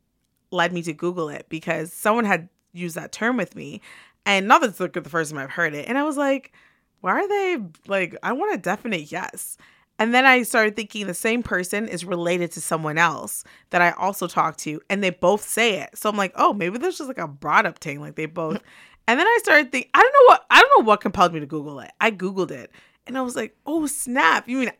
led 0.50 0.72
me 0.72 0.82
to 0.82 0.92
Google 0.92 1.28
it 1.28 1.46
because 1.48 1.92
someone 1.92 2.24
had 2.24 2.48
used 2.72 2.96
that 2.96 3.12
term 3.12 3.36
with 3.36 3.56
me. 3.56 3.80
And 4.26 4.46
not 4.46 4.60
that's 4.60 4.80
like 4.80 4.92
the 4.92 5.02
first 5.08 5.30
time 5.30 5.38
I've 5.38 5.50
heard 5.50 5.74
it. 5.74 5.88
And 5.88 5.96
I 5.96 6.02
was 6.02 6.16
like, 6.16 6.52
why 7.00 7.12
are 7.12 7.28
they 7.28 7.58
like, 7.86 8.16
I 8.22 8.32
want 8.32 8.54
a 8.54 8.58
definite 8.58 9.10
yes. 9.10 9.56
And 9.98 10.14
then 10.14 10.24
I 10.24 10.42
started 10.42 10.76
thinking 10.76 11.06
the 11.06 11.14
same 11.14 11.42
person 11.42 11.88
is 11.88 12.04
related 12.04 12.52
to 12.52 12.60
someone 12.60 12.98
else 12.98 13.42
that 13.70 13.82
I 13.82 13.90
also 13.92 14.28
talked 14.28 14.60
to, 14.60 14.80
and 14.88 15.02
they 15.02 15.10
both 15.10 15.42
say 15.42 15.80
it. 15.80 15.90
So 15.98 16.08
I'm 16.08 16.16
like, 16.16 16.32
oh, 16.36 16.52
maybe 16.52 16.78
there's 16.78 16.98
just 16.98 17.08
like 17.08 17.18
a 17.18 17.26
brought 17.26 17.66
up 17.66 17.78
thing. 17.78 18.00
Like 18.00 18.14
they 18.14 18.26
both. 18.26 18.60
And 19.08 19.18
then 19.18 19.26
I 19.26 19.38
started 19.42 19.72
thinking, 19.72 19.90
I 19.94 20.00
don't 20.02 20.12
know 20.12 20.32
what, 20.32 20.46
I 20.50 20.60
don't 20.60 20.78
know 20.78 20.86
what 20.86 21.00
compelled 21.00 21.34
me 21.34 21.40
to 21.40 21.46
Google 21.46 21.80
it. 21.80 21.90
I 22.00 22.10
Googled 22.10 22.52
it 22.52 22.70
and 23.06 23.18
I 23.18 23.22
was 23.22 23.34
like, 23.34 23.56
oh, 23.66 23.86
snap. 23.86 24.48
You 24.48 24.58
mean 24.58 24.70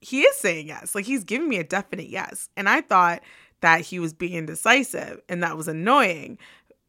he 0.00 0.22
is 0.22 0.36
saying 0.36 0.68
yes? 0.68 0.94
Like 0.94 1.04
he's 1.04 1.24
giving 1.24 1.48
me 1.48 1.58
a 1.58 1.64
definite 1.64 2.08
yes. 2.08 2.48
And 2.56 2.68
I 2.68 2.80
thought 2.80 3.20
that 3.62 3.80
he 3.80 3.98
was 3.98 4.12
being 4.12 4.34
indecisive 4.34 5.20
and 5.28 5.42
that 5.42 5.56
was 5.56 5.68
annoying. 5.68 6.38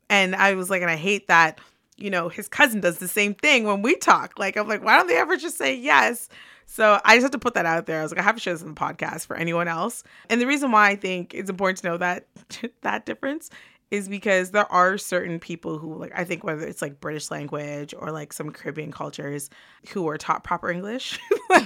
And 0.10 0.36
I 0.36 0.54
was 0.54 0.70
like, 0.70 0.82
and 0.82 0.92
I 0.92 0.96
hate 0.96 1.28
that, 1.28 1.60
you 1.98 2.10
know, 2.10 2.30
his 2.30 2.48
cousin 2.48 2.82
does 2.82 2.98
the 2.98 3.08
same 3.08 3.34
thing 3.34 3.64
when 3.64 3.82
we 3.82 3.96
talk. 3.96 4.38
Like, 4.38 4.58
I'm 4.58 4.68
like, 4.68 4.84
why 4.84 4.98
don't 4.98 5.08
they 5.08 5.18
ever 5.18 5.38
just 5.38 5.58
say 5.58 5.76
yes? 5.76 6.30
So 6.66 7.00
I 7.06 7.16
just 7.16 7.24
have 7.24 7.32
to 7.32 7.40
put 7.40 7.54
that 7.56 7.66
out 7.66 7.86
there. 7.86 8.00
I 8.00 8.04
was 8.04 8.12
like, 8.12 8.20
I 8.20 8.24
have 8.24 8.36
to 8.36 8.42
share 8.42 8.54
this 8.54 8.62
in 8.62 8.70
the 8.70 8.74
podcast 8.74 9.26
for 9.26 9.36
anyone 9.36 9.68
else. 9.68 10.04
And 10.30 10.42
the 10.42 10.48
reason 10.48 10.72
why 10.72 10.90
I 10.90 10.96
think 10.96 11.34
it's 11.34 11.50
important 11.50 11.80
to 11.80 11.88
know 11.88 11.98
that 11.98 12.28
that 12.82 13.06
difference 13.06 13.50
is 13.92 14.10
because 14.10 14.52
there 14.52 14.72
are 14.72 14.98
certain 14.98 15.40
people 15.40 15.78
who 15.78 15.94
like 15.96 16.12
I 16.16 16.24
think 16.24 16.44
whether 16.44 16.66
it's 16.66 16.82
like 16.82 17.00
British 17.00 17.30
language 17.30 17.94
or 17.96 18.12
like 18.12 18.34
some 18.34 18.50
Caribbean 18.50 18.92
cultures 18.92 19.52
who 19.90 20.08
are 20.08 20.18
taught 20.18 20.44
proper 20.44 20.72
English. 20.72 21.20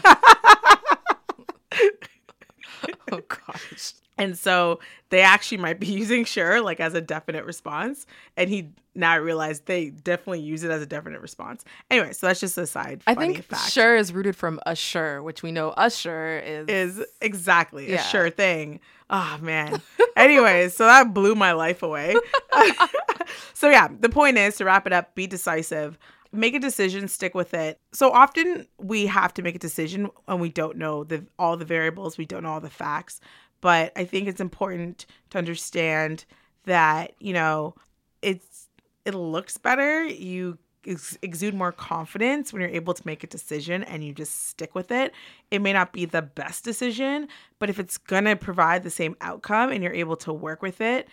Oh 3.11 3.21
gosh. 3.27 3.93
And 4.17 4.37
so 4.37 4.79
they 5.09 5.21
actually 5.21 5.57
might 5.59 5.79
be 5.79 5.87
using 6.01 6.25
sure 6.25 6.61
like 6.61 6.79
as 6.79 6.93
a 6.93 7.01
definite 7.01 7.45
response. 7.45 8.05
And 8.35 8.49
he 8.49 8.69
now 8.95 9.17
realized 9.19 9.67
they 9.67 9.91
definitely 9.91 10.39
use 10.41 10.63
it 10.63 10.71
as 10.71 10.81
a 10.81 10.85
definite 10.87 11.21
response. 11.21 11.63
Anyway, 11.91 12.13
so 12.13 12.25
that's 12.27 12.39
just 12.39 12.57
a 12.57 12.65
side 12.65 13.03
I 13.05 13.13
think 13.13 13.43
fact. 13.43 13.71
sure 13.71 13.95
is 13.95 14.11
rooted 14.11 14.35
from 14.35 14.59
assure, 14.65 15.21
which 15.21 15.43
we 15.43 15.51
know 15.51 15.73
assure 15.77 16.39
is 16.39 16.67
is 16.67 17.05
exactly 17.21 17.91
Yeah. 17.91 18.01
a 18.01 18.03
sure 18.03 18.29
thing. 18.31 18.79
Oh 19.09 19.37
man. 19.41 19.81
Anyways, 20.17 20.75
so 20.75 20.85
that 20.85 21.13
blew 21.13 21.35
my 21.35 21.51
life 21.51 21.83
away. 21.83 22.15
so 23.53 23.69
yeah, 23.69 23.87
the 23.99 24.09
point 24.09 24.37
is 24.37 24.55
to 24.57 24.65
wrap 24.65 24.87
it 24.87 24.93
up, 24.93 25.15
be 25.15 25.27
decisive. 25.27 25.97
Make 26.33 26.55
a 26.55 26.59
decision, 26.59 27.07
stick 27.07 27.33
with 27.33 27.53
it. 27.53 27.79
So 27.93 28.11
often 28.11 28.67
we 28.77 29.05
have 29.05 29.33
to 29.35 29.41
make 29.41 29.55
a 29.55 29.59
decision 29.59 30.09
and 30.27 30.41
we 30.41 30.49
don't 30.49 30.77
know 30.77 31.03
the 31.03 31.25
all 31.39 31.55
the 31.55 31.65
variables, 31.65 32.17
we 32.17 32.25
don't 32.25 32.43
know 32.43 32.51
all 32.53 32.59
the 32.61 32.69
facts. 32.69 33.21
But 33.61 33.91
I 33.95 34.05
think 34.05 34.27
it's 34.27 34.41
important 34.41 35.05
to 35.31 35.37
understand 35.37 36.25
that, 36.65 37.13
you 37.19 37.33
know, 37.33 37.75
it's 38.21 38.67
it 39.05 39.15
looks 39.15 39.57
better. 39.57 40.05
You 40.05 40.57
ex- 40.85 41.17
exude 41.21 41.53
more 41.53 41.71
confidence 41.71 42.51
when 42.51 42.61
you're 42.61 42.71
able 42.71 42.93
to 42.93 43.01
make 43.05 43.23
a 43.23 43.27
decision 43.27 43.83
and 43.83 44.03
you 44.03 44.13
just 44.13 44.47
stick 44.47 44.75
with 44.75 44.91
it. 44.91 45.13
It 45.51 45.59
may 45.59 45.73
not 45.73 45.93
be 45.93 46.05
the 46.05 46.21
best 46.21 46.63
decision, 46.63 47.27
but 47.59 47.69
if 47.69 47.79
it's 47.79 47.97
going 47.97 48.25
to 48.25 48.35
provide 48.35 48.83
the 48.83 48.89
same 48.89 49.15
outcome 49.21 49.71
and 49.71 49.83
you're 49.83 49.93
able 49.93 50.17
to 50.17 50.33
work 50.33 50.61
with 50.61 50.81
it, 50.81 51.07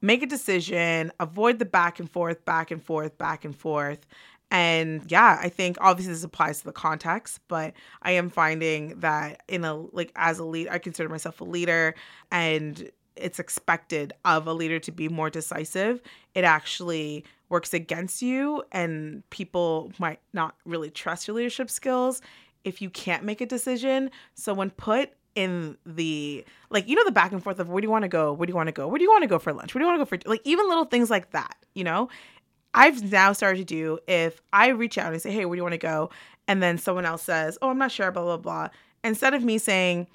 make 0.00 0.22
a 0.22 0.26
decision, 0.26 1.12
avoid 1.20 1.58
the 1.58 1.64
back 1.64 2.00
and 2.00 2.10
forth, 2.10 2.44
back 2.44 2.70
and 2.70 2.82
forth, 2.82 3.16
back 3.18 3.44
and 3.44 3.56
forth. 3.56 4.06
And 4.50 5.10
yeah, 5.10 5.38
I 5.40 5.48
think 5.48 5.76
obviously 5.80 6.12
this 6.12 6.22
applies 6.22 6.60
to 6.60 6.66
the 6.66 6.72
context, 6.72 7.40
but 7.48 7.74
I 8.02 8.12
am 8.12 8.30
finding 8.30 9.00
that 9.00 9.42
in 9.48 9.64
a 9.64 9.74
like 9.74 10.12
as 10.14 10.38
a 10.38 10.44
lead, 10.44 10.68
I 10.68 10.78
consider 10.78 11.08
myself 11.08 11.40
a 11.40 11.44
leader 11.44 11.94
and 12.30 12.90
it's 13.16 13.38
expected 13.38 14.12
of 14.24 14.46
a 14.46 14.52
leader 14.52 14.78
to 14.78 14.92
be 14.92 15.08
more 15.08 15.30
decisive. 15.30 16.00
It 16.34 16.44
actually 16.44 17.24
works 17.48 17.74
against 17.74 18.22
you 18.22 18.62
and 18.72 19.28
people 19.30 19.92
might 19.98 20.20
not 20.32 20.54
really 20.64 20.90
trust 20.90 21.26
your 21.26 21.36
leadership 21.36 21.70
skills 21.70 22.20
if 22.64 22.82
you 22.82 22.90
can't 22.90 23.24
make 23.24 23.40
a 23.40 23.46
decision. 23.46 24.10
So 24.34 24.54
when 24.54 24.70
put 24.70 25.10
in 25.34 25.76
the 25.84 26.44
like 26.70 26.88
you 26.88 26.96
know 26.96 27.04
the 27.04 27.12
back 27.12 27.30
and 27.30 27.42
forth 27.42 27.58
of 27.60 27.68
where 27.68 27.80
do 27.80 27.86
you 27.86 27.90
want 27.90 28.02
to 28.02 28.08
go? 28.08 28.32
Where 28.32 28.46
do 28.46 28.50
you 28.50 28.56
want 28.56 28.68
to 28.68 28.72
go? 28.72 28.88
Where 28.88 28.98
do 28.98 29.04
you 29.04 29.10
want 29.10 29.22
to 29.22 29.28
go 29.28 29.38
for 29.38 29.52
lunch? 29.52 29.74
Where 29.74 29.80
do 29.80 29.84
you 29.84 29.88
want 29.88 30.00
to 30.00 30.16
go 30.16 30.24
for 30.24 30.30
like 30.30 30.40
even 30.44 30.66
little 30.68 30.86
things 30.86 31.10
like 31.10 31.30
that, 31.30 31.56
you 31.74 31.84
know? 31.84 32.08
I've 32.76 33.10
now 33.10 33.32
started 33.32 33.58
to 33.58 33.64
do 33.64 33.98
if 34.06 34.40
I 34.52 34.68
reach 34.68 34.98
out 34.98 35.12
and 35.12 35.20
say, 35.20 35.32
"Hey, 35.32 35.44
where 35.46 35.56
do 35.56 35.58
you 35.58 35.62
want 35.64 35.72
to 35.72 35.78
go?" 35.78 36.10
and 36.46 36.62
then 36.62 36.78
someone 36.78 37.04
else 37.06 37.22
says, 37.22 37.58
"Oh, 37.62 37.70
I'm 37.70 37.78
not 37.78 37.90
sure," 37.90 38.12
blah 38.12 38.22
blah 38.22 38.36
blah. 38.36 38.68
Instead 39.02 39.34
of 39.34 39.42
me 39.42 39.58
saying, 39.58 40.06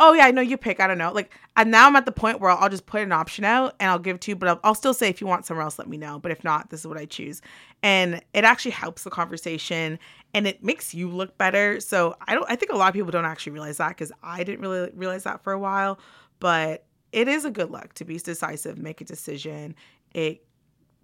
"Oh 0.00 0.12
yeah, 0.12 0.26
I 0.26 0.30
know 0.32 0.42
you 0.42 0.56
pick," 0.56 0.80
I 0.80 0.86
don't 0.86 0.98
know. 0.98 1.12
Like, 1.12 1.30
and 1.56 1.70
now 1.70 1.86
I'm 1.86 1.96
at 1.96 2.04
the 2.06 2.12
point 2.12 2.40
where 2.40 2.50
I'll 2.50 2.68
just 2.68 2.86
put 2.86 3.02
an 3.02 3.12
option 3.12 3.44
out 3.44 3.74
and 3.80 3.90
I'll 3.90 3.98
give 3.98 4.20
to 4.20 4.32
you, 4.32 4.36
but 4.36 4.48
I'll, 4.48 4.60
I'll 4.64 4.74
still 4.74 4.94
say 4.94 5.08
if 5.08 5.20
you 5.20 5.26
want 5.26 5.46
somewhere 5.46 5.64
else, 5.64 5.78
let 5.78 5.88
me 5.88 5.96
know. 5.96 6.18
But 6.18 6.32
if 6.32 6.44
not, 6.44 6.70
this 6.70 6.80
is 6.80 6.86
what 6.86 6.98
I 6.98 7.06
choose, 7.06 7.40
and 7.82 8.20
it 8.34 8.44
actually 8.44 8.72
helps 8.72 9.04
the 9.04 9.10
conversation 9.10 9.98
and 10.34 10.46
it 10.46 10.62
makes 10.62 10.94
you 10.94 11.08
look 11.08 11.38
better. 11.38 11.80
So 11.80 12.16
I 12.26 12.34
don't. 12.34 12.50
I 12.50 12.56
think 12.56 12.72
a 12.72 12.76
lot 12.76 12.88
of 12.88 12.94
people 12.94 13.10
don't 13.10 13.24
actually 13.24 13.52
realize 13.52 13.78
that 13.78 13.90
because 13.90 14.12
I 14.22 14.44
didn't 14.44 14.60
really 14.60 14.90
realize 14.94 15.24
that 15.24 15.42
for 15.42 15.52
a 15.52 15.58
while, 15.58 15.98
but 16.40 16.84
it 17.12 17.28
is 17.28 17.44
a 17.44 17.50
good 17.50 17.70
look 17.70 17.94
to 17.94 18.04
be 18.04 18.18
decisive, 18.18 18.78
make 18.78 19.00
a 19.00 19.04
decision. 19.04 19.74
It 20.12 20.44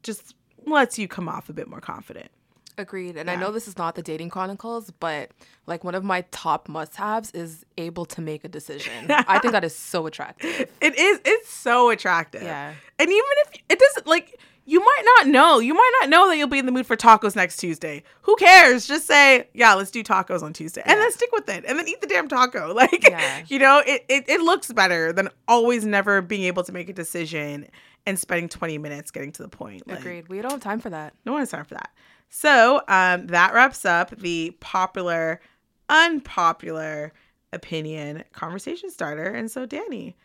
just 0.02 0.34
lets 0.66 0.98
you 0.98 1.08
come 1.08 1.28
off 1.28 1.48
a 1.48 1.52
bit 1.52 1.68
more 1.68 1.80
confident. 1.80 2.30
Agreed. 2.76 3.16
And 3.16 3.30
I 3.30 3.36
know 3.36 3.52
this 3.52 3.68
is 3.68 3.78
not 3.78 3.94
the 3.94 4.02
dating 4.02 4.30
chronicles, 4.30 4.90
but 4.98 5.30
like 5.66 5.84
one 5.84 5.94
of 5.94 6.02
my 6.02 6.22
top 6.32 6.68
must 6.68 6.96
haves 6.96 7.30
is 7.30 7.64
able 7.78 8.04
to 8.06 8.20
make 8.20 8.44
a 8.44 8.48
decision. 8.48 8.92
I 9.10 9.38
think 9.38 9.52
that 9.52 9.62
is 9.62 9.76
so 9.76 10.06
attractive. 10.06 10.68
It 10.80 10.98
is. 10.98 11.20
It's 11.24 11.48
so 11.48 11.90
attractive. 11.90 12.42
Yeah. 12.42 12.74
And 12.98 13.08
even 13.08 13.22
if 13.46 13.60
it 13.68 13.78
doesn't 13.78 14.06
like 14.08 14.40
you 14.66 14.80
might 14.80 15.02
not 15.18 15.26
know. 15.28 15.58
You 15.58 15.74
might 15.74 15.90
not 16.00 16.08
know 16.08 16.26
that 16.28 16.38
you'll 16.38 16.48
be 16.48 16.58
in 16.58 16.64
the 16.66 16.72
mood 16.72 16.86
for 16.86 16.96
tacos 16.96 17.36
next 17.36 17.58
Tuesday. 17.58 18.02
Who 18.22 18.34
cares? 18.36 18.86
Just 18.86 19.06
say, 19.06 19.48
yeah, 19.52 19.74
let's 19.74 19.90
do 19.90 20.02
tacos 20.02 20.42
on 20.42 20.54
Tuesday. 20.54 20.82
And 20.86 20.98
then 20.98 21.12
stick 21.12 21.28
with 21.32 21.46
it. 21.50 21.64
And 21.68 21.78
then 21.78 21.86
eat 21.86 22.00
the 22.00 22.06
damn 22.06 22.28
taco. 22.28 22.72
Like 22.74 23.06
Yeah. 23.08 23.42
you 23.46 23.58
know, 23.58 23.82
it, 23.86 24.04
it 24.08 24.24
it 24.26 24.40
looks 24.40 24.72
better 24.72 25.12
than 25.12 25.28
always 25.46 25.84
never 25.84 26.22
being 26.22 26.44
able 26.44 26.62
to 26.64 26.72
make 26.72 26.88
a 26.88 26.92
decision 26.94 27.68
and 28.06 28.18
spending 28.18 28.48
20 28.48 28.78
minutes 28.78 29.10
getting 29.10 29.32
to 29.32 29.42
the 29.42 29.48
point. 29.48 29.86
Like, 29.86 30.00
Agreed. 30.00 30.28
We 30.28 30.40
don't 30.42 30.52
have 30.52 30.60
time 30.60 30.80
for 30.80 30.90
that. 30.90 31.14
No 31.24 31.32
one 31.32 31.40
has 31.40 31.50
time 31.50 31.64
for 31.64 31.74
that. 31.74 31.90
So 32.28 32.82
um, 32.88 33.28
that 33.28 33.54
wraps 33.54 33.84
up 33.84 34.10
the 34.10 34.56
popular, 34.60 35.40
unpopular 35.88 37.12
opinion 37.52 38.24
conversation 38.32 38.90
starter. 38.90 39.28
And 39.28 39.50
so, 39.50 39.66
Danny, 39.66 40.16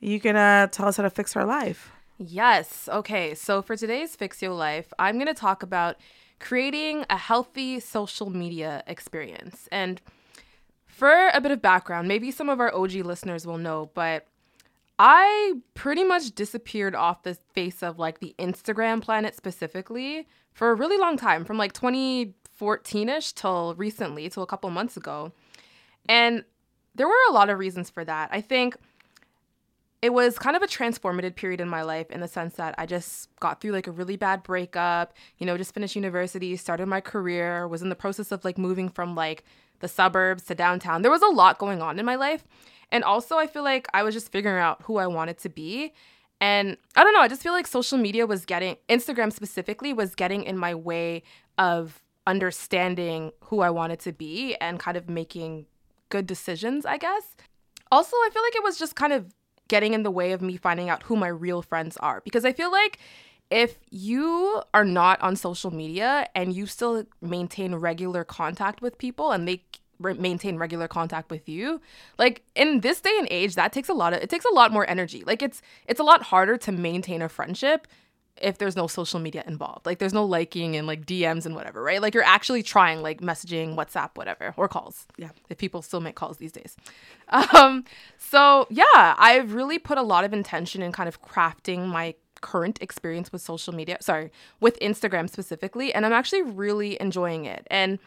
you 0.00 0.20
can 0.20 0.36
uh, 0.36 0.66
tell 0.66 0.88
us 0.88 0.96
how 0.96 1.04
to 1.04 1.10
fix 1.10 1.36
our 1.36 1.44
life. 1.44 1.92
Yes. 2.18 2.88
Okay. 2.92 3.34
So 3.34 3.62
for 3.62 3.76
today's 3.76 4.14
Fix 4.14 4.42
Your 4.42 4.52
Life, 4.52 4.92
I'm 4.98 5.16
going 5.16 5.26
to 5.26 5.34
talk 5.34 5.62
about 5.62 5.96
creating 6.40 7.06
a 7.08 7.16
healthy 7.16 7.80
social 7.80 8.30
media 8.30 8.84
experience. 8.86 9.68
And 9.72 10.00
for 10.86 11.28
a 11.32 11.40
bit 11.40 11.50
of 11.50 11.62
background, 11.62 12.06
maybe 12.06 12.30
some 12.30 12.48
of 12.48 12.60
our 12.60 12.74
OG 12.74 12.92
listeners 12.92 13.46
will 13.46 13.58
know, 13.58 13.90
but 13.94 14.26
I 14.98 15.54
pretty 15.74 16.04
much 16.04 16.34
disappeared 16.34 16.94
off 16.94 17.24
the 17.24 17.34
face 17.52 17.82
of 17.82 17.98
like 17.98 18.20
the 18.20 18.34
Instagram 18.38 19.02
planet 19.02 19.34
specifically 19.34 20.28
for 20.52 20.70
a 20.70 20.74
really 20.74 20.98
long 20.98 21.16
time, 21.16 21.44
from 21.44 21.58
like 21.58 21.72
2014 21.72 23.08
ish 23.08 23.32
till 23.32 23.74
recently, 23.74 24.28
till 24.28 24.42
a 24.42 24.46
couple 24.46 24.70
months 24.70 24.96
ago. 24.96 25.32
And 26.08 26.44
there 26.94 27.08
were 27.08 27.14
a 27.28 27.32
lot 27.32 27.50
of 27.50 27.58
reasons 27.58 27.90
for 27.90 28.04
that. 28.04 28.28
I 28.32 28.40
think 28.40 28.76
it 30.00 30.12
was 30.12 30.38
kind 30.38 30.54
of 30.54 30.62
a 30.62 30.66
transformative 30.66 31.34
period 31.34 31.60
in 31.60 31.68
my 31.68 31.82
life 31.82 32.10
in 32.10 32.20
the 32.20 32.28
sense 32.28 32.54
that 32.56 32.74
I 32.76 32.86
just 32.86 33.34
got 33.40 33.60
through 33.60 33.72
like 33.72 33.86
a 33.86 33.90
really 33.90 34.16
bad 34.16 34.42
breakup, 34.42 35.14
you 35.38 35.46
know, 35.46 35.56
just 35.56 35.74
finished 35.74 35.96
university, 35.96 36.54
started 36.56 36.86
my 36.86 37.00
career, 37.00 37.66
was 37.66 37.82
in 37.82 37.88
the 37.88 37.96
process 37.96 38.30
of 38.30 38.44
like 38.44 38.58
moving 38.58 38.90
from 38.90 39.14
like 39.14 39.44
the 39.80 39.88
suburbs 39.88 40.44
to 40.44 40.54
downtown. 40.54 41.02
There 41.02 41.10
was 41.10 41.22
a 41.22 41.28
lot 41.28 41.58
going 41.58 41.80
on 41.80 41.98
in 41.98 42.04
my 42.04 42.16
life. 42.16 42.44
And 42.94 43.02
also, 43.02 43.36
I 43.36 43.48
feel 43.48 43.64
like 43.64 43.88
I 43.92 44.04
was 44.04 44.14
just 44.14 44.30
figuring 44.30 44.62
out 44.62 44.80
who 44.82 44.98
I 44.98 45.08
wanted 45.08 45.36
to 45.38 45.48
be. 45.48 45.92
And 46.40 46.76
I 46.94 47.02
don't 47.02 47.12
know, 47.12 47.22
I 47.22 47.26
just 47.26 47.42
feel 47.42 47.52
like 47.52 47.66
social 47.66 47.98
media 47.98 48.24
was 48.24 48.44
getting, 48.44 48.76
Instagram 48.88 49.32
specifically, 49.32 49.92
was 49.92 50.14
getting 50.14 50.44
in 50.44 50.56
my 50.56 50.76
way 50.76 51.24
of 51.58 52.04
understanding 52.24 53.32
who 53.46 53.62
I 53.62 53.70
wanted 53.70 53.98
to 54.00 54.12
be 54.12 54.54
and 54.60 54.78
kind 54.78 54.96
of 54.96 55.08
making 55.08 55.66
good 56.08 56.28
decisions, 56.28 56.86
I 56.86 56.98
guess. 56.98 57.34
Also, 57.90 58.14
I 58.14 58.30
feel 58.32 58.42
like 58.42 58.54
it 58.54 58.62
was 58.62 58.78
just 58.78 58.94
kind 58.94 59.12
of 59.12 59.34
getting 59.66 59.92
in 59.92 60.04
the 60.04 60.10
way 60.12 60.30
of 60.30 60.40
me 60.40 60.56
finding 60.56 60.88
out 60.88 61.02
who 61.02 61.16
my 61.16 61.26
real 61.26 61.62
friends 61.62 61.96
are 61.96 62.20
because 62.24 62.44
I 62.44 62.52
feel 62.52 62.70
like 62.70 63.00
if 63.50 63.78
you 63.90 64.62
are 64.72 64.84
not 64.84 65.20
on 65.20 65.34
social 65.34 65.72
media 65.72 66.28
and 66.36 66.54
you 66.54 66.66
still 66.66 67.04
maintain 67.20 67.74
regular 67.74 68.22
contact 68.22 68.82
with 68.82 68.98
people 68.98 69.32
and 69.32 69.48
they 69.48 69.64
re- 70.04 70.14
maintain 70.14 70.56
regular 70.58 70.86
contact 70.88 71.30
with 71.30 71.48
you. 71.48 71.80
Like 72.18 72.42
in 72.54 72.80
this 72.80 73.00
day 73.00 73.14
and 73.18 73.28
age 73.30 73.54
that 73.54 73.72
takes 73.72 73.88
a 73.88 73.94
lot 73.94 74.12
of 74.12 74.22
it 74.22 74.30
takes 74.30 74.44
a 74.44 74.54
lot 74.54 74.72
more 74.72 74.88
energy. 74.88 75.24
Like 75.26 75.42
it's 75.42 75.62
it's 75.86 76.00
a 76.00 76.04
lot 76.04 76.22
harder 76.22 76.56
to 76.58 76.72
maintain 76.72 77.22
a 77.22 77.28
friendship 77.28 77.86
if 78.42 78.58
there's 78.58 78.74
no 78.74 78.86
social 78.88 79.20
media 79.20 79.44
involved. 79.46 79.86
Like 79.86 79.98
there's 80.00 80.12
no 80.12 80.24
liking 80.24 80.76
and 80.76 80.86
like 80.86 81.06
dms 81.06 81.46
and 81.46 81.54
whatever 81.54 81.82
right? 81.82 82.02
Like 82.02 82.14
you're 82.14 82.24
actually 82.24 82.62
trying 82.62 83.00
like 83.00 83.20
messaging 83.20 83.76
whatsapp 83.76 84.10
whatever 84.14 84.54
or 84.56 84.68
calls. 84.68 85.06
Yeah. 85.16 85.30
if 85.48 85.58
people 85.58 85.82
still 85.82 86.00
make 86.00 86.16
calls 86.16 86.36
these 86.38 86.52
days. 86.52 86.76
Um 87.52 87.84
so 88.18 88.66
yeah 88.70 89.14
i've 89.18 89.54
really 89.54 89.78
put 89.78 89.96
a 89.96 90.02
lot 90.02 90.24
of 90.24 90.32
intention 90.32 90.82
in 90.82 90.92
kind 90.92 91.08
of 91.08 91.22
crafting 91.22 91.86
my 91.86 92.14
current 92.42 92.78
experience 92.82 93.32
with 93.32 93.40
social 93.40 93.72
media 93.74 93.96
sorry 94.00 94.30
with 94.60 94.78
instagram 94.80 95.30
specifically 95.30 95.94
and 95.94 96.04
i'm 96.04 96.12
actually 96.12 96.42
really 96.42 97.00
enjoying 97.00 97.46
it. 97.46 97.66
And 97.70 97.98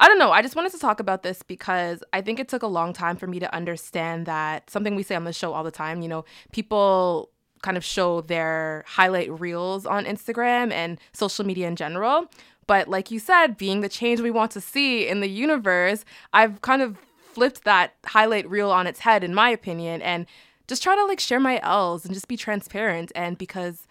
I 0.00 0.06
don't 0.06 0.18
know. 0.18 0.30
I 0.30 0.42
just 0.42 0.54
wanted 0.54 0.72
to 0.72 0.78
talk 0.78 1.00
about 1.00 1.22
this 1.22 1.42
because 1.42 2.04
I 2.12 2.20
think 2.20 2.38
it 2.38 2.48
took 2.48 2.62
a 2.62 2.68
long 2.68 2.92
time 2.92 3.16
for 3.16 3.26
me 3.26 3.40
to 3.40 3.52
understand 3.54 4.26
that 4.26 4.70
something 4.70 4.94
we 4.94 5.02
say 5.02 5.16
on 5.16 5.24
the 5.24 5.32
show 5.32 5.52
all 5.52 5.64
the 5.64 5.70
time, 5.70 6.02
you 6.02 6.08
know, 6.08 6.24
people 6.52 7.30
kind 7.62 7.76
of 7.76 7.84
show 7.84 8.20
their 8.20 8.84
highlight 8.86 9.40
reels 9.40 9.86
on 9.86 10.04
Instagram 10.04 10.72
and 10.72 11.00
social 11.12 11.44
media 11.44 11.66
in 11.66 11.74
general. 11.74 12.30
But 12.68 12.86
like 12.88 13.10
you 13.10 13.18
said, 13.18 13.56
being 13.56 13.80
the 13.80 13.88
change 13.88 14.20
we 14.20 14.30
want 14.30 14.52
to 14.52 14.60
see 14.60 15.08
in 15.08 15.20
the 15.20 15.28
universe, 15.28 16.04
I've 16.32 16.60
kind 16.62 16.82
of 16.82 16.98
flipped 17.32 17.64
that 17.64 17.94
highlight 18.04 18.48
reel 18.48 18.70
on 18.70 18.86
its 18.86 19.00
head, 19.00 19.24
in 19.24 19.34
my 19.34 19.48
opinion, 19.48 20.02
and 20.02 20.26
just 20.68 20.82
try 20.82 20.94
to 20.94 21.04
like 21.06 21.18
share 21.18 21.40
my 21.40 21.58
L's 21.62 22.04
and 22.04 22.14
just 22.14 22.28
be 22.28 22.36
transparent. 22.36 23.10
And 23.16 23.38
because 23.38 23.88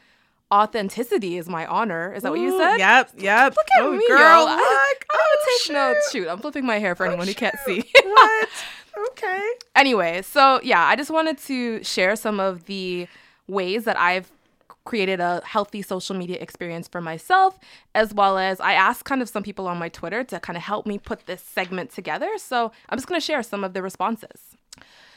authenticity 0.52 1.38
is 1.38 1.50
my 1.50 1.66
honor, 1.66 2.14
is 2.14 2.24
that 2.24 2.32
what 2.32 2.40
you 2.40 2.58
said? 2.58 2.78
Yep, 2.78 3.12
yep. 3.18 3.56
Look 3.56 3.68
at 3.78 3.84
oh, 3.84 3.92
me, 3.92 4.08
girl. 4.08 4.46
Look. 4.46 4.60
I, 4.60 4.94
I 4.94 4.96
oh, 5.14 5.36
would 5.36 5.68
take 5.68 5.76
oh, 5.76 5.94
notes. 5.94 6.12
shoot. 6.12 6.24
Shoot, 6.24 6.30
I'm 6.30 6.40
flipping 6.40 6.66
my 6.66 6.80
hair 6.80 6.96
for 6.96 7.06
oh, 7.06 7.10
anyone 7.10 7.28
who 7.28 7.34
can't 7.34 7.58
see. 7.66 7.84
what? 8.04 8.50
Okay. 9.10 9.52
anyway, 9.76 10.22
so 10.24 10.60
yeah, 10.64 10.84
I 10.84 10.96
just 10.96 11.12
wanted 11.12 11.38
to 11.40 11.84
share 11.84 12.16
some 12.16 12.40
of 12.40 12.66
the 12.66 13.08
ways 13.48 13.84
that 13.84 13.98
I've 14.00 14.32
created 14.86 15.20
a 15.20 15.42
healthy 15.46 15.82
social 15.82 16.16
media 16.16 16.38
experience 16.40 16.88
for 16.88 17.02
myself, 17.02 17.60
as 17.94 18.14
well 18.14 18.38
as 18.38 18.60
I 18.60 18.74
asked 18.74 19.04
kind 19.06 19.22
of 19.22 19.30
some 19.30 19.44
people 19.44 19.68
on 19.68 19.78
my 19.78 19.90
Twitter 19.90 20.24
to 20.24 20.40
kind 20.40 20.56
of 20.56 20.64
help 20.64 20.86
me 20.88 20.98
put 20.98 21.26
this 21.26 21.42
segment 21.42 21.92
together. 21.92 22.30
So 22.38 22.72
I'm 22.90 22.98
just 22.98 23.08
going 23.08 23.20
to 23.20 23.26
share 23.26 23.44
some 23.44 23.64
of 23.64 23.74
the 23.74 23.82
responses. 23.82 24.56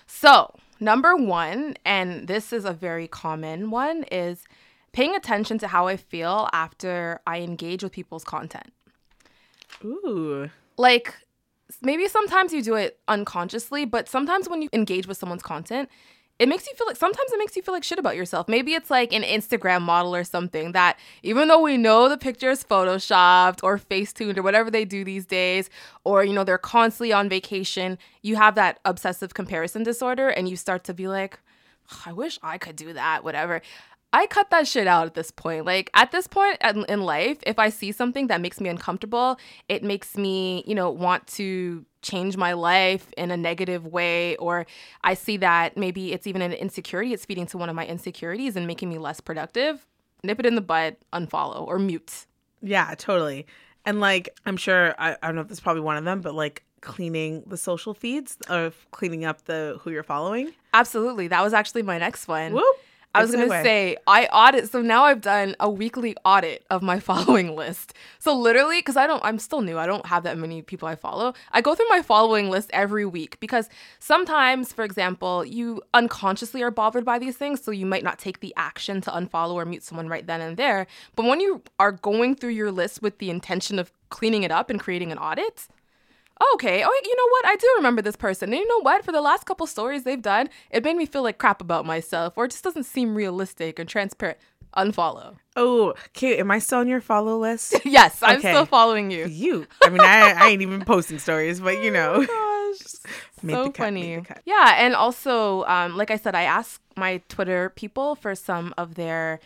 So, 0.07 0.57
number 0.81 1.15
one, 1.15 1.77
and 1.85 2.27
this 2.27 2.53
is 2.53 2.65
a 2.65 2.73
very 2.73 3.07
common 3.07 3.71
one, 3.71 4.03
is 4.11 4.45
paying 4.93 5.15
attention 5.15 5.59
to 5.59 5.69
how 5.69 5.87
I 5.87 5.97
feel 5.97 6.49
after 6.53 7.21
I 7.27 7.41
engage 7.41 7.83
with 7.83 7.93
people's 7.93 8.25
content 8.25 8.73
Ooh. 9.85 10.51
like 10.77 11.15
maybe 11.83 12.09
sometimes 12.09 12.53
you 12.53 12.63
do 12.63 12.75
it 12.75 12.99
unconsciously, 13.09 13.85
but 13.85 14.09
sometimes 14.09 14.49
when 14.49 14.63
you 14.63 14.69
engage 14.73 15.07
with 15.07 15.17
someone's 15.17 15.43
content, 15.43 15.89
it 16.39 16.49
makes 16.49 16.67
you 16.67 16.75
feel 16.75 16.87
like 16.87 16.97
sometimes 16.97 17.31
it 17.33 17.39
makes 17.39 17.55
you 17.55 17.63
feel 17.63 17.75
like 17.75 17.85
shit 17.85 17.99
about 17.99 18.17
yourself. 18.17 18.49
Maybe 18.49 18.73
it's 18.73 18.91
like 18.91 19.13
an 19.13 19.23
Instagram 19.23 19.83
model 19.83 20.15
or 20.15 20.25
something 20.25 20.73
that 20.73 20.99
even 21.23 21.49
though 21.49 21.61
we 21.61 21.77
know 21.77 22.09
the 22.09 22.17
picture 22.17 22.51
is 22.51 22.65
photoshopped 22.65 23.61
or 23.63 23.77
facetuned 23.77 24.39
or 24.39 24.43
whatever 24.43 24.71
they 24.71 24.87
do 24.87 25.05
these 25.05 25.27
days, 25.27 25.69
or 26.05 26.25
you 26.25 26.33
know, 26.33 26.43
they're 26.43 26.57
constantly 26.57 27.13
on 27.13 27.29
vacation, 27.29 27.99
you 28.23 28.37
have 28.37 28.55
that 28.55 28.81
obsessive 28.87 29.35
comparison 29.35 29.83
disorder 29.83 30.29
and 30.29 30.49
you 30.49 30.57
start 30.57 30.83
to 30.85 30.95
be 30.95 31.09
like, 31.09 31.39
I 32.07 32.13
wish 32.13 32.39
I 32.43 32.57
could 32.57 32.77
do 32.77 32.95
that, 32.95 33.23
whatever. 33.23 33.61
I 34.13 34.27
cut 34.27 34.51
that 34.51 34.67
shit 34.67 34.87
out 34.87 35.07
at 35.07 35.15
this 35.15 35.31
point. 35.31 35.65
Like 35.65 35.91
at 35.95 36.11
this 36.11 36.27
point 36.27 36.59
in 36.63 37.03
life, 37.03 37.39
if 37.47 37.59
I 37.59 37.69
see 37.69 37.93
something 37.93 38.27
that 38.27 38.41
makes 38.41 38.61
me 38.61 38.69
uncomfortable, 38.69 39.39
it 39.69 39.85
makes 39.85 40.17
me, 40.17 40.65
you 40.67 40.75
know, 40.75 40.91
want 40.91 41.27
to 41.29 41.85
change 42.03 42.37
my 42.37 42.55
life 42.55 43.13
in 43.17 43.31
a 43.31 43.37
negative 43.37 43.87
way 43.87 44.37
or 44.37 44.67
I 45.05 45.15
see 45.15 45.37
that 45.39 45.77
maybe 45.77 46.13
it's 46.13 46.27
even 46.27 46.43
an 46.43 46.53
insecurity, 46.53 47.13
it's 47.13 47.25
feeding 47.25 47.47
to 47.47 47.59
one 47.59 47.69
of 47.69 47.77
my 47.77 47.87
insecurities 47.87 48.57
and 48.57 48.67
making 48.67 48.89
me 48.89 48.99
less 48.99 49.21
productive, 49.21 49.87
nip 50.25 50.41
it 50.41 50.47
in 50.47 50.55
the 50.55 50.61
bud, 50.61 50.97
unfollow 51.13 51.67
or 51.67 51.79
mute. 51.79 52.27
Yeah, 52.63 52.95
totally. 52.97 53.47
And 53.85 54.01
like, 54.01 54.29
I'm 54.45 54.57
sure 54.57 54.95
I, 54.99 55.17
I 55.23 55.27
don't 55.27 55.37
know 55.37 55.43
if 55.43 55.49
this 55.49 55.59
is 55.59 55.63
probably 55.63 55.83
one 55.83 55.97
of 55.97 56.05
them, 56.05 56.21
but 56.21 56.35
like 56.35 56.65
cleaning 56.81 57.45
the 57.47 57.57
social 57.57 57.95
feeds 57.95 58.39
or 58.49 58.73
cleaning 58.91 59.25
up 59.25 59.45
the 59.45 59.79
who 59.83 59.91
you're 59.91 60.03
following. 60.03 60.53
Absolutely. 60.75 61.29
That 61.29 61.43
was 61.43 61.53
actually 61.53 61.83
my 61.83 61.99
next 61.99 62.27
one. 62.27 62.55
Whoop. 62.55 62.77
I 63.15 63.23
was 63.23 63.33
gonna 63.33 63.49
say 63.49 63.97
I 64.07 64.27
audit. 64.27 64.71
So 64.71 64.81
now 64.81 65.05
I've 65.05 65.21
done 65.21 65.57
a 65.59 65.69
weekly 65.69 66.17
audit 66.25 66.65
of 66.71 66.83
my 66.83 67.01
following 67.11 67.57
list. 67.57 67.95
So 68.19 68.37
literally, 68.37 68.79
because 68.79 68.97
I 68.97 69.07
don't, 69.07 69.23
I'm 69.25 69.39
still 69.39 69.61
new. 69.61 69.79
I 69.79 69.87
don't 69.87 70.07
have 70.07 70.23
that 70.25 70.39
many 70.39 70.63
people 70.63 70.87
I 70.87 70.95
follow. 70.95 71.35
I 71.53 71.61
go 71.61 71.75
through 71.75 71.89
my 71.89 72.03
following 72.03 72.51
list 72.51 72.71
every 72.73 73.05
week 73.05 73.41
because 73.41 73.69
sometimes, 73.99 74.73
for 74.73 74.85
example, 74.85 75.45
you 75.45 75.83
unconsciously 75.95 76.63
are 76.63 76.71
bothered 76.71 77.05
by 77.05 77.19
these 77.19 77.37
things, 77.37 77.63
so 77.63 77.71
you 77.71 77.87
might 77.87 78.05
not 78.05 78.19
take 78.19 78.41
the 78.41 78.55
action 78.57 79.01
to 79.03 79.11
unfollow 79.11 79.55
or 79.55 79.65
mute 79.65 79.83
someone 79.83 80.09
right 80.09 80.27
then 80.27 80.41
and 80.41 80.57
there. 80.57 80.87
But 81.17 81.27
when 81.27 81.41
you 81.41 81.63
are 81.79 81.93
going 81.93 82.37
through 82.37 82.51
your 82.51 82.71
list 82.71 83.03
with 83.03 83.19
the 83.19 83.31
intention 83.31 83.79
of 83.79 83.93
cleaning 84.11 84.43
it 84.43 84.51
up 84.51 84.71
and 84.71 84.79
creating 84.79 85.11
an 85.13 85.19
audit, 85.19 85.69
okay, 86.55 86.83
oh, 86.85 87.01
you 87.05 87.17
know 87.17 87.29
what? 87.31 87.47
I 87.47 87.57
do 87.57 87.73
remember 87.77 88.03
this 88.03 88.17
person. 88.17 88.51
And 88.51 88.59
you 88.59 88.67
know 88.69 88.81
what? 88.83 89.05
For 89.05 89.13
the 89.13 89.21
last 89.21 89.45
couple 89.47 89.67
stories 89.67 90.05
they've 90.05 90.21
done, 90.23 90.49
it 90.71 90.85
made 90.85 90.97
me 90.97 91.07
feel 91.07 91.23
like 91.23 91.39
crap 91.39 91.61
about 91.61 91.85
myself 91.87 92.35
or 92.37 92.45
it 92.47 92.51
just 92.53 92.65
doesn't 92.65 92.85
seem 92.85 93.15
realistic 93.15 93.79
and 93.79 93.89
transparent. 93.89 94.39
Unfollow. 94.77 95.37
Oh, 95.57 95.91
okay. 96.11 96.39
Am 96.39 96.49
I 96.51 96.61
still 96.61 96.79
on 96.79 96.87
your 96.87 97.01
follow 97.01 97.37
list? 97.39 97.75
yes, 97.85 98.23
I'm 98.23 98.39
Okay. 98.39 98.53
still 98.53 98.67
following 98.67 99.11
you. 99.11 99.27
you. 99.27 99.67
I 99.83 99.89
mean, 99.89 100.01
I, 100.01 100.33
I 100.33 100.49
ain't 100.51 100.63
even 100.63 100.85
posting 100.85 101.19
stories, 101.19 101.59
but 101.61 101.83
you 101.83 101.91
know. 101.99 102.25
Oh 102.31 102.75
gosh. 102.79 102.93
Made 103.43 103.53
so 103.55 103.65
the 103.65 103.71
cut, 103.71 103.85
funny. 103.87 104.23
Yeah, 104.45 104.75
and 104.79 104.95
also, 104.95 105.65
um, 105.65 105.97
like 105.97 106.13
I 106.13 106.17
said, 106.17 106.37
I 106.37 106.43
asked 106.43 106.81
my 106.97 107.21
Twitter 107.29 107.71
people 107.71 108.15
for 108.15 108.37
some 108.37 108.73
of 108.79 108.95
their 108.95 109.41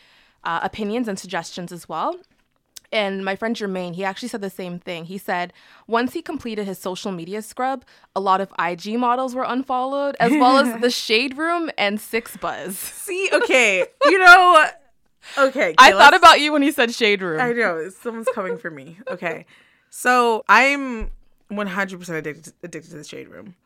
uh, 0.44 0.60
opinions 0.62 1.08
and 1.08 1.18
suggestions 1.18 1.72
as 1.72 1.88
well. 1.88 2.18
And 2.94 3.24
my 3.24 3.34
friend 3.34 3.56
Jermaine, 3.56 3.96
he 3.96 4.04
actually 4.04 4.28
said 4.28 4.40
the 4.40 4.48
same 4.48 4.78
thing. 4.78 5.06
He 5.06 5.18
said 5.18 5.52
once 5.88 6.12
he 6.12 6.22
completed 6.22 6.64
his 6.64 6.78
social 6.78 7.10
media 7.10 7.42
scrub, 7.42 7.84
a 8.14 8.20
lot 8.20 8.40
of 8.40 8.52
IG 8.56 8.96
models 8.98 9.34
were 9.34 9.42
unfollowed, 9.42 10.14
as 10.20 10.30
well 10.30 10.58
as 10.58 10.80
the 10.80 10.90
Shade 11.04 11.36
Room 11.36 11.72
and 11.76 11.98
6ixBuzz. 11.98 12.70
See, 12.70 13.28
okay. 13.32 13.84
You 14.04 14.18
know, 14.18 14.66
okay. 15.36 15.74
I 15.78 15.90
thought 15.90 16.14
about 16.14 16.40
you 16.40 16.52
when 16.52 16.62
he 16.62 16.70
said 16.70 16.94
Shade 16.94 17.20
Room. 17.20 17.40
I 17.40 17.52
know 17.52 17.88
someone's 17.88 18.28
coming 18.32 18.58
for 18.58 18.70
me. 18.70 18.98
Okay, 19.10 19.46
so 19.90 20.44
I'm 20.48 21.10
100 21.48 21.98
percent 21.98 22.18
addicted 22.18 22.52
addicted 22.62 22.90
to 22.90 22.96
the 22.98 23.04
shade 23.04 23.28
room. 23.28 23.56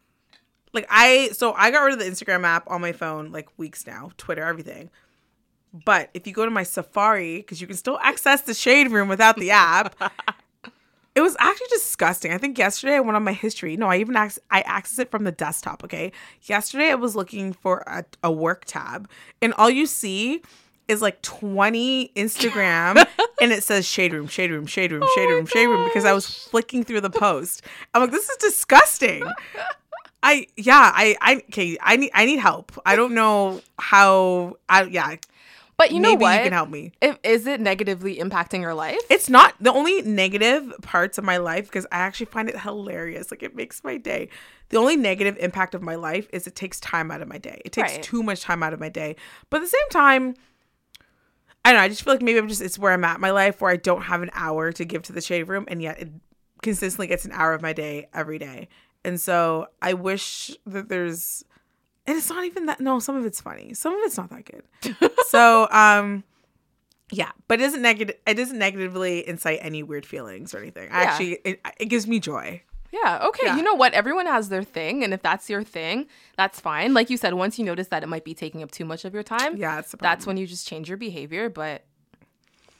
Like 0.73 0.87
I, 0.89 1.29
so 1.33 1.53
I 1.53 1.71
got 1.71 1.81
rid 1.81 1.93
of 1.95 1.99
the 1.99 2.07
Instagram 2.07 2.45
app 2.45 2.65
on 2.71 2.81
my 2.81 2.93
phone 2.93 3.31
like 3.31 3.49
weeks 3.59 3.87
now, 3.87 4.11
Twitter, 4.17 4.45
everything. 4.45 4.91
But 5.73 6.11
if 6.15 6.27
you 6.27 6.33
go 6.33 6.45
to 6.45 6.51
my 6.51 6.63
Safari, 6.63 7.39
because 7.39 7.61
you 7.61 7.67
can 7.67 7.77
still 7.77 7.99
access 8.03 8.43
the 8.43 8.55
shade 8.55 8.91
room 8.91 9.09
without 9.09 9.37
the 9.37 9.51
app, 9.51 9.95
it 11.15 11.21
was 11.21 11.37
actually 11.39 11.67
disgusting. 11.71 12.33
I 12.33 12.39
think 12.39 12.59
yesterday 12.59 12.95
I 12.95 13.01
went 13.01 13.17
on 13.17 13.25
my 13.25 13.33
history. 13.33 13.77
No, 13.77 13.89
I 13.89 13.99
even 13.99 14.17
ac- 14.17 14.41
I 14.51 14.63
accessed 14.63 15.01
it 15.01 15.11
from 15.11 15.25
the 15.25 15.33
desktop. 15.33 15.85
Okay, 15.85 16.13
yesterday 16.43 16.91
I 16.91 16.95
was 16.95 17.15
looking 17.17 17.53
for 17.53 17.85
a, 17.87 18.05
a 18.23 18.33
work 18.33 18.65
tab, 18.65 19.09
and 19.43 19.53
all 19.55 19.71
you 19.71 19.87
see 19.87 20.43
is 20.89 21.03
like 21.03 21.21
20 21.21 22.13
Instagram 22.17 23.07
and 23.43 23.53
it 23.53 23.63
says 23.63 23.87
shade 23.87 24.13
room, 24.13 24.27
shade 24.27 24.51
room, 24.51 24.67
shade 24.67 24.91
room, 24.91 25.03
oh 25.05 25.13
shade 25.15 25.27
my 25.27 25.33
room, 25.33 25.47
shade 25.47 25.67
room 25.67 25.85
because 25.85 26.07
I 26.07 26.15
was 26.15 26.27
flicking 26.27 26.83
through 26.83 27.03
the 27.03 27.11
post. 27.11 27.63
I'm 27.93 28.01
like, 28.01 28.11
this 28.11 28.29
is 28.29 28.37
disgusting. 28.39 29.23
I 30.23 30.47
yeah, 30.57 30.91
I 30.95 31.17
I 31.21 31.35
okay, 31.51 31.79
I 31.81 31.97
need 31.97 32.11
I 32.15 32.25
need 32.25 32.39
help. 32.39 32.73
I 32.85 32.97
don't 32.97 33.15
know 33.15 33.61
how 33.79 34.57
I 34.69 34.85
yeah, 34.85 35.17
but 35.79 35.93
you 35.93 36.01
know 36.01 36.11
maybe 36.11 36.23
what? 36.23 36.37
you 36.37 36.43
can 36.45 36.53
help 36.53 36.69
me. 36.69 36.93
If, 37.01 37.19
is 37.23 37.47
it 37.47 37.61
negatively 37.61 38.17
impacting 38.17 38.61
your 38.61 38.75
life? 38.75 38.99
It's 39.09 39.31
not 39.31 39.55
the 39.61 39.73
only 39.73 40.03
negative 40.03 40.75
parts 40.83 41.17
of 41.17 41.25
my 41.25 41.39
life 41.39 41.67
because 41.67 41.87
I 41.91 41.99
actually 41.99 42.27
find 42.27 42.49
it 42.51 42.61
hilarious. 42.61 43.31
Like 43.31 43.43
it 43.43 43.55
makes 43.57 43.83
my 43.83 43.97
day. 43.97 44.29
The 44.69 44.77
only 44.77 44.97
negative 44.97 45.37
impact 45.39 45.75
of 45.75 45.81
my 45.81 45.95
life 45.95 46.29
is 46.33 46.47
it 46.47 46.55
takes 46.55 46.79
time 46.81 47.11
out 47.11 47.23
of 47.23 47.29
my 47.29 47.39
day. 47.39 47.63
It 47.65 47.73
takes 47.73 47.93
Right. 47.93 48.03
too 48.03 48.23
much 48.23 48.43
time 48.43 48.63
out 48.63 48.75
of 48.75 48.81
my 48.81 48.89
day. 48.91 49.17
But 49.49 49.59
at 49.59 49.61
the 49.61 49.69
same 49.69 49.89
time, 49.91 50.35
I 51.65 51.71
don't 51.73 51.79
know. 51.79 51.85
I 51.85 51.89
just 51.89 52.03
feel 52.03 52.13
like 52.15 52.23
maybe 52.23 52.39
I'm 52.39 52.49
just 52.49 52.61
it's 52.61 52.79
where 52.79 52.93
I'm 52.93 53.05
at 53.05 53.15
in 53.17 53.21
my 53.21 53.31
life 53.31 53.61
where 53.61 53.71
I 53.71 53.77
don't 53.77 54.03
have 54.03 54.23
an 54.23 54.31
hour 54.35 54.73
to 54.73 54.85
give 54.85 55.03
to 55.05 55.13
the 55.13 55.21
shade 55.21 55.45
room, 55.45 55.65
and 55.69 55.81
yet 55.81 56.01
it 56.01 56.09
consistently 56.63 57.07
gets 57.07 57.25
an 57.25 57.33
hour 57.33 57.55
of 57.55 57.63
my 57.63 57.73
day 57.73 58.09
every 58.13 58.39
day. 58.39 58.69
And 59.05 59.21
so 59.21 59.69
I 59.81 59.95
wish 59.95 60.51
that 60.67 60.89
there's, 60.89 61.45
and 62.09 62.17
it's 62.17 62.29
not 62.29 62.45
even 62.45 62.67
that. 62.67 62.81
No, 62.81 62.99
some 62.99 63.15
of 63.17 63.25
it's 63.25 63.41
funny. 63.41 63.75
Some 63.75 63.93
of 63.95 64.01
it's 64.03 64.17
not 64.17 64.31
that 64.31 64.45
good. 64.45 65.11
so 65.29 65.69
um, 65.71 66.25
Yeah, 67.13 67.31
but 67.47 67.61
it 67.61 67.65
doesn't 67.65 67.83
negative. 67.83 68.17
It 68.27 68.35
doesn't 68.35 68.59
negatively 68.59 69.29
incite 69.29 69.59
any 69.63 69.83
weird 69.83 70.07
feelings 70.07 70.55
or 70.55 70.59
anything. 70.59 70.89
Yeah. 70.89 70.97
Actually, 70.97 71.39
it, 71.45 71.61
it 71.79 71.87
gives 71.87 72.07
me 72.07 72.19
joy. 72.19 72.63
Yeah, 72.91 73.27
okay. 73.29 73.47
Yeah. 73.49 73.57
You 73.57 73.63
know 73.63 73.75
what? 73.75 73.93
Everyone 73.93 74.25
has 74.25 74.49
their 74.49 74.63
thing, 74.63 75.05
and 75.05 75.13
if 75.13 75.21
that's 75.21 75.51
your 75.51 75.63
thing, 75.63 76.07
that's 76.39 76.59
fine. 76.59 76.95
Like 76.95 77.11
you 77.11 77.19
said, 77.19 77.35
once 77.35 77.59
you 77.59 77.65
notice 77.67 77.89
that 77.89 78.03
it 78.03 78.07
might 78.09 78.25
be 78.25 78.33
taking 78.35 78.63
up 78.63 78.71
too 78.71 78.87
much 78.87 79.05
of 79.05 79.13
your 79.13 79.23
time, 79.23 79.57
Yeah, 79.57 79.77
that's 79.77 79.95
that's 80.01 80.27
when 80.27 80.39
you 80.39 80.47
just 80.47 80.67
change 80.67 80.89
your 80.89 80.97
behavior, 80.97 81.51
but 81.51 81.85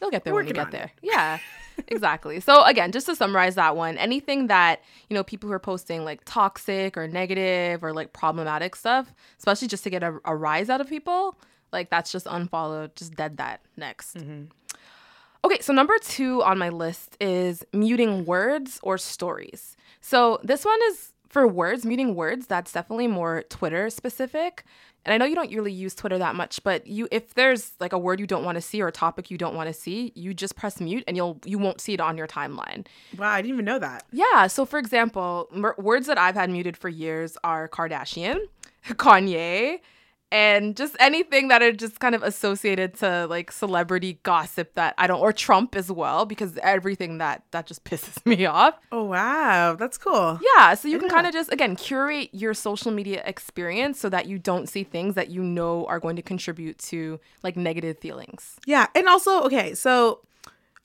you'll 0.01 0.11
get 0.11 0.25
there 0.25 0.35
when 0.35 0.47
you 0.47 0.55
get 0.55 0.71
there. 0.71 0.93
Yeah. 1.03 1.39
exactly. 1.87 2.41
So 2.41 2.65
again, 2.65 2.93
just 2.93 3.07
to 3.07 3.17
summarize 3.17 3.55
that 3.55 3.77
one, 3.77 3.97
anything 3.99 4.49
that, 4.49 4.83
you 5.09 5.15
know, 5.15 5.23
people 5.23 5.49
who 5.49 5.55
are 5.55 5.61
posting 5.61 6.05
like 6.05 6.23
toxic 6.25 6.97
or 6.97 7.07
negative 7.07 7.85
or 7.85 7.93
like 7.93 8.13
problematic 8.13 8.75
stuff, 8.77 9.15
especially 9.39 9.69
just 9.69 9.85
to 9.85 9.91
get 9.91 10.03
a, 10.03 10.19
a 10.25 10.35
rise 10.35 10.69
out 10.69 10.81
of 10.81 10.89
people, 10.89 11.39
like 11.73 11.91
that's 11.91 12.11
just 12.11 12.27
unfollowed, 12.29 12.97
just 12.97 13.15
dead 13.15 13.37
that 13.37 13.61
next. 13.77 14.17
Mm-hmm. 14.17 14.45
Okay, 15.45 15.61
so 15.61 15.73
number 15.73 15.97
two 16.01 16.43
on 16.43 16.59
my 16.59 16.69
list 16.69 17.17
is 17.21 17.65
muting 17.73 18.25
words 18.25 18.81
or 18.83 18.99
stories. 18.99 19.77
So 20.01 20.41
this 20.43 20.65
one 20.65 20.79
is 20.89 21.13
for 21.29 21.47
words, 21.47 21.85
muting 21.85 22.15
words. 22.15 22.47
That's 22.47 22.73
definitely 22.73 23.07
more 23.07 23.45
Twitter 23.49 23.91
specific. 23.91 24.65
And 25.05 25.15
I 25.15 25.17
know 25.17 25.25
you 25.25 25.35
don't 25.35 25.51
really 25.55 25.73
use 25.73 25.95
Twitter 25.95 26.19
that 26.19 26.35
much, 26.35 26.63
but 26.63 26.87
you 26.87 27.09
if 27.11 27.35
there's 27.35 27.73
like 27.81 27.93
a 27.93 27.99
word 27.99 28.21
you 28.21 28.27
don't 28.27 28.45
want 28.45 28.57
to 28.57 28.61
see 28.61 28.83
or 28.83 28.89
a 28.89 28.93
topic 28.93 29.31
you 29.31 29.39
don't 29.39 29.55
want 29.55 29.69
to 29.69 29.73
see, 29.73 30.13
you 30.15 30.35
just 30.35 30.57
press 30.57 30.81
mute 30.81 31.05
and 31.07 31.17
you'll 31.17 31.39
you 31.45 31.59
won't 31.59 31.81
see 31.81 31.95
it 31.95 32.01
on 32.01 32.19
your 32.19 32.27
timeline. 32.27 32.87
Wow, 33.17 33.31
I 33.31 33.41
didn't 33.41 33.55
even 33.55 33.65
know 33.65 33.79
that. 33.79 34.05
Yeah. 34.13 34.49
So, 34.49 34.67
for 34.67 34.79
example, 34.79 35.49
mer- 35.53 35.77
words 35.79 36.07
that 36.09 36.19
I've 36.19 36.35
had 36.35 36.51
muted 36.51 36.77
for 36.77 36.89
years 36.89 37.39
are 37.43 37.69
Kardashian, 37.69 38.39
Kanye, 38.89 39.81
and 40.31 40.77
just 40.77 40.95
anything 41.01 41.49
that 41.49 41.63
are 41.63 41.73
just 41.73 42.01
kind 42.01 42.15
of 42.15 42.23
associated 42.23 42.95
to 42.95 43.27
like 43.27 43.51
celebrity 43.51 44.21
gossip 44.23 44.75
that 44.75 44.95
I 44.99 45.07
don't, 45.07 45.21
or 45.21 45.33
Trump 45.33 45.75
as 45.75 45.91
well, 45.91 46.27
because 46.27 46.59
everything 46.63 47.19
that 47.19 47.45
that 47.51 47.67
just 47.67 47.85
pisses 47.89 48.25
me 48.27 48.47
off. 48.47 48.75
Oh 48.93 49.05
wow, 49.05 49.75
that's 49.75 49.99
cool. 49.99 50.39
Yeah. 50.57 50.75
So 50.75 50.89
you 50.89 50.99
can 50.99 51.09
kind 51.09 51.27
of 51.27 51.33
just 51.33 51.53
again 51.53 51.77
curate 51.77 52.31
your 52.33 52.55
social 52.55 52.93
media 52.93 53.23
experience 53.25 53.99
so 53.99 54.09
that 54.09 54.27
you 54.27 54.39
don't 54.39 54.69
see 54.69 54.85
things 54.85 55.15
that 55.15 55.31
you 55.31 55.43
know 55.43 55.87
are 55.87 56.01
going 56.01 56.17
to 56.17 56.23
contribute 56.23 56.79
to 56.79 57.21
like 57.43 57.57
negative 57.57 57.99
feelings. 57.99 58.57
Yeah, 58.67 58.87
and 58.95 59.09
also 59.09 59.43
okay, 59.45 59.75
so 59.75 60.21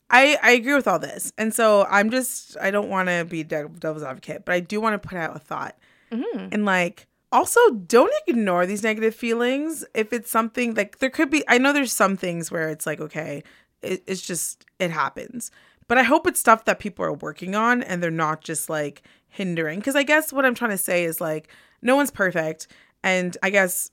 I 0.10 0.38
I 0.42 0.52
agree 0.52 0.76
with 0.76 0.88
all 0.88 1.00
this, 1.00 1.34
and 1.38 1.54
so 1.54 1.86
I'm 1.90 2.12
just 2.12 2.56
I 2.62 2.72
don't 2.72 2.90
want 2.90 3.10
to 3.10 3.26
be 3.26 3.44
devil's 3.44 4.04
advocate, 4.04 4.46
but 4.46 4.54
I 4.54 4.60
do 4.62 4.80
want 4.80 5.02
to 5.02 5.08
put 5.08 5.18
out 5.18 5.36
a 5.36 5.40
thought, 5.40 5.78
mm-hmm. 6.12 6.50
and 6.52 6.66
like 6.66 7.08
also 7.34 7.60
don't 7.72 8.14
ignore 8.28 8.66
these 8.66 8.84
negative 8.84 9.16
feelings 9.16 9.84
if 9.94 10.14
it's 10.14 10.30
something 10.30 10.76
like 10.76 11.00
there 11.00 11.10
could 11.10 11.30
be. 11.30 11.44
I 11.48 11.58
know 11.58 11.74
there's 11.74 11.92
some 11.92 12.16
things 12.16 12.52
where 12.52 12.70
it's 12.70 12.86
like 12.86 13.02
okay, 13.02 13.44
it, 13.82 14.04
it's 14.08 14.22
just 14.22 14.66
it 14.80 14.92
happens, 14.92 15.52
but 15.88 15.98
I 15.98 16.04
hope 16.04 16.28
it's 16.28 16.40
stuff 16.40 16.64
that 16.66 16.80
people 16.80 17.04
are 17.04 17.14
working 17.14 17.56
on 17.56 17.84
and 17.84 18.02
they're 18.02 18.12
not 18.12 18.42
just 18.42 18.70
like 18.70 19.02
hindering. 19.28 19.80
Because 19.80 19.96
I 19.96 20.04
guess 20.04 20.32
what 20.32 20.46
I'm 20.46 20.56
trying 20.56 20.72
to 20.72 20.78
say 20.78 21.04
is 21.04 21.20
like 21.20 21.50
no 21.82 21.96
one's 21.96 22.12
perfect, 22.12 22.68
and 23.04 23.36
I 23.44 23.50
guess 23.50 23.90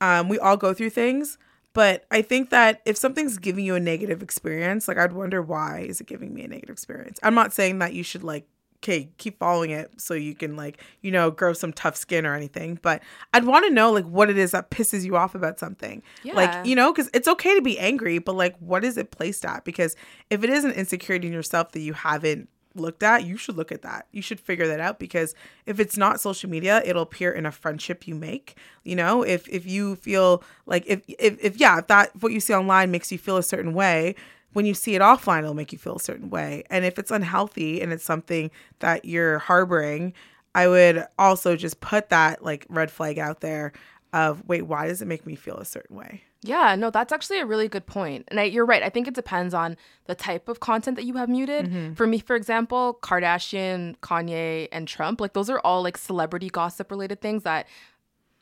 um, 0.00 0.28
we 0.28 0.38
all 0.38 0.56
go 0.56 0.72
through 0.72 0.90
things. 0.90 1.36
But 1.74 2.04
I 2.12 2.22
think 2.22 2.50
that 2.50 2.80
if 2.86 2.96
something's 2.96 3.36
giving 3.36 3.64
you 3.64 3.74
a 3.74 3.80
negative 3.80 4.22
experience, 4.22 4.86
like 4.86 4.96
I'd 4.96 5.12
wonder 5.12 5.42
why 5.42 5.80
is 5.80 6.00
it 6.00 6.06
giving 6.06 6.32
me 6.32 6.44
a 6.44 6.48
negative 6.48 6.72
experience? 6.72 7.18
I'm 7.20 7.34
not 7.34 7.52
saying 7.52 7.80
that 7.80 7.94
you 7.94 8.04
should 8.04 8.22
like 8.22 8.46
okay, 8.84 9.08
keep 9.16 9.38
following 9.38 9.70
it 9.70 9.90
so 9.98 10.12
you 10.12 10.34
can 10.34 10.56
like, 10.56 10.78
you 11.00 11.10
know, 11.10 11.30
grow 11.30 11.54
some 11.54 11.72
tough 11.72 11.96
skin 11.96 12.26
or 12.26 12.34
anything, 12.34 12.78
but 12.82 13.02
I'd 13.32 13.44
want 13.44 13.64
to 13.66 13.72
know 13.72 13.90
like 13.90 14.04
what 14.04 14.28
it 14.28 14.36
is 14.36 14.50
that 14.50 14.70
pisses 14.70 15.04
you 15.04 15.16
off 15.16 15.34
about 15.34 15.58
something. 15.58 16.02
Yeah. 16.22 16.34
Like, 16.34 16.66
you 16.66 16.76
know, 16.76 16.92
cuz 16.92 17.08
it's 17.14 17.26
okay 17.26 17.54
to 17.54 17.62
be 17.62 17.78
angry, 17.78 18.18
but 18.18 18.34
like 18.34 18.54
what 18.58 18.84
is 18.84 18.98
it 18.98 19.10
placed 19.10 19.46
at? 19.46 19.64
Because 19.64 19.96
if 20.28 20.44
it 20.44 20.50
is 20.50 20.64
an 20.64 20.72
insecurity 20.72 21.28
in 21.28 21.32
yourself 21.32 21.72
that 21.72 21.80
you 21.80 21.94
haven't 21.94 22.50
looked 22.74 23.02
at, 23.02 23.24
you 23.24 23.38
should 23.38 23.56
look 23.56 23.72
at 23.72 23.82
that. 23.82 24.06
You 24.12 24.20
should 24.20 24.38
figure 24.38 24.66
that 24.66 24.80
out 24.80 24.98
because 24.98 25.34
if 25.64 25.80
it's 25.80 25.96
not 25.96 26.20
social 26.20 26.50
media, 26.50 26.82
it'll 26.84 27.04
appear 27.04 27.32
in 27.32 27.46
a 27.46 27.52
friendship 27.52 28.06
you 28.06 28.14
make. 28.14 28.58
You 28.82 28.96
know, 28.96 29.22
if 29.22 29.48
if 29.48 29.64
you 29.64 29.96
feel 29.96 30.44
like 30.66 30.84
if 30.86 31.00
if, 31.08 31.42
if 31.42 31.56
yeah, 31.58 31.78
if 31.78 31.86
that 31.86 32.10
what 32.20 32.32
you 32.32 32.40
see 32.40 32.52
online 32.52 32.90
makes 32.90 33.10
you 33.10 33.16
feel 33.16 33.38
a 33.38 33.42
certain 33.42 33.72
way, 33.72 34.14
when 34.54 34.64
you 34.64 34.72
see 34.72 34.94
it 34.94 35.02
offline, 35.02 35.40
it'll 35.40 35.54
make 35.54 35.72
you 35.72 35.78
feel 35.78 35.96
a 35.96 36.00
certain 36.00 36.30
way. 36.30 36.64
And 36.70 36.84
if 36.84 36.98
it's 36.98 37.10
unhealthy 37.10 37.82
and 37.82 37.92
it's 37.92 38.04
something 38.04 38.50
that 38.78 39.04
you're 39.04 39.38
harboring, 39.40 40.14
I 40.54 40.68
would 40.68 41.06
also 41.18 41.56
just 41.56 41.80
put 41.80 42.08
that 42.08 42.42
like 42.42 42.64
red 42.68 42.90
flag 42.90 43.18
out 43.18 43.40
there 43.40 43.72
of 44.12 44.46
wait, 44.48 44.62
why 44.62 44.86
does 44.86 45.02
it 45.02 45.06
make 45.06 45.26
me 45.26 45.34
feel 45.34 45.56
a 45.56 45.64
certain 45.64 45.96
way? 45.96 46.22
Yeah, 46.42 46.76
no, 46.76 46.90
that's 46.90 47.12
actually 47.12 47.40
a 47.40 47.46
really 47.46 47.68
good 47.68 47.86
point. 47.86 48.26
And 48.28 48.38
I, 48.38 48.44
you're 48.44 48.66
right. 48.66 48.82
I 48.82 48.90
think 48.90 49.08
it 49.08 49.14
depends 49.14 49.54
on 49.54 49.78
the 50.04 50.14
type 50.14 50.46
of 50.46 50.60
content 50.60 50.96
that 50.96 51.04
you 51.04 51.14
have 51.14 51.28
muted. 51.28 51.66
Mm-hmm. 51.66 51.94
For 51.94 52.06
me, 52.06 52.18
for 52.18 52.36
example, 52.36 52.98
Kardashian, 53.02 53.96
Kanye, 54.02 54.68
and 54.70 54.86
Trump, 54.86 55.22
like 55.22 55.32
those 55.32 55.48
are 55.48 55.58
all 55.60 55.82
like 55.82 55.96
celebrity 55.96 56.50
gossip 56.50 56.90
related 56.90 57.22
things 57.22 57.44
that 57.44 57.66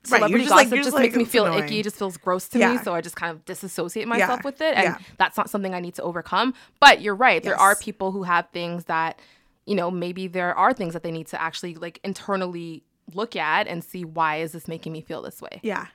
celebrity 0.04 0.44
just, 0.44 0.50
like- 0.50 0.66
gossip 0.66 0.74
you're 0.76 0.84
just, 0.84 0.94
like, 0.94 1.02
makes 1.02 1.16
me 1.16 1.24
feel 1.24 1.46
annoying. 1.46 1.64
icky. 1.64 1.80
It 1.80 1.84
just 1.84 1.96
feels 1.96 2.16
gross 2.16 2.48
to 2.48 2.58
me. 2.58 2.78
So 2.78 2.94
I 2.94 3.00
just 3.00 3.16
kind 3.16 3.30
of 3.30 3.44
disassociate 3.44 4.08
myself 4.08 4.40
Yeah, 4.40 4.44
with 4.44 4.60
it. 4.60 4.76
And 4.76 4.84
yeah. 4.84 4.98
that's 5.18 5.36
not 5.36 5.48
something 5.50 5.74
I 5.74 5.80
need 5.80 5.94
to 5.94 6.02
overcome. 6.02 6.54
But 6.80 7.00
you're 7.00 7.14
right. 7.14 7.42
There 7.42 7.58
are 7.58 7.76
people 7.76 8.12
who 8.12 8.24
have 8.24 8.48
things 8.52 8.84
that, 8.84 9.18
you 9.66 9.74
know, 9.74 9.90
maybe 9.90 10.26
there 10.26 10.54
are 10.56 10.72
things 10.72 10.94
that 10.94 11.02
they 11.02 11.12
need 11.12 11.28
to 11.28 11.40
actually 11.40 11.74
like 11.74 12.00
internally 12.02 12.82
look 13.14 13.36
at 13.36 13.66
and 13.68 13.82
see 13.84 14.04
why 14.04 14.36
is 14.36 14.52
this 14.52 14.66
making 14.68 14.92
me 14.92 15.00
feel 15.00 15.22
this 15.22 15.40
way. 15.40 15.60
Yeah. 15.62 15.86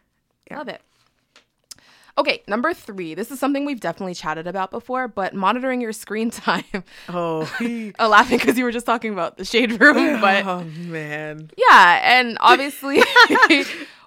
Yeah. 0.50 0.60
Love 0.60 0.70
it. 0.70 0.82
Okay, 2.18 2.42
number 2.48 2.74
three. 2.74 3.14
This 3.14 3.30
is 3.30 3.40
something 3.40 3.64
we've 3.64 3.80
definitely 3.80 4.16
chatted 4.16 4.48
about 4.48 4.72
before, 4.72 5.08
but 5.08 5.36
monitoring 5.36 5.82
your 5.82 5.94
screen 5.94 6.32
time. 6.32 6.64
Oh, 7.10 7.52
I'm 7.60 7.94
oh, 8.00 8.08
laughing 8.08 8.40
because 8.40 8.58
you 8.58 8.64
were 8.64 8.72
just 8.72 8.88
talking 8.88 9.14
about 9.14 9.38
the 9.38 9.46
shade 9.46 9.80
room, 9.80 10.20
but 10.22 10.46
oh 10.46 10.64
man. 10.64 11.52
yeah, 11.56 12.02
and 12.04 12.38
obviously 12.42 13.04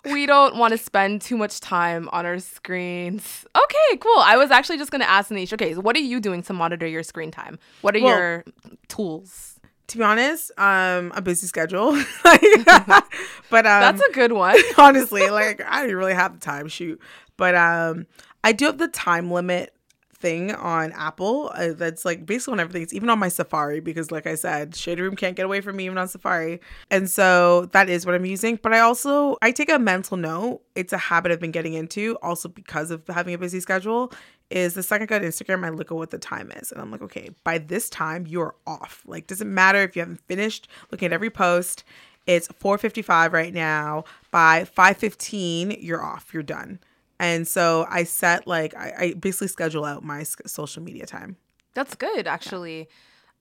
we 0.05 0.27
don't 0.27 0.57
want 0.57 0.73
to 0.73 0.79
spend 0.79 1.23
too 1.23 1.37
much 1.37 1.61
time 1.61 2.09
on 2.13 2.25
our 2.27 2.39
screens. 2.39 3.45
Okay, 3.57 3.97
cool. 3.99 4.19
I 4.19 4.37
was 4.37 4.51
actually 4.51 4.79
just 4.79 4.91
gonna 4.91 5.05
ask 5.05 5.31
Anish. 5.31 5.53
Okay, 5.53 5.75
so 5.75 5.81
what 5.81 5.97
are 5.97 6.01
you 6.01 6.21
doing 6.21 6.43
to 6.45 6.53
monitor 6.53 6.87
your 6.87 7.03
screen 7.03 7.31
time? 7.31 7.59
What 7.83 7.97
are 7.97 8.01
Well- 8.01 8.17
your 8.19 8.45
tools? 8.89 9.57
To 9.89 9.99
be 9.99 10.05
honest, 10.05 10.53
um, 10.57 11.11
a 11.17 11.21
busy 11.21 11.49
schedule. 11.49 11.93
but 12.23 13.67
um, 13.67 13.81
That's 13.81 14.01
a 14.01 14.13
good 14.13 14.31
one. 14.33 14.57
honestly, 14.79 15.29
like 15.31 15.61
I 15.67 15.83
didn't 15.83 15.97
really 15.97 16.15
have 16.15 16.35
the 16.35 16.39
time 16.41 16.69
shoot, 16.69 17.01
but 17.37 17.57
um, 17.57 18.07
I 18.45 18.53
do 18.53 18.67
have 18.67 18.79
the 18.79 18.87
time 18.87 19.33
limit 19.33 19.75
thing 20.21 20.55
on 20.55 20.93
Apple. 20.93 21.51
Uh, 21.55 21.73
that's 21.73 22.05
like 22.05 22.27
basically 22.27 22.53
on 22.53 22.61
everything. 22.61 22.83
It's 22.83 22.93
even 22.93 23.11
on 23.11 23.19
my 23.19 23.29
Safari 23.29 23.81
because, 23.81 24.11
like 24.11 24.27
I 24.27 24.35
said, 24.35 24.77
Shade 24.77 25.01
Room 25.01 25.17
can't 25.17 25.37
get 25.37 25.47
away 25.47 25.61
from 25.61 25.77
me 25.77 25.87
even 25.87 25.99
on 25.99 26.09
Safari, 26.09 26.61
and 26.91 27.11
so 27.11 27.67
that 27.73 27.89
is 27.89 28.07
what 28.07 28.15
I'm 28.15 28.25
using. 28.25 28.57
But 28.63 28.73
I 28.73 28.81
also 28.81 29.37
I 29.43 29.51
take 29.53 29.71
a 29.71 29.79
mental 29.79 30.17
note. 30.17 30.63
It's 30.75 30.93
a 30.93 30.99
habit 30.99 31.33
I've 31.33 31.41
been 31.41 31.51
getting 31.51 31.75
into, 31.75 32.17
also 32.23 32.49
because 32.49 32.91
of 32.91 33.07
having 33.09 33.35
a 33.35 33.39
busy 33.39 33.61
schedule. 33.61 34.13
Is 34.51 34.75
the 34.75 34.83
second 34.83 35.05
I 35.05 35.07
go 35.07 35.19
to 35.21 35.27
Instagram, 35.27 35.65
I 35.65 35.69
look 35.69 35.93
at 35.93 35.97
what 35.97 36.11
the 36.11 36.19
time 36.19 36.51
is, 36.57 36.73
and 36.73 36.81
I'm 36.81 36.91
like, 36.91 37.03
okay, 37.03 37.31
by 37.45 37.59
this 37.59 37.89
time 37.89 38.27
you're 38.27 38.57
off. 38.67 39.03
Like, 39.07 39.29
doesn't 39.29 39.53
matter 39.53 39.79
if 39.79 39.95
you 39.95 40.01
haven't 40.03 40.21
finished 40.27 40.67
looking 40.91 41.07
at 41.07 41.13
every 41.13 41.31
post. 41.31 41.85
It's 42.27 42.49
4:55 42.49 43.33
right 43.33 43.55
now. 43.55 44.05
By 44.31 44.65
5:15, 44.65 45.79
you're 45.81 46.03
off. 46.05 46.33
You're 46.33 46.43
done. 46.43 46.81
And 47.21 47.47
so 47.47 47.87
I 47.91 48.05
set 48.05 48.47
like 48.47 48.75
I, 48.75 48.95
I 48.99 49.13
basically 49.13 49.49
schedule 49.49 49.85
out 49.85 50.03
my 50.03 50.23
social 50.23 50.83
media 50.83 51.05
time, 51.05 51.37
That's 51.75 51.95
good, 51.95 52.27
actually. 52.27 52.89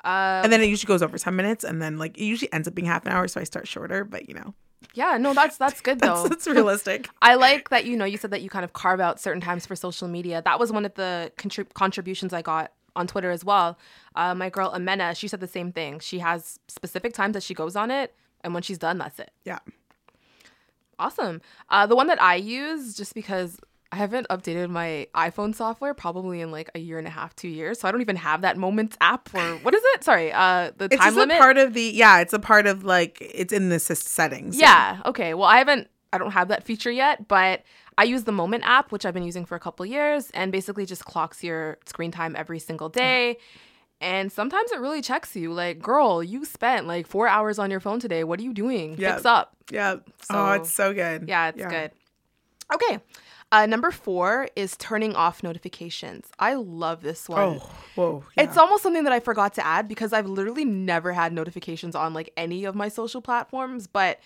Uh, 0.04 0.42
and 0.44 0.52
then 0.52 0.62
it 0.62 0.66
usually 0.68 0.88
goes 0.88 1.02
over 1.02 1.18
10 1.18 1.34
minutes, 1.34 1.64
and 1.64 1.82
then 1.82 1.98
like 1.98 2.18
it 2.18 2.26
usually 2.26 2.52
ends 2.52 2.68
up 2.68 2.76
being 2.76 2.86
half 2.88 3.06
an 3.06 3.14
hour, 3.14 3.26
so 3.30 3.40
I 3.40 3.46
start 3.46 3.70
shorter. 3.70 4.04
But 4.04 4.28
you 4.28 4.36
know, 4.36 4.54
yeah, 4.96 5.18
no, 5.18 5.34
that's 5.34 5.56
that's 5.56 5.80
good 5.80 6.00
though. 6.02 6.24
that's, 6.24 6.30
that's 6.30 6.48
realistic. 6.48 7.10
I 7.22 7.36
like 7.36 7.70
that 7.70 7.86
you 7.86 7.96
know 7.96 8.04
you 8.04 8.18
said 8.18 8.32
that 8.32 8.42
you 8.42 8.50
kind 8.50 8.66
of 8.66 8.74
carve 8.74 9.00
out 9.00 9.18
certain 9.18 9.40
times 9.40 9.66
for 9.66 9.78
social 9.78 10.10
media. 10.10 10.42
That 10.44 10.60
was 10.60 10.74
one 10.74 10.84
of 10.84 10.94
the 10.96 11.32
contrib- 11.38 11.74
contributions 11.74 12.34
I 12.34 12.42
got 12.42 12.74
on 12.98 13.08
Twitter 13.08 13.32
as 13.32 13.46
well. 13.46 13.80
Uh, 14.14 14.36
my 14.36 14.50
girl 14.50 14.74
Amena, 14.76 15.16
she 15.16 15.30
said 15.30 15.40
the 15.40 15.48
same 15.48 15.72
thing. 15.72 16.00
She 16.00 16.20
has 16.20 16.60
specific 16.68 17.14
times 17.14 17.34
that 17.34 17.44
she 17.44 17.54
goes 17.54 17.78
on 17.78 17.92
it, 17.92 18.14
and 18.42 18.54
when 18.54 18.62
she's 18.62 18.78
done, 18.78 18.98
that's 18.98 19.20
it. 19.20 19.32
Yeah. 19.46 19.60
Awesome. 20.98 21.42
Uh, 21.70 21.88
the 21.88 21.96
one 21.96 22.08
that 22.08 22.22
I 22.22 22.36
use, 22.36 22.94
just 22.94 23.14
because 23.14 23.58
I 23.92 23.96
haven't 23.96 24.28
updated 24.30 24.70
my 24.70 25.08
iPhone 25.16 25.56
software 25.56 25.96
probably 25.96 26.42
in 26.42 26.52
like 26.52 26.70
a 26.76 26.80
year 26.80 27.00
and 27.00 27.08
a 27.08 27.10
half, 27.10 27.36
two 27.36 27.48
years, 27.48 27.80
so 27.80 27.88
I 27.88 27.92
don't 27.92 28.02
even 28.02 28.18
have 28.18 28.42
that 28.42 28.56
Moments 28.58 28.96
app 29.02 29.34
or 29.34 29.40
what 29.64 29.74
is 29.74 29.82
it? 29.96 30.04
Sorry, 30.04 30.32
uh, 30.32 30.72
the 30.78 30.86
It's 30.86 30.98
time 30.98 31.16
limit. 31.16 31.38
a 31.38 31.40
part 31.40 31.58
of 31.58 31.74
the 31.74 31.82
yeah. 31.82 32.20
It's 32.20 32.34
a 32.34 32.40
part 32.40 32.68
of 32.68 32.84
like 32.84 33.18
it's 33.20 33.52
in 33.52 33.70
the 33.70 33.80
settings. 33.80 34.58
Yeah. 34.60 35.02
Okay. 35.06 35.34
Well, 35.34 35.48
I 35.48 35.58
haven't. 35.58 35.88
I 36.12 36.18
don't 36.18 36.32
have 36.32 36.48
that 36.48 36.64
feature 36.64 36.92
yet, 36.92 37.28
but 37.28 37.64
I 37.98 38.04
use 38.04 38.24
the 38.24 38.32
Moment 38.32 38.64
app, 38.66 38.92
which 38.92 39.06
I've 39.06 39.14
been 39.14 39.24
using 39.24 39.46
for 39.46 39.56
a 39.56 39.60
couple 39.60 39.86
years, 39.86 40.32
and 40.32 40.52
basically 40.52 40.86
just 40.88 41.06
clocks 41.06 41.44
your 41.44 41.78
screen 41.86 42.12
time 42.12 42.36
every 42.36 42.60
single 42.60 42.90
day. 42.90 43.38
And 44.02 44.32
sometimes 44.32 44.72
it 44.72 44.80
really 44.80 45.02
checks 45.02 45.36
you, 45.36 45.52
like, 45.52 45.80
girl, 45.80 46.24
you 46.24 46.46
spent 46.46 46.88
like 46.88 47.06
four 47.06 47.28
hours 47.28 47.60
on 47.60 47.70
your 47.70 47.80
phone 47.82 48.00
today. 48.00 48.24
What 48.24 48.40
are 48.40 48.44
you 48.44 48.54
doing? 48.54 48.96
Yeah. 48.98 49.14
Fix 49.16 49.26
up. 49.26 49.56
yeah. 49.72 49.96
So- 50.22 50.34
oh, 50.36 50.52
it's 50.54 50.72
so 50.74 50.94
good. 50.94 51.28
Yeah, 51.28 51.50
it's 51.50 51.66
good. 51.66 51.92
Okay. 52.74 53.00
Uh, 53.52 53.66
number 53.66 53.90
four 53.90 54.48
is 54.56 54.78
turning 54.78 55.16
off 55.16 55.42
notifications. 55.42 56.30
I 56.38 56.54
love 56.54 57.02
this 57.02 57.28
one. 57.28 57.60
Oh, 57.60 57.72
whoa. 57.96 58.24
yeah. 58.38 58.44
It's 58.44 58.58
almost 58.58 58.84
something 58.84 59.04
that 59.06 59.14
I 59.14 59.20
forgot 59.20 59.56
to 59.56 59.66
add 59.66 59.88
because 59.88 60.14
I've 60.14 60.28
literally 60.28 60.66
never 60.66 61.14
had 61.14 61.34
notifications 61.34 61.96
on 61.96 62.14
like 62.14 62.32
any 62.38 62.66
of 62.66 62.76
my 62.76 62.90
social 62.90 63.22
platforms, 63.22 63.88
but 63.88 64.20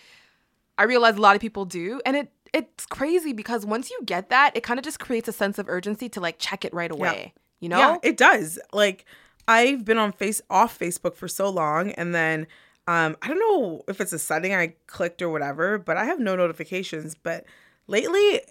I 0.78 0.84
realize 0.84 1.16
a 1.16 1.22
lot 1.22 1.36
of 1.36 1.42
people 1.42 1.64
do. 1.64 2.02
And 2.06 2.18
it 2.18 2.32
it's 2.54 2.86
crazy 2.86 3.34
because 3.34 3.66
once 3.66 3.90
you 3.90 4.00
get 4.06 4.30
that, 4.30 4.56
it 4.56 4.62
kind 4.62 4.78
of 4.78 4.84
just 4.84 5.00
creates 5.00 5.28
a 5.28 5.32
sense 5.32 5.58
of 5.58 5.68
urgency 5.70 6.08
to 6.10 6.20
like 6.20 6.38
check 6.38 6.66
it 6.66 6.74
right 6.74 6.92
away. 6.92 7.34
You 7.62 7.70
know? 7.70 7.80
Yeah, 7.80 7.98
it 8.04 8.18
does. 8.18 8.60
Like 8.74 9.06
I've 9.48 9.86
been 9.86 9.98
on 9.98 10.12
face 10.12 10.42
off 10.50 10.78
Facebook 10.78 11.16
for 11.16 11.30
so 11.30 11.50
long 11.50 11.92
and 11.92 12.14
then 12.14 12.46
um 12.88 13.16
I 13.22 13.30
don't 13.30 13.40
know 13.40 13.84
if 13.88 14.02
it's 14.02 14.12
a 14.12 14.20
setting 14.20 14.54
I 14.54 14.76
clicked 14.88 15.22
or 15.22 15.30
whatever, 15.30 15.78
but 15.78 15.96
I 15.96 16.04
have 16.04 16.20
no 16.20 16.36
notifications, 16.36 17.16
but 17.16 17.46
lately 17.88 18.42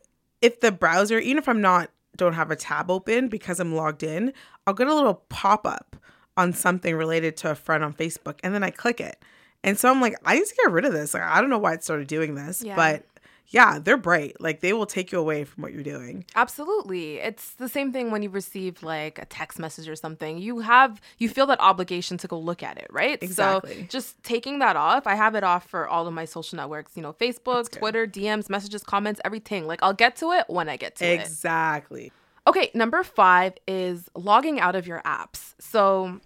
if 0.43 0.61
the 0.61 0.71
browser 0.73 1.19
even 1.19 1.39
if 1.39 1.49
I'm 1.49 1.61
not 1.63 1.91
don't 2.17 2.35
have 2.35 2.51
a 2.51 2.57
tab 2.57 2.91
open 2.91 3.29
because 3.29 3.59
I'm 3.59 3.75
logged 3.75 4.03
in, 4.03 4.35
I'll 4.67 4.75
get 4.75 4.87
a 4.87 4.95
little 4.95 5.15
pop-up 5.31 5.97
on 6.37 6.53
something 6.53 6.95
related 6.95 7.37
to 7.39 7.51
a 7.51 7.55
friend 7.55 7.83
on 7.83 7.95
Facebook 7.95 8.39
and 8.43 8.55
then 8.55 8.63
I 8.63 8.71
click 8.71 9.01
it. 9.01 9.23
And 9.65 9.79
so 9.79 9.89
I'm 9.91 10.01
like, 10.01 10.15
I 10.25 10.35
need 10.35 10.45
to 10.45 10.55
get 10.63 10.71
rid 10.73 10.85
of 10.85 10.93
this. 10.93 11.15
Like 11.15 11.23
I 11.23 11.41
don't 11.41 11.49
know 11.51 11.59
why 11.59 11.73
it 11.75 11.85
started 11.85 12.09
doing 12.09 12.35
this, 12.35 12.63
Yeah. 12.63 12.77
but 12.77 13.05
yeah, 13.49 13.79
they're 13.79 13.99
bright. 13.99 14.41
Like 14.41 14.61
they 14.61 14.73
will 14.73 14.87
take 14.87 15.13
you 15.13 15.19
away 15.19 15.45
from 15.45 15.63
what 15.63 15.73
you're 15.73 15.83
doing. 15.83 16.25
Absolutely. 16.35 17.19
It's 17.19 17.51
the 17.55 17.69
same 17.69 17.93
thing 17.93 18.11
when 18.11 18.23
you 18.23 18.31
receive 18.31 18.83
like 18.83 19.19
a 19.19 19.27
text 19.27 19.59
message 19.59 19.89
or 19.89 19.97
something. 19.97 20.39
You 20.39 20.61
have 20.61 21.01
you 21.19 21.29
feel 21.29 21.47
that 21.47 21.61
obligation 21.61 22.17
to 22.19 22.29
go 22.29 22.39
look 22.39 22.63
at 22.63 22.79
it, 22.79 22.87
right? 22.91 23.23
Exactly. 23.23 23.83
So 23.83 23.87
just 23.89 24.23
taking 24.23 24.61
that 24.61 24.77
off, 24.77 25.07
I 25.07 25.15
have 25.15 25.35
it 25.35 25.45
off 25.45 25.69
for 25.69 25.87
all 25.87 26.07
of 26.07 26.15
my 26.15 26.25
social 26.25 26.57
networks, 26.57 26.97
you 26.97 27.03
know, 27.03 27.13
Facebook. 27.13 27.71
Twitter, 27.71 28.07
DMs, 28.07 28.49
messages, 28.49 28.83
comments, 28.83 29.21
everything. 29.25 29.67
Like 29.67 29.83
I'll 29.83 29.93
get 29.93 30.17
to 30.17 30.33
it 30.33 30.47
when 30.49 30.69
I 30.69 30.77
get 30.77 30.97
to 30.97 31.07
it. 31.07 31.21
Exactly. 31.21 32.11
Okay, 32.47 32.71
number 32.75 33.03
5 33.05 33.55
is 33.69 34.09
logging 34.17 34.59
out 34.59 34.75
of 34.75 34.87
your 34.87 35.01
apps. 35.03 35.55
So 35.61 36.21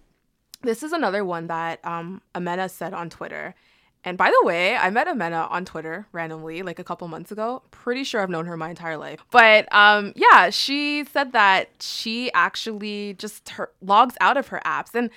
this 0.61 0.81
is 0.81 0.91
another 0.93 1.23
one 1.25 1.47
that 1.47 1.85
um 1.85 2.21
Amena 2.33 2.69
said 2.69 2.93
on 2.93 3.09
Twitter. 3.09 3.53
And 4.07 4.17
by 4.17 4.29
the 4.29 4.47
way, 4.47 4.77
I 4.77 4.89
met 4.89 5.09
Amena 5.09 5.49
on 5.49 5.65
Twitter 5.65 6.07
randomly 6.13 6.61
like 6.61 6.79
a 6.79 6.83
couple 6.85 7.09
months 7.09 7.29
ago. 7.29 7.61
Pretty 7.71 8.05
sure 8.05 8.21
I've 8.21 8.29
known 8.29 8.45
her 8.45 8.55
my 8.55 8.69
entire 8.69 8.95
life. 8.95 9.19
But 9.31 9.67
um 9.75 10.13
yeah, 10.15 10.49
she 10.49 11.03
said 11.03 11.33
that 11.33 11.67
she 11.81 12.31
actually 12.31 13.15
just 13.15 13.49
her, 13.49 13.69
logs 13.81 14.15
out 14.21 14.37
of 14.37 14.47
her 14.47 14.61
apps 14.63 14.95
and 14.95 15.09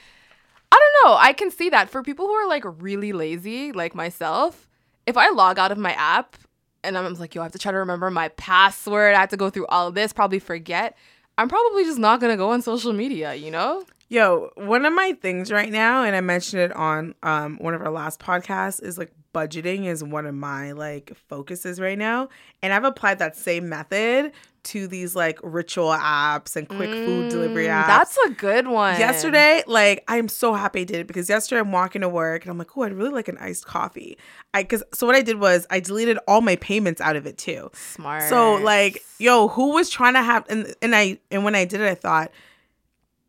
I 0.72 0.76
don't 0.76 1.09
know, 1.09 1.16
I 1.16 1.32
can 1.32 1.53
see 1.53 1.70
that 1.70 1.88
for 1.88 2.03
people 2.03 2.26
who 2.26 2.32
are 2.32 2.49
like 2.49 2.64
really 2.82 3.12
lazy 3.12 3.70
like 3.70 3.95
myself, 3.95 4.68
if 5.07 5.16
I 5.16 5.30
log 5.30 5.57
out 5.57 5.70
of 5.70 5.78
my 5.78 5.93
app 5.93 6.36
and 6.82 6.99
I'm 6.99 7.14
like, 7.14 7.36
yo, 7.36 7.43
I 7.43 7.45
have 7.45 7.53
to 7.53 7.61
try 7.61 7.70
to 7.70 7.78
remember 7.78 8.11
my 8.11 8.26
password, 8.30 9.14
I 9.14 9.20
have 9.20 9.28
to 9.28 9.36
go 9.36 9.51
through 9.51 9.66
all 9.68 9.86
of 9.86 9.95
this, 9.95 10.12
probably 10.12 10.41
forget. 10.41 10.97
I'm 11.38 11.49
probably 11.49 11.84
just 11.84 12.01
not 12.01 12.20
gonna 12.20 12.36
go 12.36 12.51
on 12.51 12.61
social 12.61 12.93
media, 12.93 13.34
you 13.34 13.53
know? 13.53 13.84
Yo, 14.12 14.50
one 14.56 14.84
of 14.84 14.92
my 14.92 15.12
things 15.22 15.52
right 15.52 15.70
now, 15.70 16.02
and 16.02 16.16
I 16.16 16.20
mentioned 16.20 16.61
it 16.61 16.72
on 16.72 17.14
um, 17.22 17.58
one 17.61 17.74
of 17.74 17.80
our 17.80 17.92
last 17.92 18.18
podcasts, 18.18 18.82
is 18.82 18.98
like 18.98 19.12
budgeting 19.32 19.84
is 19.84 20.02
one 20.02 20.26
of 20.26 20.34
my 20.34 20.72
like 20.72 21.12
focuses 21.28 21.80
right 21.80 21.96
now. 21.96 22.28
And 22.61 22.72
I've 22.72 22.82
applied 22.82 23.20
that 23.20 23.36
same 23.36 23.68
method 23.68 24.32
to 24.64 24.88
these 24.88 25.14
like 25.14 25.38
ritual 25.44 25.90
apps 25.92 26.56
and 26.56 26.68
quick 26.68 26.92
food 26.96 27.28
delivery 27.28 27.66
Mm, 27.66 27.84
apps. 27.84 27.86
That's 27.86 28.18
a 28.26 28.30
good 28.30 28.66
one. 28.66 28.98
yesterday, 28.98 29.62
like 29.68 30.02
I'm 30.08 30.26
so 30.26 30.54
happy 30.54 30.80
I 30.80 30.84
did 30.84 30.96
it 30.96 31.06
because 31.06 31.28
yesterday 31.28 31.61
I'm 31.61 31.70
walking 31.70 32.00
to 32.00 32.08
work 32.08 32.42
and 32.42 32.50
I'm 32.50 32.58
like, 32.58 32.76
oh, 32.76 32.82
I'd 32.82 32.92
really 32.92 33.12
like 33.12 33.28
an 33.28 33.38
iced 33.38 33.64
coffee. 33.64 34.18
I 34.52 34.64
because 34.64 34.82
so 34.92 35.06
what 35.06 35.14
I 35.14 35.22
did 35.22 35.38
was 35.38 35.68
I 35.70 35.78
deleted 35.78 36.18
all 36.26 36.40
my 36.40 36.56
payments 36.56 37.00
out 37.00 37.14
of 37.14 37.26
it 37.26 37.38
too. 37.38 37.70
Smart. 37.74 38.22
So 38.24 38.54
like, 38.54 39.04
yo, 39.20 39.46
who 39.46 39.70
was 39.70 39.88
trying 39.88 40.14
to 40.14 40.22
have 40.22 40.44
and 40.48 40.74
and 40.82 40.96
I 40.96 41.20
and 41.30 41.44
when 41.44 41.54
I 41.54 41.64
did 41.64 41.80
it, 41.80 41.88
I 41.88 41.94
thought, 41.94 42.32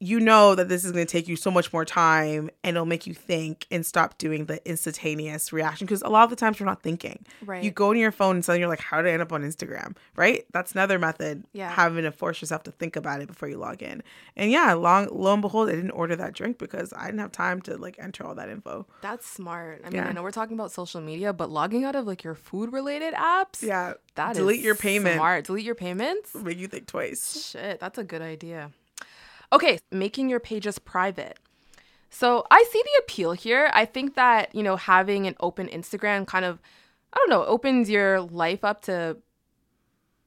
you 0.04 0.20
know 0.20 0.56
that 0.56 0.68
this 0.68 0.84
is 0.84 0.92
going 0.92 1.06
to 1.06 1.12
take 1.12 1.28
you 1.28 1.36
so 1.36 1.52
much 1.52 1.72
more 1.72 1.86
time 1.86 2.50
and 2.64 2.76
it'll 2.76 2.88
make 2.88 3.06
you 3.06 3.14
think 3.14 3.68
and 3.70 3.86
stop 3.86 4.18
doing 4.18 4.46
the 4.46 4.60
instantaneous 4.68 5.54
reaction 5.54 5.86
because 5.86 6.02
a 6.02 6.10
lot 6.10 6.24
of 6.24 6.32
the 6.32 6.36
times 6.36 6.60
we're 6.60 6.66
not 6.66 6.82
thinking. 6.82 7.24
Right. 7.46 7.64
You 7.64 7.70
go 7.70 7.94
to 7.94 8.00
your 8.00 8.12
phone 8.12 8.38
and 8.38 8.44
suddenly 8.44 8.62
you're 8.62 8.68
like, 8.70 8.80
how 8.80 9.00
did 9.02 9.10
I 9.10 9.12
end 9.14 9.22
up 9.22 9.32
on 9.32 9.44
Instagram? 9.44 9.96
Right? 10.16 10.44
That's 10.52 10.72
another 10.72 10.98
method. 10.98 11.44
Yeah. 11.54 11.70
Having 11.72 12.06
to 12.06 12.12
force 12.12 12.42
yourself 12.42 12.64
to 12.64 12.72
think 12.72 12.96
about 12.96 13.22
it 13.22 13.28
before 13.28 13.48
you 13.48 13.58
log 13.58 13.84
in. 13.84 14.02
And 14.36 14.50
yeah, 14.50 14.74
long 14.74 15.08
lo 15.12 15.34
and 15.34 15.42
behold, 15.42 15.70
I 15.70 15.74
didn't 15.74 15.92
order 15.92 16.16
that 16.16 16.34
drink 16.34 16.58
because 16.58 16.92
I 16.98 17.06
didn't 17.06 17.20
have 17.20 17.32
time 17.32 17.62
to 17.64 17.78
like 17.78 17.98
enter 18.00 18.26
all 18.26 18.34
that 18.36 18.50
info. 18.50 18.88
That's 19.02 19.28
smart. 19.28 19.82
I 19.86 19.90
mean, 19.92 19.98
Yeah. 19.98 20.08
I 20.08 20.14
know 20.14 20.24
we're 20.24 20.32
talking 20.32 20.56
about 20.58 20.72
social 20.72 21.00
media, 21.02 21.32
but 21.32 21.52
logging 21.52 21.84
out 21.86 21.96
of 21.96 22.08
like 22.08 22.24
your 22.24 22.34
food 22.36 22.74
related 22.74 23.14
apps, 23.14 23.62
Yeah. 23.62 23.94
that 24.16 24.32
is 24.32 24.38
delete 24.38 24.62
your 24.62 24.74
payment. 24.76 25.18
Smart. 25.18 25.46
Delete 25.46 25.66
your 25.66 25.76
payments. 25.76 26.34
Make 26.34 26.58
you 26.58 26.68
think 26.68 26.88
twice. 26.88 27.50
Shit, 27.52 27.80
that's 27.80 28.00
a 28.00 28.04
good 28.04 28.24
idea. 28.24 28.72
Okay, 29.54 29.80
making 29.92 30.30
your 30.30 30.40
pages 30.40 30.80
private. 30.80 31.38
So 32.10 32.46
I 32.52 32.64
see 32.70 32.82
the 32.84 33.04
appeal 33.04 33.32
here. 33.32 33.72
I 33.74 33.86
think 33.86 34.16
that, 34.16 34.54
you 34.54 34.64
know, 34.64 34.76
having 34.76 35.28
an 35.28 35.36
open 35.40 35.68
Instagram 35.68 36.28
kind 36.28 36.46
of, 36.46 36.60
I 37.14 37.18
don't 37.18 37.30
know, 37.30 37.46
opens 37.46 37.90
your 37.90 38.22
life 38.22 38.64
up 38.64 38.82
to 38.84 39.18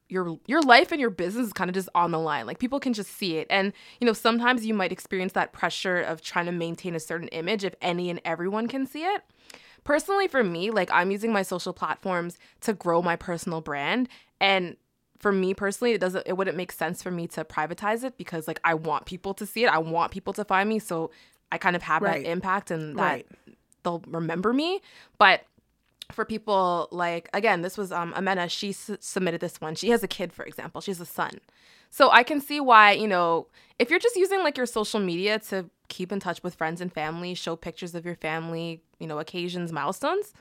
your 0.07 0.39
your 0.45 0.61
life 0.61 0.91
and 0.91 1.01
your 1.01 1.09
business 1.09 1.47
is 1.47 1.53
kind 1.53 1.69
of 1.69 1.73
just 1.73 1.89
on 1.95 2.11
the 2.11 2.19
line. 2.19 2.45
Like 2.45 2.59
people 2.59 2.79
can 2.79 2.93
just 2.93 3.11
see 3.11 3.37
it. 3.37 3.47
And, 3.49 3.73
you 3.99 4.05
know, 4.05 4.13
sometimes 4.13 4.65
you 4.65 4.73
might 4.73 4.91
experience 4.91 5.33
that 5.33 5.53
pressure 5.53 5.99
of 5.99 6.21
trying 6.21 6.45
to 6.45 6.51
maintain 6.51 6.95
a 6.95 6.99
certain 6.99 7.27
image 7.29 7.63
if 7.63 7.75
any 7.81 8.09
and 8.09 8.21
everyone 8.25 8.67
can 8.67 8.85
see 8.85 9.03
it. 9.03 9.23
Personally 9.83 10.27
for 10.27 10.43
me, 10.43 10.71
like 10.71 10.89
I'm 10.91 11.11
using 11.11 11.31
my 11.31 11.43
social 11.43 11.73
platforms 11.73 12.37
to 12.61 12.73
grow 12.73 13.01
my 13.01 13.15
personal 13.15 13.61
brand 13.61 14.09
and 14.39 14.77
for 15.19 15.31
me 15.31 15.53
personally, 15.53 15.93
it 15.93 16.01
doesn't 16.01 16.25
it 16.27 16.33
wouldn't 16.33 16.57
make 16.57 16.71
sense 16.71 17.01
for 17.01 17.11
me 17.11 17.27
to 17.29 17.43
privatize 17.45 18.03
it 18.03 18.17
because 18.17 18.47
like 18.47 18.59
I 18.63 18.73
want 18.73 19.05
people 19.05 19.33
to 19.35 19.45
see 19.45 19.63
it. 19.63 19.67
I 19.67 19.77
want 19.77 20.11
people 20.11 20.33
to 20.33 20.43
find 20.45 20.67
me, 20.69 20.79
so 20.79 21.11
I 21.51 21.57
kind 21.57 21.75
of 21.75 21.81
have 21.83 22.01
Right. 22.01 22.23
that 22.23 22.29
impact 22.29 22.71
and 22.71 22.97
that 22.97 23.01
Right. 23.03 23.27
they'll 23.83 24.03
remember 24.07 24.51
me. 24.53 24.81
But 25.17 25.43
for 26.11 26.25
people 26.25 26.87
like 26.91 27.29
again, 27.33 27.61
this 27.61 27.77
was 27.77 27.91
um 27.91 28.13
Amena. 28.15 28.47
She 28.49 28.69
s- 28.69 28.91
submitted 28.99 29.41
this 29.41 29.59
one. 29.61 29.75
She 29.75 29.89
has 29.89 30.03
a 30.03 30.07
kid, 30.07 30.31
for 30.33 30.43
example. 30.45 30.81
She 30.81 30.91
has 30.91 30.99
a 31.01 31.05
son, 31.05 31.39
so 31.89 32.11
I 32.11 32.23
can 32.23 32.39
see 32.41 32.59
why 32.59 32.91
you 32.91 33.07
know 33.07 33.47
if 33.79 33.89
you're 33.89 33.99
just 33.99 34.15
using 34.15 34.39
like 34.43 34.57
your 34.57 34.65
social 34.67 34.99
media 34.99 35.39
to 35.49 35.69
keep 35.87 36.11
in 36.11 36.19
touch 36.19 36.41
with 36.43 36.55
friends 36.55 36.81
and 36.81 36.91
family, 36.93 37.33
show 37.35 37.55
pictures 37.55 37.93
of 37.95 38.05
your 38.05 38.15
family, 38.15 38.81
you 38.99 39.05
know, 39.07 39.19
occasions, 39.19 39.71
milestones, 39.71 40.33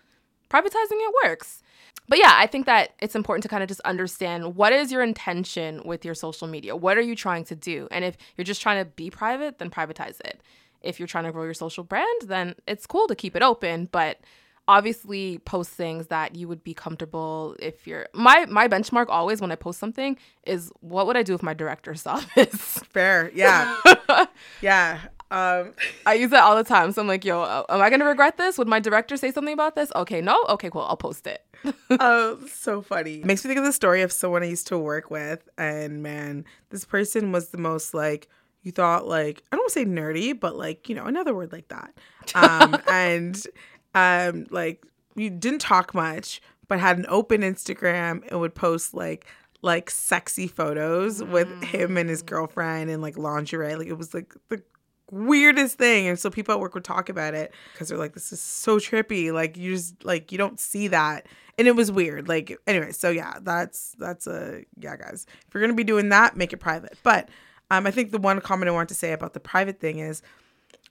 privatizing 0.51 0.93
it 0.93 1.15
works. 1.25 1.63
But 2.09 2.19
yeah, 2.19 2.33
I 2.35 2.47
think 2.47 2.67
that 2.67 2.91
it's 3.01 3.15
important 3.15 3.43
to 3.45 3.49
kind 3.49 3.63
of 3.63 3.69
just 3.69 3.81
understand 3.81 4.57
what 4.57 4.73
is 4.73 4.93
your 4.93 5.03
intention 5.03 5.81
with 5.85 6.05
your 6.05 6.15
social 6.15 6.47
media? 6.47 6.77
What 6.77 6.99
are 6.99 7.03
you 7.03 7.17
trying 7.17 7.45
to 7.45 7.55
do? 7.55 7.89
And 7.91 8.05
if 8.05 8.17
you're 8.37 8.45
just 8.45 8.61
trying 8.61 8.85
to 8.85 8.91
be 8.91 9.11
private, 9.11 9.59
then 9.59 9.71
privatize 9.71 10.21
it. 10.21 10.43
If 10.83 11.01
you're 11.01 11.09
trying 11.09 11.25
to 11.25 11.33
grow 11.33 11.45
your 11.45 11.55
social 11.55 11.83
brand, 11.83 12.23
then 12.27 12.57
it's 12.67 12.87
cool 12.87 13.07
to 13.09 13.15
keep 13.15 13.35
it 13.35 13.43
open, 13.43 13.89
but 13.91 14.21
obviously 14.67 15.39
post 15.39 15.71
things 15.71 16.07
that 16.09 16.35
you 16.35 16.49
would 16.49 16.65
be 16.65 16.73
comfortable 16.73 17.55
if 17.59 17.87
you're 17.87 18.07
my 18.15 18.47
my 18.47 18.67
benchmark 18.67 19.07
always 19.09 19.41
when 19.41 19.53
I 19.53 19.57
post 19.57 19.79
something 19.79 20.17
is 20.47 20.73
what 20.81 21.07
would 21.07 21.17
I 21.19 21.23
do 21.23 21.35
if 21.35 21.43
my 21.43 21.53
director 21.53 21.95
saw 21.95 22.21
this? 22.35 22.55
Fair. 22.91 23.31
Yeah. 23.35 23.77
yeah. 24.63 25.01
Um 25.31 25.73
I 26.07 26.15
use 26.15 26.31
that 26.31 26.43
all 26.43 26.57
the 26.57 26.65
time. 26.65 26.93
So 26.93 27.03
I'm 27.03 27.09
like, 27.09 27.25
yo, 27.25 27.43
uh, 27.43 27.65
am 27.69 27.81
I 27.81 27.91
gonna 27.91 28.05
regret 28.05 28.37
this? 28.37 28.59
Would 28.59 28.69
my 28.69 28.81
director 28.81 29.17
say 29.17 29.33
something 29.33 29.55
about 29.55 29.75
this? 29.75 29.91
Okay, 29.97 30.21
no? 30.21 30.43
Okay, 30.49 30.71
cool. 30.71 30.83
I'll 30.83 30.97
post 30.97 31.27
it. 31.27 31.45
oh, 31.91 32.39
so 32.47 32.83
funny. 32.83 33.23
Makes 33.25 33.45
me 33.45 33.49
think 33.49 33.59
of 33.59 33.65
the 33.65 33.73
story 33.73 34.03
of 34.03 34.13
someone 34.13 34.43
I 34.43 34.47
used 34.47 34.67
to 34.69 34.79
work 34.79 35.11
with, 35.11 35.49
and 35.57 36.03
man, 36.03 36.45
this 36.71 36.85
person 36.85 37.33
was 37.33 37.49
the 37.49 37.59
most 37.59 37.95
like 37.95 38.29
you 38.63 38.73
thought 38.73 39.07
like 39.07 39.43
I 39.51 39.57
don't 39.57 39.63
want 39.63 39.73
to 39.73 39.81
say 39.81 39.85
nerdy, 39.85 40.39
but 40.39 40.57
like 40.57 40.89
you 40.89 40.95
know 40.95 41.05
another 41.05 41.35
word 41.35 41.53
like 41.53 41.69
that. 41.69 41.95
Um, 42.35 42.77
and 42.91 43.47
um, 43.95 44.47
like 44.51 44.85
you 45.15 45.31
didn't 45.31 45.61
talk 45.61 45.95
much, 45.95 46.43
but 46.69 46.81
had 46.81 46.99
an 46.99 47.07
open 47.09 47.43
Instagram 47.43 48.23
and 48.31 48.41
would 48.41 48.55
post 48.55 48.95
like 48.95 49.27
like 49.63 49.89
sexy 49.91 50.47
photos 50.47 51.23
with 51.23 51.49
him 51.65 51.97
and 51.97 52.11
his 52.11 52.23
girlfriend 52.23 52.91
and 52.91 53.01
like 53.01 53.17
lingerie. 53.17 53.77
Like 53.77 53.89
it 53.89 53.99
was 53.99 54.13
like 54.13 54.35
the 54.49 54.63
weirdest 55.11 55.79
thing 55.79 56.09
and 56.09 56.19
so 56.19 56.31
people 56.31 56.55
at 56.55 56.61
work 56.61 56.75
would 56.75 56.85
talk 56.85 57.09
about 57.09 57.35
it 57.35 57.53
because 57.73 57.89
they're 57.89 57.99
like 57.99 58.15
this 58.15 58.33
is 58.33 58.41
so 58.41 58.79
trippy 58.79 59.33
like 59.33 59.57
you 59.57 59.75
just 59.75 60.03
like 60.05 60.33
you 60.33 60.39
don't 60.39 60.59
see 60.59 60.89
that 60.89 61.27
and 61.59 61.69
it 61.69 61.77
was 61.77 61.93
weird 61.93 62.27
like 62.27 62.57
anyway 62.67 62.91
so 62.91 63.11
yeah 63.11 63.35
that's 63.43 63.95
that's 63.99 64.27
a 64.27 64.63
yeah 64.79 64.97
guys 64.97 65.27
if 65.47 65.55
you're 65.55 65.63
gonna 65.63 65.75
be 65.75 65.85
doing 65.85 66.09
that 66.09 66.37
make 66.37 66.53
it 66.53 66.57
private 66.57 66.97
but 67.03 67.29
um 67.71 67.87
i 67.87 67.91
think 67.91 68.13
the 68.13 68.19
one 68.19 68.41
comment 68.41 68.69
i 68.69 68.73
want 68.73 68.89
to 68.89 68.95
say 68.95 69.13
about 69.13 69.35
the 69.35 69.41
private 69.41 69.79
thing 69.79 69.99
is 69.99 70.23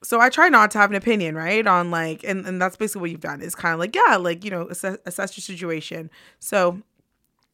so 0.04 0.20
I 0.20 0.30
try 0.30 0.50
not 0.50 0.70
to 0.72 0.78
have 0.78 0.90
an 0.90 0.96
opinion, 0.96 1.36
right? 1.36 1.66
On 1.66 1.90
like, 1.90 2.24
and, 2.24 2.46
and 2.46 2.62
that's 2.62 2.76
basically 2.76 3.02
what 3.02 3.12
you've 3.12 3.22
done 3.22 3.42
is 3.42 3.56
kind 3.56 3.74
of 3.74 3.80
like, 3.80 3.96
yeah, 3.96 4.18
like, 4.18 4.44
you 4.44 4.52
know, 4.52 4.68
assess, 4.68 4.98
assess 5.06 5.38
your 5.38 5.42
situation. 5.42 6.12
So 6.40 6.82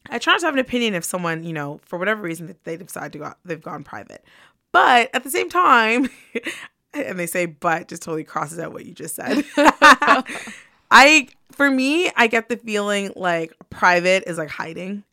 I 0.10 0.18
try 0.18 0.34
not 0.34 0.39
to 0.39 0.45
have 0.47 0.55
an 0.55 0.60
opinion 0.60 0.95
if 0.95 1.03
someone, 1.03 1.43
you 1.43 1.53
know, 1.53 1.80
for 1.84 1.99
whatever 1.99 2.22
reason 2.22 2.47
that 2.47 2.64
they 2.64 2.78
decide 2.78 3.14
to 3.14 3.20
go, 3.20 3.34
they've 3.45 3.62
gone 3.62 3.84
private. 3.84 4.24
But 4.72 5.09
at 5.13 5.24
the 5.24 5.32
same 5.32 5.49
time, 5.49 6.09
and 6.93 7.20
they 7.20 7.28
say, 7.28 7.45
but 7.45 7.88
just 7.88 8.01
totally 8.01 8.24
crosses 8.24 8.59
out 8.59 8.74
what 8.74 8.86
you 8.86 8.93
just 8.93 9.15
said. 9.15 9.43
I, 10.91 11.28
for 11.51 11.70
me, 11.70 12.11
I 12.15 12.28
get 12.28 12.49
the 12.49 12.57
feeling 12.57 13.11
like 13.15 13.53
private 13.70 14.24
is 14.28 14.38
like 14.38 14.49
hiding. 14.49 15.03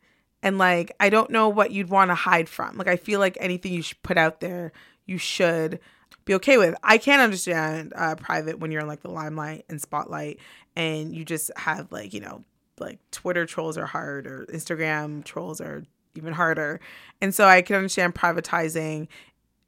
And 0.43 0.57
like, 0.57 0.91
I 0.99 1.09
don't 1.09 1.31
know 1.31 1.49
what 1.49 1.71
you'd 1.71 1.89
want 1.89 2.11
to 2.11 2.15
hide 2.15 2.47
from. 2.47 2.77
Like, 2.77 2.87
I 2.87 2.95
feel 2.95 3.19
like 3.19 3.37
anything 3.39 3.73
you 3.73 3.81
should 3.81 4.01
put 4.03 4.17
out 4.17 4.39
there, 4.39 4.71
you 5.05 5.17
should 5.17 5.79
be 6.25 6.35
okay 6.35 6.57
with. 6.57 6.75
I 6.83 6.99
can't 6.99 7.21
understand 7.21 7.93
uh, 7.95 8.15
private 8.15 8.59
when 8.59 8.71
you're 8.71 8.81
in 8.81 8.87
like 8.87 9.01
the 9.01 9.09
limelight 9.09 9.65
and 9.69 9.81
spotlight 9.81 10.39
and 10.75 11.15
you 11.15 11.25
just 11.25 11.49
have 11.57 11.91
like, 11.91 12.13
you 12.13 12.19
know, 12.19 12.43
like 12.79 12.99
Twitter 13.11 13.45
trolls 13.45 13.77
are 13.77 13.87
hard 13.87 14.27
or 14.27 14.45
Instagram 14.53 15.23
trolls 15.23 15.59
are 15.59 15.83
even 16.15 16.33
harder. 16.33 16.79
And 17.21 17.33
so 17.33 17.45
I 17.47 17.61
can 17.61 17.77
understand 17.77 18.13
privatizing 18.13 19.07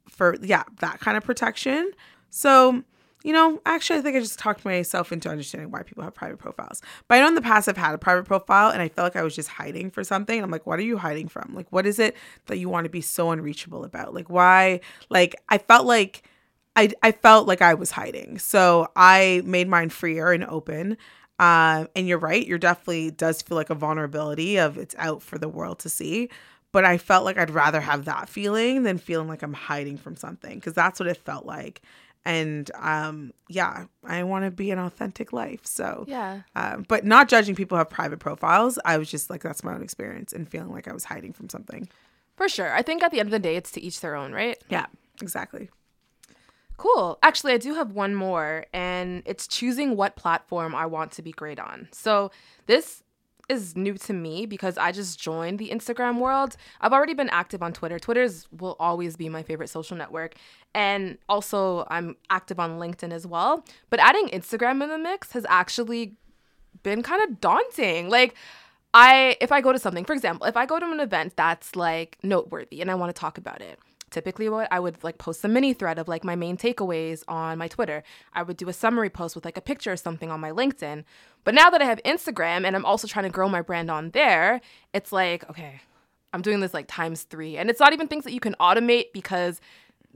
for, 0.08 0.36
yeah, 0.42 0.64
that 0.80 1.00
kind 1.00 1.16
of 1.16 1.24
protection. 1.24 1.90
So, 2.30 2.82
you 3.22 3.32
know, 3.32 3.60
actually, 3.66 3.98
I 3.98 4.02
think 4.02 4.16
I 4.16 4.20
just 4.20 4.38
talked 4.38 4.64
myself 4.64 5.12
into 5.12 5.28
understanding 5.28 5.70
why 5.70 5.82
people 5.82 6.02
have 6.02 6.14
private 6.14 6.38
profiles. 6.38 6.80
But 7.06 7.16
I 7.16 7.20
know 7.20 7.28
in 7.28 7.34
the 7.34 7.42
past 7.42 7.68
I've 7.68 7.76
had 7.76 7.94
a 7.94 7.98
private 7.98 8.24
profile 8.24 8.70
and 8.70 8.80
I 8.80 8.88
felt 8.88 9.04
like 9.04 9.16
I 9.16 9.22
was 9.22 9.36
just 9.36 9.48
hiding 9.48 9.90
for 9.90 10.02
something. 10.04 10.42
I'm 10.42 10.50
like, 10.50 10.66
what 10.66 10.78
are 10.78 10.82
you 10.82 10.96
hiding 10.96 11.28
from? 11.28 11.52
Like, 11.54 11.70
what 11.70 11.86
is 11.86 11.98
it 11.98 12.16
that 12.46 12.56
you 12.58 12.68
want 12.68 12.84
to 12.86 12.90
be 12.90 13.02
so 13.02 13.30
unreachable 13.30 13.84
about? 13.84 14.14
Like, 14.14 14.30
why? 14.30 14.80
Like, 15.10 15.36
I 15.48 15.58
felt 15.58 15.86
like 15.86 16.22
I, 16.76 16.92
I 17.02 17.12
felt 17.12 17.46
like 17.46 17.60
I 17.60 17.74
was 17.74 17.90
hiding. 17.90 18.38
So 18.38 18.88
I 18.96 19.42
made 19.44 19.68
mine 19.68 19.90
freer 19.90 20.32
and 20.32 20.44
open. 20.44 20.96
Um, 21.38 21.88
and 21.96 22.06
you're 22.06 22.18
right, 22.18 22.46
you're 22.46 22.58
definitely 22.58 23.10
does 23.10 23.40
feel 23.40 23.56
like 23.56 23.70
a 23.70 23.74
vulnerability 23.74 24.58
of 24.58 24.76
it's 24.76 24.94
out 24.98 25.22
for 25.22 25.38
the 25.38 25.48
world 25.48 25.78
to 25.80 25.88
see. 25.88 26.28
But 26.72 26.84
I 26.84 26.98
felt 26.98 27.24
like 27.24 27.36
I'd 27.38 27.50
rather 27.50 27.80
have 27.80 28.04
that 28.04 28.28
feeling 28.28 28.84
than 28.84 28.98
feeling 28.98 29.26
like 29.28 29.42
I'm 29.42 29.52
hiding 29.54 29.96
from 29.98 30.14
something 30.16 30.54
because 30.54 30.72
that's 30.74 31.00
what 31.00 31.08
it 31.08 31.16
felt 31.16 31.44
like. 31.44 31.82
And 32.24 32.70
um, 32.78 33.32
yeah, 33.48 33.86
I 34.04 34.22
want 34.24 34.44
to 34.44 34.50
be 34.50 34.70
an 34.70 34.78
authentic 34.78 35.32
life. 35.32 35.66
So 35.66 36.04
Yeah. 36.06 36.42
um, 36.54 36.84
but 36.86 37.04
not 37.04 37.28
judging 37.28 37.54
people 37.54 37.76
who 37.76 37.80
have 37.80 37.90
private 37.90 38.18
profiles. 38.20 38.78
I 38.84 38.98
was 38.98 39.10
just 39.10 39.30
like, 39.30 39.42
that's 39.42 39.64
my 39.64 39.74
own 39.74 39.82
experience 39.82 40.32
and 40.32 40.48
feeling 40.48 40.70
like 40.70 40.86
I 40.86 40.92
was 40.92 41.04
hiding 41.04 41.32
from 41.32 41.48
something. 41.48 41.88
For 42.36 42.48
sure. 42.48 42.72
I 42.72 42.82
think 42.82 43.02
at 43.02 43.10
the 43.10 43.20
end 43.20 43.26
of 43.28 43.32
the 43.32 43.38
day, 43.38 43.56
it's 43.56 43.70
to 43.72 43.80
each 43.82 44.00
their 44.00 44.14
own, 44.14 44.32
right? 44.32 44.56
Yeah, 44.68 44.86
exactly. 45.20 45.70
Cool. 46.76 47.18
Actually, 47.22 47.52
I 47.52 47.58
do 47.58 47.74
have 47.74 47.92
one 47.92 48.14
more, 48.14 48.64
and 48.72 49.22
it's 49.26 49.46
choosing 49.46 49.96
what 49.96 50.16
platform 50.16 50.74
I 50.74 50.86
want 50.86 51.12
to 51.12 51.22
be 51.22 51.32
great 51.32 51.58
on. 51.58 51.88
So, 51.92 52.30
this 52.66 53.02
is 53.50 53.76
new 53.76 53.94
to 53.94 54.12
me 54.12 54.46
because 54.46 54.78
I 54.78 54.92
just 54.92 55.20
joined 55.20 55.58
the 55.58 55.70
Instagram 55.70 56.18
world. 56.18 56.56
I've 56.80 56.92
already 56.92 57.14
been 57.14 57.28
active 57.30 57.62
on 57.62 57.72
Twitter. 57.72 57.98
Twitter's 57.98 58.46
will 58.52 58.76
always 58.78 59.16
be 59.16 59.28
my 59.28 59.42
favorite 59.42 59.68
social 59.68 59.96
network. 59.96 60.36
And 60.74 61.18
also, 61.28 61.86
I'm 61.90 62.16
active 62.30 62.60
on 62.60 62.78
LinkedIn 62.78 63.12
as 63.12 63.26
well. 63.26 63.64
But 63.90 64.00
adding 64.00 64.28
Instagram 64.28 64.82
in 64.82 64.88
the 64.88 64.98
mix 64.98 65.32
has 65.32 65.44
actually 65.48 66.14
been 66.82 67.02
kind 67.02 67.22
of 67.28 67.40
daunting. 67.40 68.08
Like, 68.08 68.34
I 68.94 69.36
if 69.40 69.52
I 69.52 69.60
go 69.60 69.72
to 69.72 69.78
something, 69.78 70.04
for 70.04 70.12
example, 70.12 70.46
if 70.46 70.56
I 70.56 70.66
go 70.66 70.78
to 70.78 70.86
an 70.86 71.00
event 71.00 71.34
that's 71.36 71.76
like 71.76 72.18
noteworthy 72.22 72.80
and 72.80 72.90
I 72.90 72.94
want 72.94 73.14
to 73.14 73.18
talk 73.18 73.38
about 73.38 73.60
it, 73.60 73.78
typically 74.10 74.48
what 74.48 74.68
I 74.70 74.80
would 74.80 75.02
like 75.02 75.18
post 75.18 75.44
a 75.44 75.48
mini 75.48 75.72
thread 75.72 75.98
of 75.98 76.08
like 76.08 76.24
my 76.24 76.36
main 76.36 76.56
takeaways 76.56 77.22
on 77.28 77.58
my 77.58 77.68
Twitter. 77.68 78.02
I 78.32 78.42
would 78.42 78.56
do 78.56 78.68
a 78.68 78.72
summary 78.72 79.10
post 79.10 79.34
with 79.34 79.44
like 79.44 79.56
a 79.56 79.62
picture 79.62 79.92
or 79.92 79.96
something 79.96 80.30
on 80.30 80.40
my 80.40 80.50
LinkedIn. 80.50 81.04
But 81.44 81.54
now 81.54 81.70
that 81.70 81.80
I 81.80 81.86
have 81.86 82.00
Instagram 82.04 82.64
and 82.64 82.76
I'm 82.76 82.84
also 82.84 83.06
trying 83.06 83.24
to 83.24 83.30
grow 83.30 83.48
my 83.48 83.62
brand 83.62 83.90
on 83.90 84.10
there, 84.10 84.60
it's 84.92 85.12
like, 85.12 85.48
okay, 85.48 85.80
I'm 86.32 86.42
doing 86.42 86.60
this 86.60 86.74
like 86.74 86.86
times 86.88 87.22
3. 87.22 87.56
And 87.56 87.70
it's 87.70 87.80
not 87.80 87.92
even 87.92 88.08
things 88.08 88.24
that 88.24 88.32
you 88.32 88.40
can 88.40 88.54
automate 88.60 89.12
because 89.12 89.60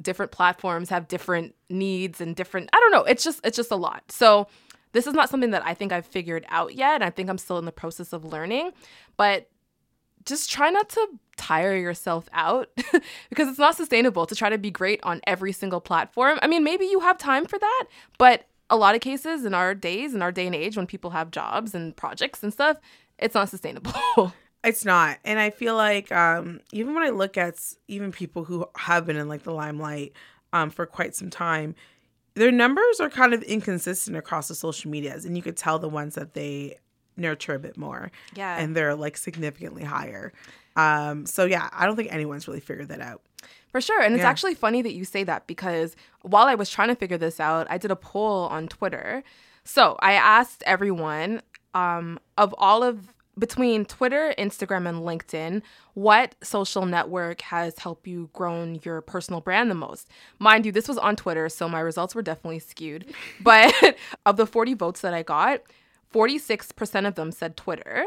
different 0.00 0.32
platforms 0.32 0.90
have 0.90 1.06
different 1.08 1.54
needs 1.70 2.20
and 2.20 2.34
different 2.34 2.68
I 2.72 2.80
don't 2.80 2.90
know, 2.90 3.04
it's 3.04 3.22
just 3.22 3.40
it's 3.44 3.56
just 3.56 3.70
a 3.70 3.76
lot. 3.76 4.02
So 4.10 4.48
this 4.92 5.06
is 5.06 5.14
not 5.14 5.28
something 5.28 5.50
that 5.50 5.66
I 5.66 5.74
think 5.74 5.92
I've 5.92 6.06
figured 6.06 6.44
out 6.48 6.74
yet. 6.74 7.02
I 7.02 7.10
think 7.10 7.28
I'm 7.28 7.38
still 7.38 7.58
in 7.58 7.64
the 7.64 7.72
process 7.72 8.12
of 8.12 8.24
learning, 8.24 8.72
but 9.16 9.48
just 10.26 10.50
try 10.50 10.70
not 10.70 10.88
to 10.90 11.08
tire 11.36 11.76
yourself 11.76 12.28
out 12.32 12.68
because 13.28 13.48
it's 13.48 13.58
not 13.58 13.76
sustainable 13.76 14.26
to 14.26 14.34
try 14.34 14.48
to 14.48 14.58
be 14.58 14.70
great 14.70 15.00
on 15.02 15.20
every 15.26 15.52
single 15.52 15.80
platform. 15.80 16.38
I 16.42 16.46
mean, 16.46 16.64
maybe 16.64 16.84
you 16.86 17.00
have 17.00 17.18
time 17.18 17.46
for 17.46 17.58
that, 17.58 17.84
but 18.18 18.46
a 18.70 18.76
lot 18.76 18.94
of 18.94 19.00
cases 19.00 19.44
in 19.44 19.54
our 19.54 19.74
days, 19.74 20.14
in 20.14 20.22
our 20.22 20.32
day 20.32 20.46
and 20.46 20.54
age, 20.54 20.76
when 20.76 20.86
people 20.86 21.10
have 21.10 21.30
jobs 21.30 21.74
and 21.74 21.94
projects 21.96 22.42
and 22.42 22.52
stuff, 22.52 22.78
it's 23.18 23.34
not 23.34 23.48
sustainable. 23.48 23.92
It's 24.64 24.84
not. 24.84 25.18
And 25.24 25.38
I 25.38 25.50
feel 25.50 25.76
like 25.76 26.10
um, 26.10 26.60
even 26.72 26.94
when 26.94 27.04
I 27.04 27.10
look 27.10 27.36
at 27.36 27.56
even 27.86 28.12
people 28.12 28.44
who 28.44 28.66
have 28.76 29.04
been 29.04 29.16
in 29.16 29.28
like 29.28 29.42
the 29.42 29.52
limelight 29.52 30.14
um, 30.54 30.70
for 30.70 30.86
quite 30.86 31.14
some 31.14 31.28
time, 31.28 31.74
their 32.34 32.50
numbers 32.50 32.98
are 32.98 33.10
kind 33.10 33.34
of 33.34 33.42
inconsistent 33.42 34.16
across 34.16 34.48
the 34.48 34.54
social 34.54 34.90
medias. 34.90 35.26
And 35.26 35.36
you 35.36 35.42
could 35.42 35.58
tell 35.58 35.78
the 35.78 35.88
ones 35.88 36.14
that 36.14 36.32
they 36.32 36.78
nurture 37.16 37.54
a 37.54 37.58
bit 37.58 37.76
more. 37.76 38.10
Yeah. 38.34 38.58
And 38.58 38.74
they're 38.76 38.94
like 38.94 39.16
significantly 39.16 39.84
higher. 39.84 40.32
Um, 40.76 41.26
so 41.26 41.44
yeah, 41.44 41.68
I 41.72 41.86
don't 41.86 41.96
think 41.96 42.12
anyone's 42.12 42.48
really 42.48 42.60
figured 42.60 42.88
that 42.88 43.00
out. 43.00 43.22
For 43.70 43.80
sure. 43.80 44.00
And 44.00 44.14
it's 44.14 44.22
Yeah. 44.22 44.28
actually 44.30 44.54
funny 44.54 44.82
that 44.82 44.92
you 44.92 45.04
say 45.04 45.24
that 45.24 45.46
because 45.46 45.96
while 46.22 46.46
I 46.46 46.54
was 46.54 46.70
trying 46.70 46.88
to 46.88 46.94
figure 46.94 47.18
this 47.18 47.40
out, 47.40 47.66
I 47.70 47.78
did 47.78 47.90
a 47.90 47.96
poll 47.96 48.46
on 48.46 48.68
Twitter. 48.68 49.22
So 49.64 49.96
I 50.00 50.12
asked 50.12 50.62
everyone 50.66 51.42
um, 51.74 52.20
of 52.38 52.54
all 52.58 52.82
of 52.84 53.12
between 53.36 53.84
Twitter, 53.84 54.32
Instagram, 54.38 54.88
and 54.88 54.98
LinkedIn, 54.98 55.60
what 55.94 56.36
social 56.40 56.86
network 56.86 57.40
has 57.40 57.76
helped 57.80 58.06
you 58.06 58.30
grown 58.32 58.78
your 58.84 59.00
personal 59.00 59.40
brand 59.40 59.68
the 59.72 59.74
most? 59.74 60.08
Mind 60.38 60.64
you, 60.64 60.70
this 60.70 60.86
was 60.86 60.98
on 60.98 61.16
Twitter, 61.16 61.48
so 61.48 61.68
my 61.68 61.80
results 61.80 62.14
were 62.14 62.22
definitely 62.22 62.60
skewed. 62.60 63.12
But 63.40 63.74
of 64.26 64.36
the 64.36 64.46
40 64.46 64.74
votes 64.74 65.00
that 65.00 65.14
I 65.14 65.24
got, 65.24 65.62
46% 66.14 67.06
of 67.08 67.14
them 67.16 67.32
said 67.32 67.56
Twitter 67.56 68.06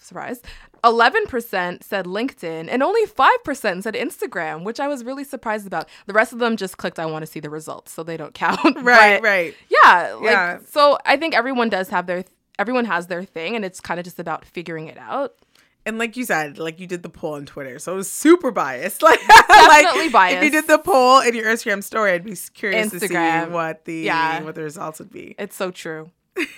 surprise. 0.00 0.42
11% 0.82 1.84
said 1.84 2.06
LinkedIn 2.06 2.66
and 2.68 2.82
only 2.82 3.06
5% 3.06 3.82
said 3.84 3.94
Instagram, 3.94 4.64
which 4.64 4.80
I 4.80 4.88
was 4.88 5.04
really 5.04 5.22
surprised 5.22 5.64
about. 5.66 5.88
The 6.06 6.12
rest 6.12 6.32
of 6.32 6.40
them 6.40 6.56
just 6.56 6.76
clicked 6.76 6.98
I 6.98 7.06
want 7.06 7.22
to 7.22 7.30
see 7.30 7.38
the 7.38 7.48
results, 7.48 7.92
so 7.92 8.02
they 8.02 8.16
don't 8.16 8.34
count. 8.34 8.58
Right, 8.82 9.20
But 9.20 9.22
right. 9.22 9.54
Yeah, 9.70 10.14
like 10.14 10.24
Yeah. 10.32 10.58
so 10.68 10.98
I 11.06 11.16
think 11.16 11.34
everyone 11.36 11.68
does 11.68 11.88
have 11.90 12.06
their 12.06 12.24
everyone 12.58 12.84
has 12.86 13.06
their 13.06 13.22
thing 13.24 13.54
and 13.56 13.64
it's 13.64 13.80
kind 13.80 13.98
of 14.00 14.04
just 14.04 14.18
about 14.18 14.44
figuring 14.44 14.88
it 14.88 14.98
out. 14.98 15.34
And 15.86 15.98
like 15.98 16.16
you 16.16 16.24
said, 16.24 16.58
like 16.58 16.78
you 16.80 16.86
did 16.88 17.02
the 17.04 17.08
poll 17.08 17.34
on 17.34 17.46
Twitter, 17.46 17.78
so 17.78 17.92
it 17.92 17.96
was 17.96 18.10
super 18.10 18.50
biased. 18.50 19.02
Like, 19.08 19.20
Definitely 19.26 20.08
like, 20.10 20.36
If 20.36 20.44
you 20.44 20.50
did 20.50 20.66
the 20.66 20.78
poll 20.78 21.20
in 21.20 21.34
your 21.36 21.46
Instagram 21.46 21.82
story, 21.84 22.10
I'd 22.12 22.24
be 22.24 22.36
curious 22.54 22.90
to 22.90 22.98
see 23.00 23.14
what 23.50 23.84
the 23.84 23.94
Yeah. 24.00 24.42
what 24.42 24.56
the 24.56 24.62
results 24.62 24.98
would 24.98 25.12
be. 25.12 25.36
It's 25.38 25.54
so 25.54 25.70
true. 25.70 26.10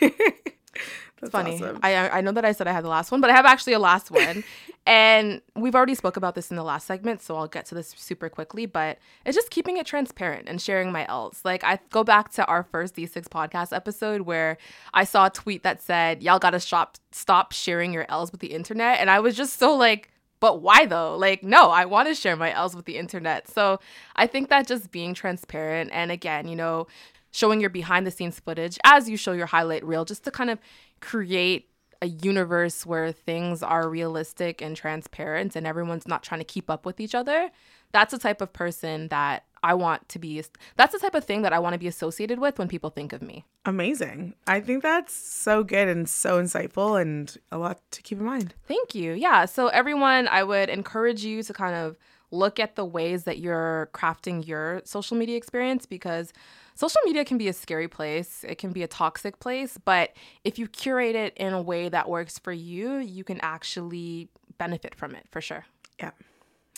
That's 1.20 1.30
funny. 1.30 1.54
awesome. 1.54 1.78
I 1.82 2.08
I 2.08 2.20
know 2.20 2.32
that 2.32 2.44
I 2.44 2.52
said 2.52 2.66
I 2.66 2.72
had 2.72 2.84
the 2.84 2.88
last 2.88 3.10
one, 3.10 3.20
but 3.20 3.30
I 3.30 3.34
have 3.34 3.46
actually 3.46 3.72
a 3.72 3.78
last 3.78 4.10
one. 4.10 4.44
and 4.86 5.40
we've 5.56 5.74
already 5.74 5.94
spoke 5.94 6.16
about 6.16 6.34
this 6.34 6.50
in 6.50 6.56
the 6.56 6.64
last 6.64 6.86
segment, 6.86 7.22
so 7.22 7.36
I'll 7.36 7.48
get 7.48 7.64
to 7.66 7.74
this 7.74 7.94
super 7.96 8.28
quickly, 8.28 8.66
but 8.66 8.98
it's 9.24 9.34
just 9.34 9.50
keeping 9.50 9.76
it 9.78 9.86
transparent 9.86 10.48
and 10.48 10.60
sharing 10.60 10.92
my 10.92 11.06
L's. 11.08 11.40
Like 11.44 11.64
I 11.64 11.78
go 11.90 12.04
back 12.04 12.30
to 12.32 12.44
our 12.46 12.62
first 12.64 12.94
D6 12.96 13.28
podcast 13.28 13.74
episode 13.74 14.22
where 14.22 14.58
I 14.92 15.04
saw 15.04 15.26
a 15.26 15.30
tweet 15.30 15.62
that 15.62 15.82
said, 15.82 16.22
"Y'all 16.22 16.38
got 16.38 16.50
to 16.50 16.60
stop 16.60 16.98
stop 17.12 17.52
sharing 17.52 17.92
your 17.92 18.06
L's 18.10 18.30
with 18.30 18.40
the 18.40 18.52
internet." 18.52 19.00
And 19.00 19.08
I 19.08 19.20
was 19.20 19.36
just 19.36 19.58
so 19.58 19.74
like 19.74 20.10
but 20.40 20.60
why 20.60 20.84
though? 20.84 21.16
Like, 21.16 21.42
no, 21.42 21.70
I 21.70 21.86
want 21.86 22.06
to 22.08 22.14
share 22.14 22.36
my 22.36 22.52
L's 22.52 22.76
with 22.76 22.84
the 22.84 22.98
internet. 22.98 23.48
So 23.48 23.80
I 24.14 24.26
think 24.26 24.50
that 24.50 24.66
just 24.66 24.90
being 24.90 25.14
transparent 25.14 25.90
and 25.90 26.12
again, 26.12 26.48
you 26.48 26.54
know, 26.54 26.86
showing 27.35 27.61
your 27.61 27.68
behind 27.68 28.07
the 28.07 28.12
scenes 28.12 28.39
footage 28.39 28.78
as 28.85 29.11
you 29.11 29.16
show 29.16 29.32
your 29.32 29.47
highlight 29.47 29.85
reel, 29.85 30.05
just 30.05 30.22
to 30.22 30.30
kind 30.30 30.51
of 30.51 30.59
create 31.01 31.68
a 32.01 32.07
universe 32.07 32.87
where 32.87 33.11
things 33.11 33.61
are 33.62 33.89
realistic 33.89 34.62
and 34.62 34.76
transparent 34.76 35.57
and 35.57 35.66
everyone's 35.66 36.07
not 36.07 36.22
trying 36.22 36.41
to 36.41 36.45
keep 36.45 36.70
up 36.70 36.87
with 36.87 37.01
each 37.01 37.14
other. 37.14 37.51
That's 37.93 38.12
the 38.12 38.18
type 38.18 38.41
of 38.41 38.53
person 38.53 39.09
that 39.09 39.45
I 39.64 39.74
want 39.74 40.09
to 40.11 40.18
be. 40.20 40.43
That's 40.76 40.93
the 40.93 40.99
type 41.01 41.14
of 41.14 41.24
thing 41.24 41.43
that 41.43 41.53
I 41.53 41.59
want 41.59 41.72
to 41.72 41.78
be 41.78 41.89
associated 41.89 42.39
with 42.39 42.59
when 42.59 42.68
people 42.68 42.91
think 42.91 43.12
of 43.12 43.20
me. 43.20 43.45
Amazing. 43.64 44.35
I 44.47 44.61
think 44.61 44.82
that's 44.82 45.14
so 45.14 45.64
good 45.64 45.89
and 45.89 46.09
so 46.09 46.41
insightful 46.41 47.01
and 47.01 47.37
a 47.51 47.59
lot 47.59 47.80
to 47.93 48.03
keep 48.03 48.18
in 48.18 48.24
mind. 48.24 48.55
Thank 48.68 48.95
you. 48.95 49.12
Yeah. 49.12 49.47
So, 49.47 49.68
everyone, 49.68 50.28
I 50.28 50.45
would 50.45 50.68
encourage 50.68 51.24
you 51.24 51.43
to 51.43 51.53
kind 51.53 51.74
of 51.74 51.97
look 52.30 52.61
at 52.61 52.76
the 52.76 52.85
ways 52.85 53.24
that 53.24 53.39
you're 53.39 53.89
crafting 53.95 54.47
your 54.47 54.82
social 54.85 55.16
media 55.16 55.37
experience 55.37 55.87
because 55.87 56.32
social 56.74 57.00
media 57.04 57.24
can 57.24 57.38
be 57.38 57.48
a 57.48 57.52
scary 57.52 57.88
place. 57.88 58.44
It 58.46 58.58
can 58.58 58.72
be 58.72 58.82
a 58.82 58.88
toxic 58.88 59.38
place. 59.38 59.78
But 59.84 60.10
if 60.44 60.58
you 60.58 60.68
curate 60.68 61.16
it 61.16 61.34
in 61.36 61.52
a 61.52 61.62
way 61.62 61.88
that 61.88 62.08
works 62.08 62.38
for 62.38 62.52
you, 62.52 62.96
you 62.98 63.24
can 63.24 63.40
actually 63.40 64.28
benefit 64.58 64.94
from 64.94 65.14
it 65.14 65.26
for 65.30 65.40
sure. 65.40 65.66
Yeah. 66.00 66.10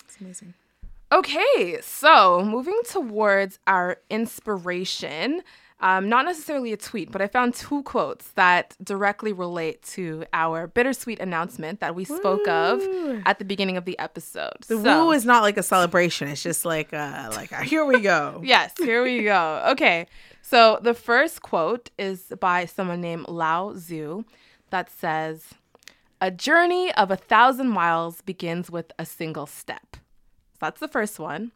It's 0.05 0.21
amazing. 0.21 0.55
Okay, 1.13 1.79
so 1.83 2.43
moving 2.45 2.81
towards 2.89 3.61
our 3.69 3.99
inspiration, 4.11 5.43
um, 5.81 6.09
not 6.09 6.25
necessarily 6.25 6.73
a 6.73 6.77
tweet, 6.77 7.13
but 7.13 7.21
I 7.21 7.27
found 7.27 7.55
two 7.55 7.83
quotes 7.83 8.29
that 8.33 8.75
directly 8.83 9.33
relate 9.33 9.83
to 9.91 10.25
our 10.33 10.67
bittersweet 10.67 11.21
announcement 11.21 11.81
that 11.81 11.95
we 11.95 12.05
spoke 12.05 12.49
of 12.49 12.83
at 13.27 13.39
the 13.39 13.45
beginning 13.45 13.77
of 13.77 13.85
the 13.85 13.99
episode. 13.99 14.57
The 14.69 14.83
so, 14.83 15.07
woo 15.07 15.13
is 15.13 15.27
not 15.27 15.43
like 15.43 15.59
a 15.59 15.63
celebration. 15.63 16.29
It's 16.29 16.43
just 16.43 16.65
like 16.65 16.95
uh 16.95 17.31
like 17.35 17.53
a, 17.53 17.63
here 17.63 17.85
we 17.85 18.01
go. 18.01 18.41
yes, 18.45 18.73
here 18.79 19.03
we 19.03 19.23
go. 19.25 19.63
Okay, 19.73 20.07
so 20.49 20.79
the 20.81 20.95
first 20.95 21.43
quote 21.43 21.91
is 21.99 22.33
by 22.39 22.67
someone 22.67 23.01
named 23.01 23.27
Lao 23.27 23.73
Tzu 23.73 24.23
that 24.71 24.89
says, 24.89 25.55
A 26.21 26.31
journey 26.31 26.95
of 26.95 27.11
a 27.11 27.17
thousand 27.17 27.69
miles 27.69 28.21
begins 28.21 28.71
with 28.71 28.93
a 28.97 29.05
single 29.05 29.47
step. 29.47 29.97
So 29.97 30.59
that's 30.61 30.79
the 30.79 30.87
first 30.87 31.19
one. 31.19 31.51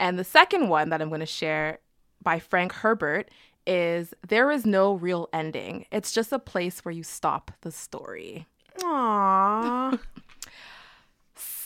And 0.00 0.18
the 0.18 0.24
second 0.24 0.68
one 0.68 0.90
that 0.90 1.00
I'm 1.00 1.08
going 1.08 1.20
to 1.20 1.26
share 1.26 1.78
by 2.26 2.40
Frank 2.40 2.72
Herbert 2.72 3.30
is 3.68 4.12
There 4.26 4.50
is 4.50 4.66
no 4.66 4.94
real 4.94 5.28
ending. 5.32 5.86
It's 5.92 6.10
just 6.10 6.32
a 6.32 6.40
place 6.40 6.84
where 6.84 6.92
you 6.92 7.04
stop 7.04 7.52
the 7.62 7.70
story. 7.70 8.46
Aww. 8.80 9.98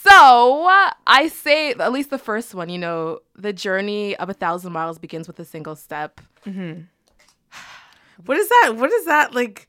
So 0.03 0.67
uh, 0.67 0.91
I 1.05 1.27
say, 1.27 1.73
at 1.73 1.91
least 1.91 2.09
the 2.09 2.17
first 2.17 2.55
one, 2.55 2.69
you 2.69 2.79
know, 2.79 3.19
the 3.35 3.53
journey 3.53 4.15
of 4.15 4.31
a 4.31 4.33
thousand 4.33 4.73
miles 4.73 4.97
begins 4.97 5.27
with 5.27 5.39
a 5.39 5.45
single 5.45 5.75
step. 5.75 6.19
Mm-hmm. 6.43 6.81
what 8.25 8.35
is 8.35 8.49
that? 8.49 8.73
What 8.77 8.91
is 8.91 9.05
that 9.05 9.35
like? 9.35 9.67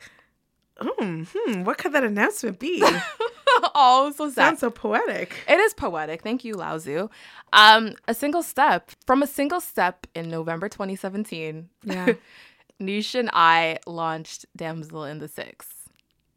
Hmm, 0.84 1.22
hmm, 1.32 1.64
what 1.64 1.78
could 1.78 1.92
that 1.92 2.04
announcement 2.04 2.58
be? 2.58 2.82
oh, 3.74 4.12
so 4.16 4.28
sad. 4.28 4.34
Sounds 4.34 4.60
so 4.60 4.70
poetic. 4.70 5.34
It 5.48 5.58
is 5.58 5.74
poetic. 5.74 6.22
Thank 6.22 6.44
you, 6.44 6.54
Lao 6.54 6.78
Tzu. 6.78 7.08
Um, 7.52 7.94
a 8.08 8.14
single 8.14 8.42
step. 8.42 8.90
From 9.06 9.22
a 9.22 9.26
single 9.26 9.60
step 9.60 10.06
in 10.14 10.28
November 10.30 10.68
2017, 10.68 11.68
Yeah. 11.84 12.12
Nish 12.80 13.14
and 13.14 13.30
I 13.32 13.78
launched 13.86 14.46
Damsel 14.56 15.04
in 15.04 15.18
the 15.18 15.28
Six. 15.28 15.68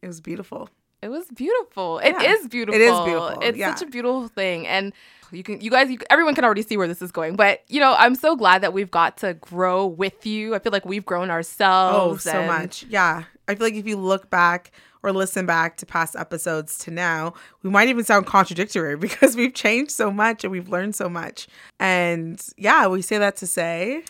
It 0.03 0.07
was 0.07 0.21
beautiful. 0.21 0.69
It 1.05 1.09
was 1.09 1.25
beautiful. 1.29 1.99
It 1.99 2.15
Yeah. 2.19 2.31
is 2.33 2.47
beautiful. 2.47 2.81
It 2.81 2.83
is 2.83 2.99
beautiful, 3.01 3.39
It's 3.41 3.57
yeah. 3.57 3.75
such 3.75 3.87
a 3.87 3.91
beautiful 3.91 4.27
thing, 4.27 4.65
and 4.65 4.91
you 5.31 5.43
can, 5.43 5.61
you 5.61 5.69
guys, 5.69 5.89
you, 5.91 5.99
everyone 6.09 6.33
can 6.33 6.43
already 6.43 6.63
see 6.63 6.77
where 6.77 6.87
this 6.87 7.01
is 7.01 7.11
going. 7.11 7.35
But 7.35 7.61
you 7.67 7.79
know, 7.79 7.93
I'm 7.97 8.15
so 8.15 8.35
glad 8.35 8.61
that 8.63 8.73
we've 8.73 8.89
got 8.91 9.17
to 9.17 9.35
grow 9.35 9.85
with 9.85 10.25
you. 10.25 10.55
I 10.55 10.59
feel 10.59 10.71
like 10.71 10.85
we've 10.85 11.05
grown 11.05 11.29
ourselves. 11.29 11.95
Oh, 11.95 12.11
ourselves. 12.13 12.23
so 12.23 12.31
and- 12.39 12.47
much. 12.47 12.85
Yeah. 12.89 13.23
I 13.47 13.53
feel 13.53 13.67
like 13.67 13.75
if 13.75 13.85
you 13.87 13.95
look 13.97 14.31
back 14.31 14.71
or 15.03 15.11
listen 15.11 15.45
back 15.45 15.77
to 15.77 15.85
past 15.85 16.15
episodes 16.15 16.79
to 16.79 16.89
now, 16.89 17.35
we 17.61 17.69
might 17.69 17.87
even 17.89 18.03
sound 18.03 18.25
contradictory 18.25 18.95
because 19.07 19.35
we've 19.35 19.53
changed 19.53 19.91
so 19.91 20.09
much 20.09 20.43
and 20.43 20.51
we've 20.51 20.69
learned 20.69 20.95
so 20.95 21.07
much. 21.07 21.47
And 21.79 22.41
yeah, 22.57 22.87
we 22.87 23.03
say 23.03 23.19
that 23.19 23.35
to 23.37 23.45
say, 23.47 24.03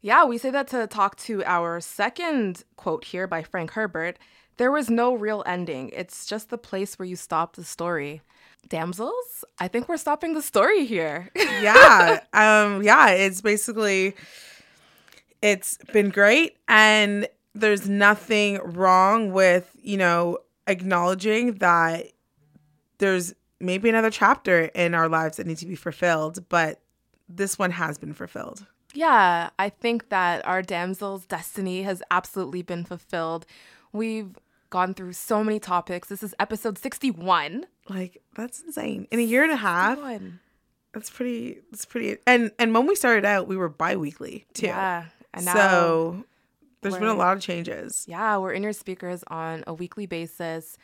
Yeah, 0.00 0.24
we 0.24 0.38
say 0.38 0.50
that 0.50 0.68
to 0.68 0.86
talk 0.86 1.16
to 1.26 1.44
our 1.44 1.80
second 1.80 2.64
quote 2.76 3.04
here 3.04 3.26
by 3.26 3.42
Frank 3.42 3.72
Herbert. 3.72 4.16
There 4.58 4.70
was 4.70 4.90
no 4.90 5.14
real 5.14 5.42
ending. 5.46 5.90
It's 5.94 6.26
just 6.26 6.50
the 6.50 6.58
place 6.58 6.98
where 6.98 7.06
you 7.06 7.16
stop 7.16 7.56
the 7.56 7.64
story. 7.64 8.22
Damsels, 8.68 9.44
I 9.58 9.68
think 9.68 9.88
we're 9.88 9.96
stopping 9.96 10.34
the 10.34 10.42
story 10.42 10.84
here. 10.84 11.30
yeah, 11.36 12.20
um, 12.32 12.82
yeah, 12.82 13.10
it's 13.10 13.40
basically 13.40 14.14
it's 15.40 15.78
been 15.92 16.10
great 16.10 16.56
and 16.66 17.28
there's 17.54 17.88
nothing 17.88 18.58
wrong 18.64 19.32
with, 19.32 19.70
you 19.80 19.96
know, 19.96 20.38
acknowledging 20.66 21.54
that 21.54 22.06
there's 22.98 23.32
maybe 23.60 23.88
another 23.88 24.10
chapter 24.10 24.64
in 24.74 24.94
our 24.94 25.08
lives 25.08 25.36
that 25.36 25.46
need 25.46 25.58
to 25.58 25.66
be 25.66 25.76
fulfilled, 25.76 26.44
but 26.48 26.80
this 27.28 27.58
one 27.58 27.70
has 27.70 27.96
been 27.96 28.12
fulfilled. 28.12 28.66
yeah, 28.92 29.50
I 29.58 29.68
think 29.68 30.08
that 30.08 30.44
our 30.46 30.62
damsel's 30.62 31.26
destiny 31.26 31.82
has 31.82 32.02
absolutely 32.10 32.62
been 32.62 32.84
fulfilled. 32.84 33.46
We've 33.92 34.36
gone 34.70 34.94
through 34.94 35.12
so 35.12 35.42
many 35.42 35.58
topics. 35.58 36.08
This 36.08 36.22
is 36.22 36.34
episode 36.38 36.78
61. 36.78 37.66
Like 37.88 38.22
that's 38.34 38.60
insane. 38.60 39.06
In 39.10 39.18
a 39.18 39.22
year 39.22 39.42
and 39.42 39.52
a 39.52 39.56
half, 39.56 39.96
61. 39.98 40.40
that's 40.92 41.10
pretty. 41.10 41.58
That's 41.70 41.84
pretty. 41.84 42.18
And 42.26 42.52
and 42.58 42.74
when 42.74 42.86
we 42.86 42.94
started 42.94 43.24
out, 43.24 43.48
we 43.48 43.56
were 43.56 43.68
bi-weekly 43.68 44.46
too. 44.54 44.66
Yeah. 44.66 45.06
And 45.34 45.44
now 45.44 45.54
so 45.54 46.24
there's 46.82 46.96
been 46.96 47.08
a 47.08 47.14
lot 47.14 47.36
of 47.36 47.42
changes. 47.42 48.04
Yeah, 48.08 48.36
we're 48.38 48.52
in 48.52 48.62
your 48.62 48.72
speakers 48.72 49.24
on 49.28 49.64
a 49.66 49.74
weekly 49.74 50.06
basis. 50.06 50.76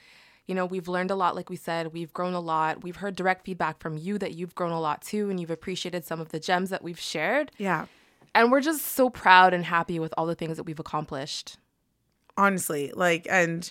You 0.47 0.55
know, 0.55 0.67
we've 0.67 0.89
learned 0.89 1.11
a 1.11 1.15
lot, 1.15 1.35
like 1.35 1.49
we 1.49 1.57
said, 1.57 1.95
we've 1.95 2.13
grown 2.13 2.35
a 2.35 2.41
lot. 2.41 2.83
We've 2.85 2.97
heard 2.97 3.17
direct 3.17 3.47
feedback 3.47 3.79
from 3.81 3.97
you 3.97 4.19
that 4.19 4.35
you've 4.35 4.55
grown 4.55 4.73
a 4.73 4.81
lot 4.81 5.01
too, 5.01 5.31
and 5.31 5.41
you've 5.41 5.51
appreciated 5.51 6.05
some 6.05 6.21
of 6.21 6.31
the 6.31 6.39
gems 6.39 6.69
that 6.69 6.83
we've 6.83 7.01
shared. 7.01 7.51
Yeah. 7.57 7.87
And 8.35 8.53
we're 8.53 8.61
just 8.61 8.83
so 8.83 9.09
proud 9.09 9.55
and 9.55 9.65
happy 9.65 9.99
with 9.99 10.13
all 10.19 10.27
the 10.27 10.35
things 10.35 10.59
that 10.59 10.65
we've 10.65 10.81
accomplished. 10.81 11.57
Honestly 12.37 12.93
like 12.95 13.27
and 13.31 13.71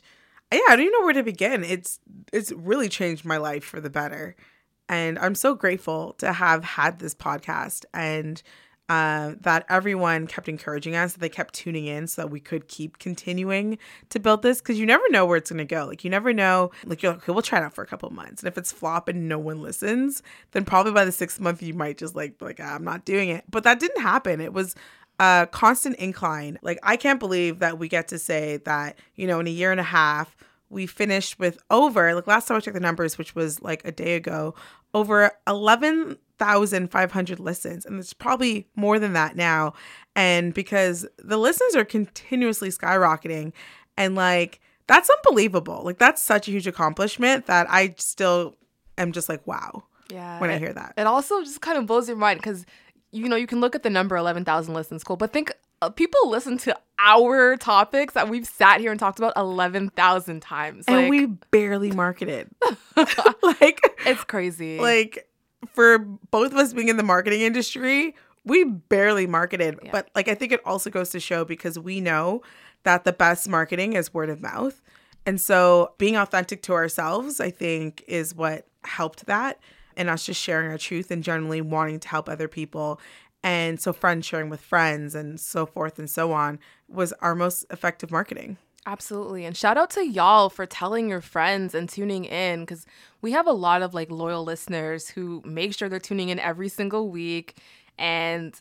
yeah 0.52 0.60
i 0.70 0.76
don't 0.76 0.82
even 0.82 0.92
know 0.94 1.06
where 1.06 1.14
to 1.14 1.24
begin. 1.24 1.64
It's 1.64 2.00
it's 2.32 2.52
really 2.52 2.90
changed 2.90 3.26
my 3.26 3.38
life 3.38 3.64
for 3.64 3.80
the 3.82 3.90
better. 3.90 4.36
And 4.90 5.18
i'm 5.20 5.36
so 5.36 5.56
grateful 5.56 6.14
to 6.20 6.34
have 6.34 6.64
had 6.64 7.00
this 7.00 7.16
podcast 7.16 7.86
and 7.94 8.42
uh, 8.90 9.34
that 9.40 9.66
everyone 9.70 10.28
kept 10.28 10.50
encouraging 10.50 10.94
us 10.96 11.14
that 11.14 11.20
they 11.20 11.30
kept 11.30 11.54
tuning 11.54 11.86
in 11.86 12.06
so 12.06 12.22
that 12.22 12.28
we 12.28 12.40
could 12.40 12.68
keep 12.68 13.00
continuing 13.00 13.78
to 14.10 14.20
build 14.20 14.42
this 14.42 14.60
because 14.60 14.78
you 14.78 14.86
never 14.86 15.04
know 15.10 15.26
where 15.26 15.38
it's 15.38 15.50
going 15.50 15.58
to 15.58 15.66
go. 15.66 15.86
Like 15.86 16.04
you 16.04 16.10
never 16.10 16.34
know. 16.34 16.70
Like 16.84 17.02
you're 17.02 17.14
like 17.14 17.24
okay, 17.24 17.32
we'll 17.32 17.42
try 17.42 17.60
it 17.60 17.64
out 17.64 17.74
for 17.74 17.82
a 17.82 17.88
couple 17.88 18.10
months. 18.10 18.44
And 18.44 18.48
if 18.50 18.58
it's 18.58 18.74
flop 18.74 19.08
and 19.08 19.30
no 19.30 19.40
one 19.40 19.62
listens 19.62 20.22
then 20.52 20.66
probably 20.66 20.92
by 20.92 21.06
the 21.06 21.12
sixth 21.14 21.40
month 21.40 21.64
you 21.64 21.74
might 21.74 21.98
just 21.98 22.16
like 22.16 22.42
like 22.42 22.60
"Ah, 22.62 22.76
i'm 22.76 22.84
not 22.84 23.06
doing 23.06 23.30
it. 23.30 23.46
But 23.50 23.64
that 23.64 23.80
didn't 23.80 24.02
happen. 24.02 24.42
It 24.42 24.54
was 24.54 24.76
a 25.20 25.48
constant 25.52 25.96
incline. 25.98 26.58
Like 26.62 26.80
I 26.84 26.98
can't 26.98 27.20
believe 27.20 27.60
that 27.60 27.78
we 27.80 27.88
get 27.88 28.08
to 28.10 28.20
say 28.20 28.58
that, 28.66 28.98
you 29.16 29.28
know, 29.28 29.40
in 29.40 29.48
a 29.48 29.52
year 29.52 29.72
and 29.72 29.80
a 29.80 29.84
half, 29.84 30.36
we 30.70 30.88
finished 30.88 31.38
with 31.40 31.60
over, 31.70 32.16
like 32.16 32.26
last 32.28 32.48
time 32.48 32.58
I 32.58 32.60
checked 32.60 32.74
the 32.74 32.80
numbers, 32.80 33.18
which 33.18 33.36
was 33.36 33.62
like 33.62 33.86
a 33.86 33.92
day 33.92 34.16
ago, 34.16 34.56
over 34.94 35.32
11,500 36.40 37.40
listens. 37.40 37.86
And 37.86 38.00
it's 38.00 38.14
probably 38.14 38.68
more 38.76 39.00
than 39.00 39.14
that 39.14 39.36
now. 39.36 39.74
And 40.16 40.54
because 40.54 41.06
the 41.18 41.38
listens 41.38 41.76
are 41.76 41.86
continuously 41.86 42.70
skyrocketing 42.70 43.54
and 43.98 44.16
like 44.16 44.60
that's 44.88 45.10
unbelievable. 45.10 45.82
Like 45.86 45.98
that's 45.98 46.22
such 46.22 46.48
a 46.48 46.52
huge 46.52 46.68
accomplishment 46.68 47.46
that 47.46 47.68
I 47.70 47.96
still 47.98 48.56
am 48.98 49.12
just 49.14 49.30
like, 49.30 49.46
wow, 49.48 49.84
Yeah. 50.10 50.40
when 50.40 50.50
I 50.50 50.58
hear 50.58 50.74
that. 50.74 50.94
It 50.98 51.08
also 51.08 51.42
just 51.42 51.62
kind 51.62 51.78
of 51.78 51.86
blows 51.86 52.08
your 52.08 52.18
mind 52.18 52.40
because, 52.40 52.66
you 53.14 53.30
know, 53.30 53.36
you 53.36 53.48
can 53.48 53.62
look 53.62 53.76
at 53.76 53.84
the 53.84 53.90
number 53.90 54.18
11,000 54.18 54.74
listens, 54.74 55.04
cool, 55.04 55.16
but 55.16 55.32
think 55.32 55.54
uh, 55.82 55.90
people 55.90 56.30
listen 56.30 56.58
to 56.58 56.78
our 57.00 57.58
topics 57.58 58.14
that 58.14 58.30
we've 58.30 58.48
sat 58.48 58.80
here 58.80 58.92
and 58.92 59.00
talked 59.00 59.20
about 59.20 59.34
11,000 59.36 60.42
times. 60.42 60.86
And 60.88 60.98
Like, 60.98 61.10
we 61.10 61.26
barely 61.52 61.92
marketed. 61.92 62.50
like 63.44 63.80
it's 64.06 64.24
crazy. 64.24 64.80
like 64.80 65.28
for 65.74 66.00
both 66.00 66.52
of 66.52 66.58
us 66.58 66.74
being 66.74 66.90
in 66.90 66.98
the 66.98 67.04
marketing 67.04 67.42
industry, 67.42 68.16
we 68.46 68.64
barely 68.64 69.28
marketed. 69.28 69.80
Yeah. 69.84 69.92
But 69.92 70.10
like 70.16 70.28
I 70.28 70.36
think 70.36 70.52
it 70.52 70.62
also 70.66 70.90
goes 70.90 71.10
to 71.10 71.20
show 71.20 71.46
because 71.46 71.78
we 71.78 72.02
know 72.02 72.42
that 72.84 73.04
the 73.04 73.14
best 73.14 73.48
marketing 73.48 73.94
is 73.94 74.14
word 74.14 74.30
of 74.30 74.42
mouth. 74.42 74.82
And 75.26 75.40
so 75.40 75.94
being 75.98 76.18
authentic 76.18 76.62
to 76.64 76.74
ourselves, 76.74 77.40
I 77.40 77.50
think, 77.50 78.04
is 78.08 78.36
what 78.36 78.68
helped 78.84 79.26
that. 79.26 79.60
And 79.98 80.10
us 80.10 80.26
just 80.26 80.42
sharing 80.42 80.70
our 80.72 80.78
truth 80.78 81.12
and 81.12 81.24
generally 81.24 81.62
wanting 81.62 82.00
to 82.00 82.08
help 82.08 82.30
other 82.30 82.48
people. 82.48 83.00
And 83.44 83.80
so 83.80 83.92
friends 83.92 84.26
sharing 84.26 84.50
with 84.50 84.62
friends 84.62 85.16
and 85.16 85.40
so 85.40 85.66
forth 85.66 86.00
and 86.00 86.10
so 86.10 86.32
on 86.32 86.60
was 86.88 87.14
our 87.14 87.36
most 87.36 87.66
effective 87.70 88.10
marketing. 88.10 88.58
Absolutely. 88.86 89.46
And 89.46 89.56
shout 89.56 89.78
out 89.78 89.92
to 89.92 90.06
y'all 90.06 90.50
for 90.50 90.66
telling 90.66 91.08
your 91.08 91.22
friends 91.22 91.74
and 91.74 91.88
tuning 91.88 92.26
in 92.26 92.62
because 92.62 92.86
we 93.22 93.32
have 93.32 93.48
a 93.48 93.54
lot 93.54 93.82
of 93.82 93.94
like 93.94 94.12
loyal 94.12 94.44
listeners 94.44 95.08
who 95.10 95.42
make 95.46 95.74
sure 95.74 95.88
they're 95.88 96.00
tuning 96.00 96.30
in 96.30 96.40
every 96.40 96.68
single 96.68 97.10
week. 97.10 97.58
And 97.98 98.60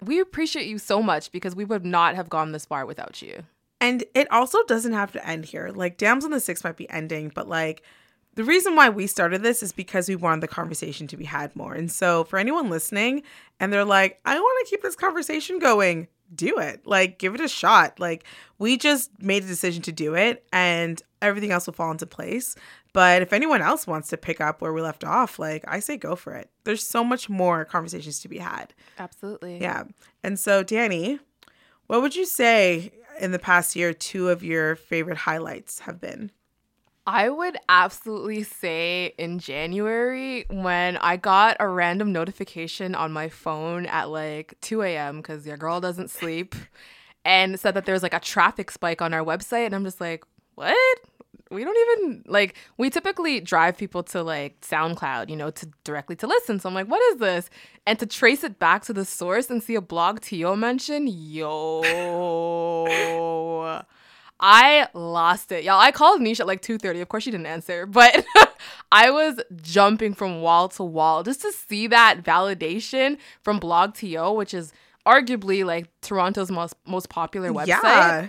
we 0.00 0.20
appreciate 0.20 0.66
you 0.66 0.78
so 0.78 1.02
much 1.02 1.30
because 1.32 1.54
we 1.54 1.64
would 1.64 1.84
not 1.84 2.14
have 2.14 2.30
gone 2.30 2.52
this 2.52 2.64
far 2.64 2.86
without 2.86 3.20
you. 3.20 3.42
And 3.80 4.04
it 4.14 4.30
also 4.32 4.62
doesn't 4.64 4.92
have 4.92 5.12
to 5.12 5.26
end 5.26 5.44
here. 5.44 5.70
Like 5.74 5.98
Damsel 5.98 6.28
in 6.28 6.32
the 6.32 6.40
Six 6.40 6.64
might 6.64 6.76
be 6.76 6.88
ending, 6.90 7.30
but 7.34 7.48
like 7.48 7.82
the 8.38 8.44
reason 8.44 8.76
why 8.76 8.88
we 8.88 9.08
started 9.08 9.42
this 9.42 9.64
is 9.64 9.72
because 9.72 10.08
we 10.08 10.14
wanted 10.14 10.42
the 10.42 10.46
conversation 10.46 11.08
to 11.08 11.16
be 11.16 11.24
had 11.24 11.56
more. 11.56 11.74
And 11.74 11.90
so 11.90 12.22
for 12.22 12.38
anyone 12.38 12.70
listening 12.70 13.24
and 13.58 13.72
they're 13.72 13.84
like, 13.84 14.20
I 14.24 14.38
want 14.38 14.64
to 14.64 14.70
keep 14.70 14.80
this 14.80 14.94
conversation 14.94 15.58
going, 15.58 16.06
do 16.32 16.56
it. 16.60 16.86
Like 16.86 17.18
give 17.18 17.34
it 17.34 17.40
a 17.40 17.48
shot. 17.48 17.98
Like 17.98 18.22
we 18.60 18.76
just 18.76 19.10
made 19.20 19.42
a 19.42 19.48
decision 19.48 19.82
to 19.82 19.90
do 19.90 20.14
it 20.14 20.46
and 20.52 21.02
everything 21.20 21.50
else 21.50 21.66
will 21.66 21.74
fall 21.74 21.90
into 21.90 22.06
place. 22.06 22.54
But 22.92 23.22
if 23.22 23.32
anyone 23.32 23.60
else 23.60 23.88
wants 23.88 24.08
to 24.10 24.16
pick 24.16 24.40
up 24.40 24.60
where 24.60 24.72
we 24.72 24.82
left 24.82 25.02
off, 25.02 25.40
like 25.40 25.64
I 25.66 25.80
say 25.80 25.96
go 25.96 26.14
for 26.14 26.32
it. 26.32 26.48
There's 26.62 26.86
so 26.86 27.02
much 27.02 27.28
more 27.28 27.64
conversations 27.64 28.20
to 28.20 28.28
be 28.28 28.38
had. 28.38 28.72
Absolutely. 29.00 29.60
Yeah. 29.60 29.82
And 30.22 30.38
so, 30.38 30.62
Danny, 30.62 31.18
what 31.88 32.02
would 32.02 32.14
you 32.14 32.24
say 32.24 32.92
in 33.20 33.32
the 33.32 33.40
past 33.40 33.74
year 33.74 33.92
two 33.92 34.28
of 34.28 34.44
your 34.44 34.76
favorite 34.76 35.18
highlights 35.18 35.80
have 35.80 36.00
been? 36.00 36.30
I 37.08 37.30
would 37.30 37.56
absolutely 37.70 38.42
say 38.42 39.14
in 39.16 39.38
January 39.38 40.44
when 40.50 40.98
I 40.98 41.16
got 41.16 41.56
a 41.58 41.66
random 41.66 42.12
notification 42.12 42.94
on 42.94 43.12
my 43.12 43.30
phone 43.30 43.86
at 43.86 44.10
like 44.10 44.52
2 44.60 44.82
a.m. 44.82 45.16
because 45.16 45.46
your 45.46 45.56
girl 45.56 45.80
doesn't 45.80 46.10
sleep 46.10 46.54
and 47.24 47.58
said 47.58 47.72
that 47.72 47.86
there's 47.86 48.02
like 48.02 48.12
a 48.12 48.20
traffic 48.20 48.70
spike 48.70 49.00
on 49.00 49.14
our 49.14 49.24
website. 49.24 49.64
And 49.64 49.74
I'm 49.74 49.84
just 49.84 50.02
like, 50.02 50.22
what? 50.54 50.76
We 51.50 51.64
don't 51.64 51.78
even 51.78 52.24
like, 52.26 52.56
we 52.76 52.90
typically 52.90 53.40
drive 53.40 53.78
people 53.78 54.02
to 54.02 54.22
like 54.22 54.60
SoundCloud, 54.60 55.30
you 55.30 55.36
know, 55.36 55.50
to 55.50 55.66
directly 55.84 56.16
to 56.16 56.26
listen. 56.26 56.60
So 56.60 56.68
I'm 56.68 56.74
like, 56.74 56.88
what 56.88 57.00
is 57.14 57.20
this? 57.20 57.48
And 57.86 57.98
to 58.00 58.06
trace 58.06 58.44
it 58.44 58.58
back 58.58 58.82
to 58.82 58.92
the 58.92 59.06
source 59.06 59.48
and 59.48 59.62
see 59.62 59.76
a 59.76 59.80
BlogTO 59.80 60.58
mention, 60.58 61.06
yo. 61.08 61.80
I 64.40 64.88
lost 64.94 65.50
it. 65.50 65.64
Y'all, 65.64 65.80
I 65.80 65.90
called 65.90 66.20
Nisha 66.20 66.40
at 66.40 66.46
like 66.46 66.62
2.30. 66.62 67.02
Of 67.02 67.08
course 67.08 67.24
she 67.24 67.30
didn't 67.30 67.46
answer, 67.46 67.86
but 67.86 68.24
I 68.92 69.10
was 69.10 69.40
jumping 69.60 70.14
from 70.14 70.40
wall 70.40 70.68
to 70.70 70.84
wall 70.84 71.22
just 71.22 71.42
to 71.42 71.52
see 71.52 71.88
that 71.88 72.22
validation 72.22 73.18
from 73.42 73.58
BlogTO, 73.58 74.36
which 74.36 74.54
is 74.54 74.72
arguably 75.04 75.64
like 75.64 75.88
Toronto's 76.02 76.50
most 76.50 76.74
most 76.86 77.08
popular 77.08 77.50
website. 77.50 77.66
Yeah. 77.66 78.28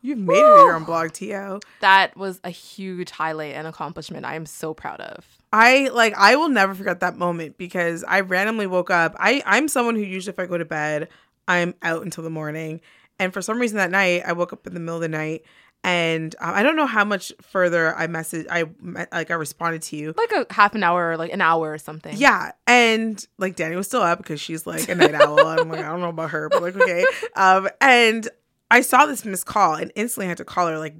You've 0.00 0.18
made 0.18 0.36
it 0.36 0.60
here 0.60 0.74
on 0.74 0.86
BlogTO. 0.86 1.60
That 1.80 2.16
was 2.16 2.40
a 2.44 2.50
huge 2.50 3.10
highlight 3.10 3.54
and 3.54 3.66
accomplishment 3.66 4.24
I 4.24 4.36
am 4.36 4.46
so 4.46 4.72
proud 4.72 5.00
of. 5.00 5.26
I 5.52 5.88
like 5.88 6.14
I 6.16 6.36
will 6.36 6.50
never 6.50 6.74
forget 6.74 7.00
that 7.00 7.16
moment 7.16 7.58
because 7.58 8.04
I 8.04 8.20
randomly 8.20 8.68
woke 8.68 8.90
up. 8.90 9.16
I 9.18 9.42
I'm 9.44 9.66
someone 9.66 9.96
who 9.96 10.02
usually 10.02 10.32
if 10.32 10.38
I 10.38 10.46
go 10.46 10.56
to 10.56 10.64
bed, 10.64 11.08
I'm 11.48 11.74
out 11.82 12.02
until 12.02 12.22
the 12.22 12.30
morning. 12.30 12.80
And 13.18 13.32
for 13.32 13.42
some 13.42 13.58
reason 13.58 13.76
that 13.78 13.90
night, 13.90 14.22
I 14.26 14.32
woke 14.32 14.52
up 14.52 14.66
in 14.66 14.74
the 14.74 14.80
middle 14.80 14.96
of 14.96 15.02
the 15.02 15.08
night 15.08 15.44
and 15.84 16.34
um, 16.40 16.54
I 16.54 16.62
don't 16.62 16.76
know 16.76 16.86
how 16.86 17.04
much 17.04 17.32
further 17.40 17.96
I 17.96 18.08
messaged 18.08 18.46
I 18.50 18.64
like 19.12 19.30
I 19.30 19.34
responded 19.34 19.82
to 19.82 19.96
you. 19.96 20.14
Like 20.16 20.32
a 20.32 20.52
half 20.52 20.74
an 20.74 20.82
hour 20.82 21.10
or 21.10 21.16
like 21.16 21.32
an 21.32 21.40
hour 21.40 21.72
or 21.72 21.78
something. 21.78 22.16
Yeah. 22.16 22.52
And 22.66 23.24
like 23.38 23.56
Danny 23.56 23.76
was 23.76 23.86
still 23.86 24.02
up 24.02 24.18
because 24.18 24.40
she's 24.40 24.66
like 24.66 24.88
a 24.88 24.94
night 24.94 25.14
owl. 25.14 25.38
I'm 25.38 25.68
like, 25.68 25.80
I 25.80 25.88
don't 25.88 26.00
know 26.00 26.08
about 26.08 26.30
her, 26.30 26.48
but 26.48 26.62
like 26.62 26.76
okay. 26.76 27.04
Um 27.36 27.68
and 27.80 28.28
I 28.70 28.80
saw 28.80 29.06
this 29.06 29.24
missed 29.24 29.46
call 29.46 29.74
and 29.74 29.92
instantly 29.94 30.26
had 30.26 30.38
to 30.38 30.44
call 30.44 30.66
her 30.66 30.78
like 30.78 30.94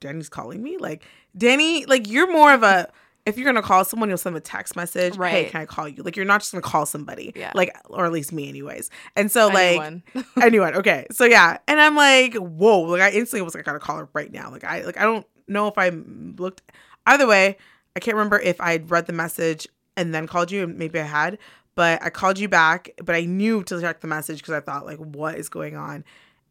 Danny's 0.00 0.28
calling 0.28 0.62
me. 0.62 0.76
Like 0.76 1.02
Danny, 1.36 1.86
like 1.86 2.08
you're 2.08 2.30
more 2.30 2.52
of 2.52 2.62
a 2.62 2.90
if 3.26 3.36
you're 3.36 3.44
gonna 3.44 3.62
call 3.62 3.84
someone, 3.84 4.08
you'll 4.08 4.18
send 4.18 4.36
a 4.36 4.40
text 4.40 4.76
message. 4.76 5.16
Right. 5.16 5.30
Hey, 5.30 5.44
can 5.50 5.60
I 5.60 5.66
call 5.66 5.88
you? 5.88 6.02
Like 6.02 6.16
you're 6.16 6.24
not 6.24 6.40
just 6.40 6.52
gonna 6.52 6.62
call 6.62 6.86
somebody. 6.86 7.32
Yeah. 7.36 7.52
Like 7.54 7.76
or 7.88 8.04
at 8.06 8.12
least 8.12 8.32
me, 8.32 8.48
anyways. 8.48 8.90
And 9.16 9.30
so 9.30 9.48
Anyone. 9.48 10.02
like 10.14 10.24
anyone. 10.24 10.32
Anyone, 10.42 10.74
okay. 10.76 11.06
So 11.12 11.24
yeah, 11.24 11.58
and 11.68 11.80
I'm 11.80 11.96
like, 11.96 12.34
whoa. 12.34 12.80
Like 12.80 13.02
I 13.02 13.10
instantly 13.10 13.42
was 13.42 13.54
like, 13.54 13.64
I 13.64 13.70
gotta 13.70 13.78
call 13.78 13.98
her 13.98 14.08
right 14.14 14.32
now. 14.32 14.50
Like 14.50 14.64
I 14.64 14.82
like 14.82 14.96
I 14.98 15.02
don't 15.02 15.26
know 15.48 15.68
if 15.68 15.76
I 15.78 15.90
looked. 15.90 16.62
Either 17.06 17.26
way, 17.26 17.56
I 17.96 18.00
can't 18.00 18.16
remember 18.16 18.38
if 18.38 18.60
I 18.60 18.72
had 18.72 18.90
read 18.90 19.06
the 19.06 19.12
message 19.12 19.66
and 19.96 20.14
then 20.14 20.26
called 20.26 20.50
you, 20.50 20.64
and 20.64 20.78
maybe 20.78 20.98
I 21.00 21.04
had. 21.04 21.38
But 21.74 22.02
I 22.02 22.10
called 22.10 22.38
you 22.38 22.48
back, 22.48 22.90
but 23.02 23.14
I 23.14 23.24
knew 23.24 23.62
to 23.64 23.80
check 23.80 24.00
the 24.00 24.08
message 24.08 24.38
because 24.38 24.54
I 24.54 24.60
thought 24.60 24.84
like, 24.86 24.98
what 24.98 25.36
is 25.36 25.48
going 25.48 25.76
on? 25.76 26.04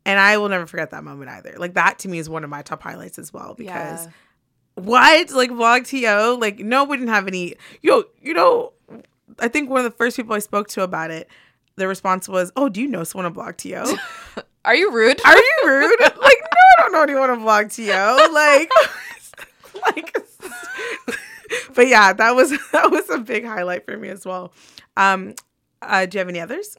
And 0.06 0.18
I 0.20 0.38
will 0.38 0.50
never 0.50 0.66
forget 0.66 0.92
that 0.92 1.04
moment 1.04 1.30
either. 1.30 1.54
Like 1.58 1.74
that 1.74 2.00
to 2.00 2.08
me 2.10 2.18
is 2.20 2.30
one 2.30 2.44
of 2.44 2.50
my 2.50 2.62
top 2.62 2.82
highlights 2.82 3.20
as 3.20 3.32
well 3.34 3.54
because 3.54 4.06
Yeah. 4.06 4.12
What? 4.84 5.32
Like 5.32 5.50
BlogTO 5.52 6.40
like 6.40 6.60
no 6.60 6.84
we 6.84 6.98
didn't 6.98 7.14
have 7.14 7.28
any 7.28 7.56
yo 7.82 8.04
you 8.22 8.34
know 8.34 8.74
i 9.40 9.48
think 9.48 9.70
one 9.70 9.84
of 9.86 9.90
the 9.92 9.96
first 9.98 10.18
people 10.18 10.34
i 10.36 10.40
spoke 10.40 10.68
to 10.70 10.82
about 10.82 11.12
it 11.12 11.30
the 11.76 11.88
response 11.88 12.28
was 12.28 12.52
oh 12.56 12.68
do 12.70 12.82
you 12.82 12.88
know 12.88 13.04
someone 13.04 13.26
on 13.26 13.34
BlogTO 13.34 13.98
Are 14.66 14.76
you 14.76 14.92
rude? 14.92 15.22
are 15.26 15.38
you 15.38 15.58
rude? 15.66 16.00
Like 16.02 16.16
no 16.18 16.58
i 16.78 16.82
don't 16.82 16.92
know 16.92 17.02
anyone 17.04 17.30
on 17.30 17.40
BlogTO 17.42 18.34
like 18.34 18.70
like 19.96 20.16
but 21.74 21.88
yeah 21.88 22.14
that 22.14 22.36
was 22.36 22.52
that 22.72 22.92
was 22.92 23.10
a 23.10 23.18
big 23.20 23.46
highlight 23.46 23.86
for 23.86 23.98
me 23.98 24.10
as 24.10 24.26
well. 24.26 24.54
Um 24.98 25.34
uh 25.82 26.06
do 26.06 26.18
you 26.18 26.20
have 26.20 26.30
any 26.30 26.40
others 26.40 26.78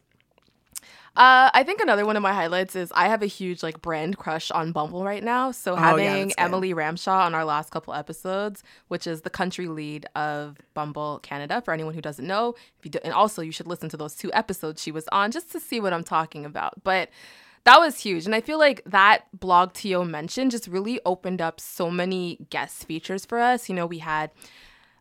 Uh, 1.17 1.51
I 1.53 1.65
think 1.65 1.81
another 1.81 2.07
one 2.07 2.17
of 2.17 2.23
my 2.23 2.33
highlights 2.33 2.77
is 2.77 2.93
I 2.95 3.09
have 3.09 3.21
a 3.23 3.27
huge 3.27 3.63
like 3.63 3.83
brand 3.83 4.17
crush 4.17 4.51
on 4.53 4.71
Bumble 4.73 5.05
right 5.05 5.23
now. 5.23 5.51
So 5.51 5.73
Oh, 5.73 5.75
yeah, 5.75 5.81
having 5.81 6.29
that's. 6.29 6.35
Emily 6.39 6.73
Ramshaw 6.73 7.27
on 7.27 7.35
our 7.35 7.45
last 7.45 7.71
couple 7.71 7.93
episodes, 7.95 8.63
which 8.89 9.07
is 9.07 9.23
the 9.23 9.31
country 9.31 9.67
lead 9.67 10.07
of 10.15 10.57
Bumble 10.73 11.19
Canada, 11.23 11.61
for 11.63 11.75
anyone 11.75 11.95
who 11.95 12.01
doesn't 12.01 12.27
know, 12.27 12.55
if 12.79 12.85
you 12.85 12.91
do, 12.93 13.01
and 13.03 13.13
also 13.13 13.43
you 13.43 13.53
should 13.53 13.67
listen 13.67 13.89
to 13.89 13.97
those 13.97 14.15
two 14.15 14.33
episodes 14.33 14.81
she 14.83 14.93
was 14.93 15.09
on 15.11 15.31
just 15.33 15.51
to 15.53 15.61
see 15.61 15.81
what 15.81 15.93
I'm 15.93 16.05
talking 16.05 16.45
about. 16.45 16.83
But 16.85 17.11
that 17.65 17.79
was 17.79 17.99
huge, 17.99 18.25
and 18.25 18.35
I 18.35 18.41
feel 18.41 18.59
like 18.59 18.83
that 18.87 19.25
BlogTO 19.37 20.09
mentioned 20.09 20.53
just 20.53 20.67
really 20.69 21.01
opened 21.05 21.43
up 21.43 21.61
so 21.61 21.91
many 21.91 22.39
guest 22.51 22.87
features 22.87 23.27
for 23.27 23.39
us. 23.41 23.69
You 23.69 23.75
know, 23.75 23.85
we 23.85 23.99
had 23.99 24.31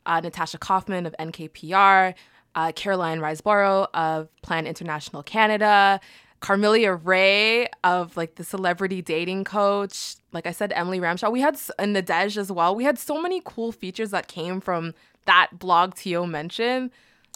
uh, 0.06 0.20
Natasha 0.22 0.58
Koifman 0.58 1.06
of 1.06 1.16
NKPR, 1.20 2.16
uh, 2.56 2.72
Caroline 2.76 3.20
Riseboro 3.20 3.88
of 3.94 4.30
Plan 4.42 4.68
International 4.68 5.24
Canada, 5.24 6.00
Carmelia 6.42 7.00
Ray 7.04 7.68
of 7.84 8.16
like 8.16 8.36
the 8.36 8.44
celebrity 8.44 9.02
dating 9.02 9.44
coach. 9.44 10.16
Like 10.32 10.46
I 10.46 10.52
said, 10.52 10.72
Emily 10.74 11.00
Ramshaw. 11.00 11.32
We 11.32 11.42
had 11.42 11.58
and 11.78 11.96
Nadej 11.96 12.38
as 12.38 12.52
well. 12.52 12.76
We 12.76 12.84
had 12.84 12.98
so 12.98 13.22
many 13.22 13.42
cool 13.44 13.72
features 13.72 14.12
that 14.12 14.28
came 14.28 14.62
from 14.62 14.94
that 15.26 15.50
BlogTO 15.58 16.30
mention 16.30 16.92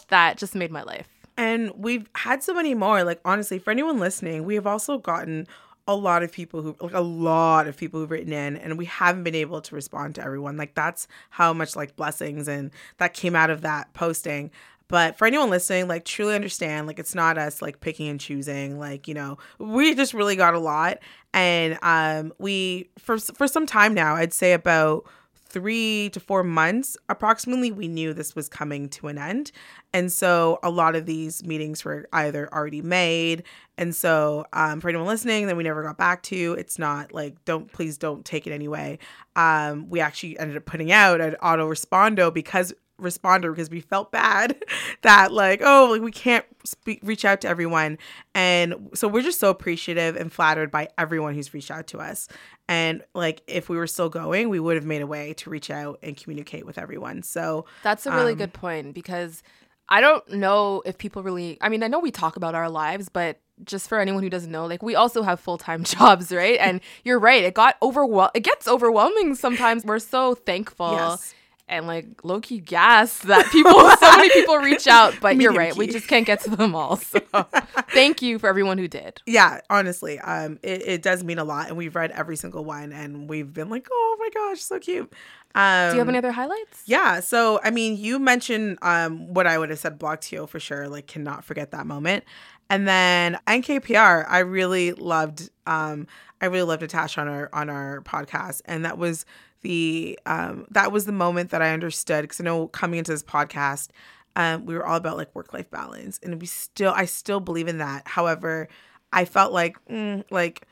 that 0.08 0.38
just 0.38 0.54
made 0.54 0.70
my 0.70 0.82
life. 0.82 1.08
And 1.36 1.72
we've 1.76 2.08
had 2.14 2.42
so 2.42 2.54
many 2.54 2.74
more. 2.74 3.04
Like 3.04 3.20
honestly, 3.24 3.58
for 3.58 3.70
anyone 3.70 3.98
listening, 3.98 4.44
we 4.44 4.54
have 4.54 4.66
also 4.66 4.98
gotten 4.98 5.46
a 5.86 5.94
lot 5.94 6.22
of 6.22 6.32
people 6.32 6.62
who 6.62 6.74
like 6.80 6.94
a 6.94 7.00
lot 7.00 7.66
of 7.66 7.76
people 7.76 8.00
who've 8.00 8.10
written 8.10 8.32
in 8.32 8.56
and 8.56 8.78
we 8.78 8.86
haven't 8.86 9.22
been 9.22 9.34
able 9.34 9.60
to 9.60 9.74
respond 9.74 10.14
to 10.14 10.24
everyone. 10.24 10.56
Like 10.56 10.74
that's 10.74 11.06
how 11.30 11.52
much 11.52 11.76
like 11.76 11.94
blessings 11.96 12.48
and 12.48 12.70
that 12.98 13.12
came 13.12 13.36
out 13.36 13.50
of 13.50 13.60
that 13.62 13.92
posting. 13.92 14.50
But 14.94 15.18
for 15.18 15.26
anyone 15.26 15.50
listening, 15.50 15.88
like 15.88 16.04
truly 16.04 16.36
understand, 16.36 16.86
like 16.86 17.00
it's 17.00 17.16
not 17.16 17.36
us 17.36 17.60
like 17.60 17.80
picking 17.80 18.06
and 18.06 18.20
choosing. 18.20 18.78
Like, 18.78 19.08
you 19.08 19.14
know, 19.14 19.38
we 19.58 19.92
just 19.96 20.14
really 20.14 20.36
got 20.36 20.54
a 20.54 20.60
lot. 20.60 21.00
And 21.32 21.80
um 21.82 22.32
we 22.38 22.90
for 23.00 23.18
for 23.18 23.48
some 23.48 23.66
time 23.66 23.92
now, 23.92 24.14
I'd 24.14 24.32
say 24.32 24.52
about 24.52 25.04
three 25.48 26.10
to 26.10 26.20
four 26.20 26.44
months 26.44 26.96
approximately, 27.08 27.72
we 27.72 27.88
knew 27.88 28.12
this 28.12 28.36
was 28.36 28.48
coming 28.48 28.88
to 28.90 29.08
an 29.08 29.18
end. 29.18 29.50
And 29.92 30.12
so 30.12 30.60
a 30.62 30.70
lot 30.70 30.94
of 30.94 31.06
these 31.06 31.44
meetings 31.44 31.84
were 31.84 32.08
either 32.12 32.48
already 32.52 32.82
made. 32.82 33.42
And 33.76 33.96
so 33.96 34.46
um, 34.52 34.80
for 34.80 34.88
anyone 34.88 35.08
listening 35.08 35.48
that 35.48 35.56
we 35.56 35.64
never 35.64 35.82
got 35.82 35.98
back 35.98 36.22
to, 36.24 36.54
it's 36.58 36.78
not 36.78 37.12
like, 37.12 37.44
don't, 37.44 37.72
please 37.72 37.98
don't 37.98 38.24
take 38.24 38.46
it 38.46 38.52
anyway. 38.52 38.98
Um, 39.34 39.88
we 39.88 40.00
actually 40.00 40.38
ended 40.38 40.56
up 40.56 40.66
putting 40.66 40.92
out 40.92 41.20
an 41.20 41.34
auto 41.36 41.68
respondo 41.68 42.32
because 42.32 42.72
responder 43.00 43.50
because 43.50 43.70
we 43.70 43.80
felt 43.80 44.12
bad 44.12 44.56
that 45.02 45.32
like 45.32 45.60
oh 45.64 45.88
like 45.90 46.00
we 46.02 46.12
can't 46.12 46.44
speak 46.64 47.00
reach 47.02 47.24
out 47.24 47.40
to 47.40 47.48
everyone 47.48 47.98
and 48.34 48.90
so 48.94 49.08
we're 49.08 49.22
just 49.22 49.40
so 49.40 49.50
appreciative 49.50 50.14
and 50.16 50.32
flattered 50.32 50.70
by 50.70 50.88
everyone 50.96 51.34
who's 51.34 51.52
reached 51.52 51.70
out 51.72 51.86
to 51.88 51.98
us 51.98 52.28
and 52.68 53.02
like 53.14 53.42
if 53.48 53.68
we 53.68 53.76
were 53.76 53.88
still 53.88 54.08
going 54.08 54.48
we 54.48 54.60
would 54.60 54.76
have 54.76 54.86
made 54.86 55.02
a 55.02 55.06
way 55.06 55.34
to 55.34 55.50
reach 55.50 55.70
out 55.70 55.98
and 56.02 56.16
communicate 56.16 56.64
with 56.64 56.78
everyone 56.78 57.22
so 57.22 57.64
That's 57.82 58.06
a 58.06 58.12
really 58.12 58.32
Um, 58.32 58.38
good 58.38 58.52
point 58.52 58.94
because 58.94 59.42
I 59.86 60.00
don't 60.00 60.26
know 60.30 60.82
if 60.86 60.96
people 60.96 61.22
really, 61.22 61.58
I 61.60 61.68
mean, 61.68 61.82
I 61.82 61.88
know 61.88 61.98
we 61.98 62.10
talk 62.10 62.36
about 62.36 62.54
our 62.54 62.70
lives, 62.70 63.10
but 63.10 63.38
just 63.64 63.86
for 63.86 64.00
anyone 64.00 64.22
who 64.22 64.30
doesn't 64.30 64.50
know, 64.50 64.64
like 64.64 64.82
we 64.82 64.94
also 64.94 65.22
have 65.22 65.38
full 65.40 65.58
time 65.58 65.84
jobs, 65.94 66.32
right? 66.32 66.58
And 66.58 66.80
you're 67.04 67.18
right, 67.18 67.44
it 67.44 67.52
got 67.52 67.78
overwhel, 67.82 68.30
it 68.34 68.40
gets 68.44 68.66
overwhelming 68.66 69.34
sometimes. 69.34 69.84
We're 69.84 69.98
so 69.98 70.34
thankful. 70.36 70.92
Yes. 70.92 71.34
And 71.66 71.86
like 71.86 72.22
low 72.24 72.40
key 72.40 72.58
gas 72.58 73.18
that 73.20 73.50
people, 73.50 73.72
so 74.00 74.16
many 74.16 74.28
people 74.30 74.58
reach 74.58 74.86
out, 74.86 75.14
but 75.20 75.36
you're 75.36 75.52
right, 75.52 75.74
we 75.74 75.86
just 75.86 76.06
can't 76.06 76.26
get 76.26 76.40
to 76.42 76.50
them 76.50 76.74
all. 76.74 76.96
So 76.96 77.20
thank 77.90 78.20
you 78.20 78.38
for 78.38 78.48
everyone 78.48 78.76
who 78.78 78.86
did. 78.86 79.22
yeah 79.26 79.60
honestly 79.70 80.18
um 80.20 80.58
it, 80.62 80.82
it 80.86 81.02
does 81.02 81.24
mean 81.24 81.38
a 81.38 81.44
lot 81.44 81.68
and 81.68 81.76
we've 81.76 81.96
read 81.96 82.10
every 82.10 82.36
single 82.36 82.64
one 82.64 82.92
and 82.92 83.28
we've 83.30 83.52
been 83.52 83.70
like 83.70 83.88
oh 83.90 84.16
my 84.18 84.28
gosh 84.34 84.60
so 84.60 84.78
cute 84.78 85.10
um 85.54 85.90
Do 85.90 85.94
you 85.94 85.98
have 86.00 86.08
any 86.08 86.18
other 86.18 86.32
highlights? 86.32 86.82
Yeah. 86.84 87.20
So, 87.20 87.60
I 87.62 87.70
mean, 87.70 87.96
you 87.96 88.18
mentioned 88.18 88.78
um, 88.82 89.32
what 89.32 89.46
I 89.46 89.56
would 89.56 89.70
have 89.70 89.78
said 89.78 89.98
BlogTO 90.00 90.48
for 90.48 90.58
sure, 90.58 90.88
like, 90.88 91.06
cannot 91.06 91.44
forget 91.44 91.70
that 91.70 91.86
moment. 91.86 92.24
And 92.68 92.88
then 92.88 93.38
NKPR, 93.46 94.26
I 94.28 94.40
really 94.40 94.92
loved, 94.92 95.50
um, 95.66 96.08
I 96.40 96.46
really 96.46 96.64
loved 96.66 96.82
Natasha 96.82 97.20
on 97.20 97.28
our, 97.28 97.50
on 97.52 97.70
our 97.70 98.00
podcast. 98.00 98.62
And 98.64 98.84
that 98.84 98.98
was 98.98 99.24
the, 99.64 100.16
um, 100.26 100.66
that 100.70 100.92
was 100.92 101.06
the 101.06 101.12
moment 101.12 101.50
that 101.50 101.60
I 101.60 101.72
understood. 101.72 102.28
Cause 102.28 102.40
I 102.40 102.44
know 102.44 102.68
coming 102.68 102.98
into 102.98 103.10
this 103.10 103.24
podcast, 103.24 103.88
um, 104.36 104.64
we 104.64 104.74
were 104.74 104.86
all 104.86 104.96
about 104.96 105.16
like 105.16 105.34
work 105.34 105.52
life 105.52 105.68
balance. 105.70 106.20
And 106.22 106.40
we 106.40 106.46
still, 106.46 106.92
I 106.94 107.06
still 107.06 107.40
believe 107.40 107.66
in 107.66 107.78
that. 107.78 108.06
However, 108.06 108.68
I 109.12 109.24
felt 109.24 109.52
like, 109.52 109.76
mm, 109.86 110.22
like, 110.30 110.68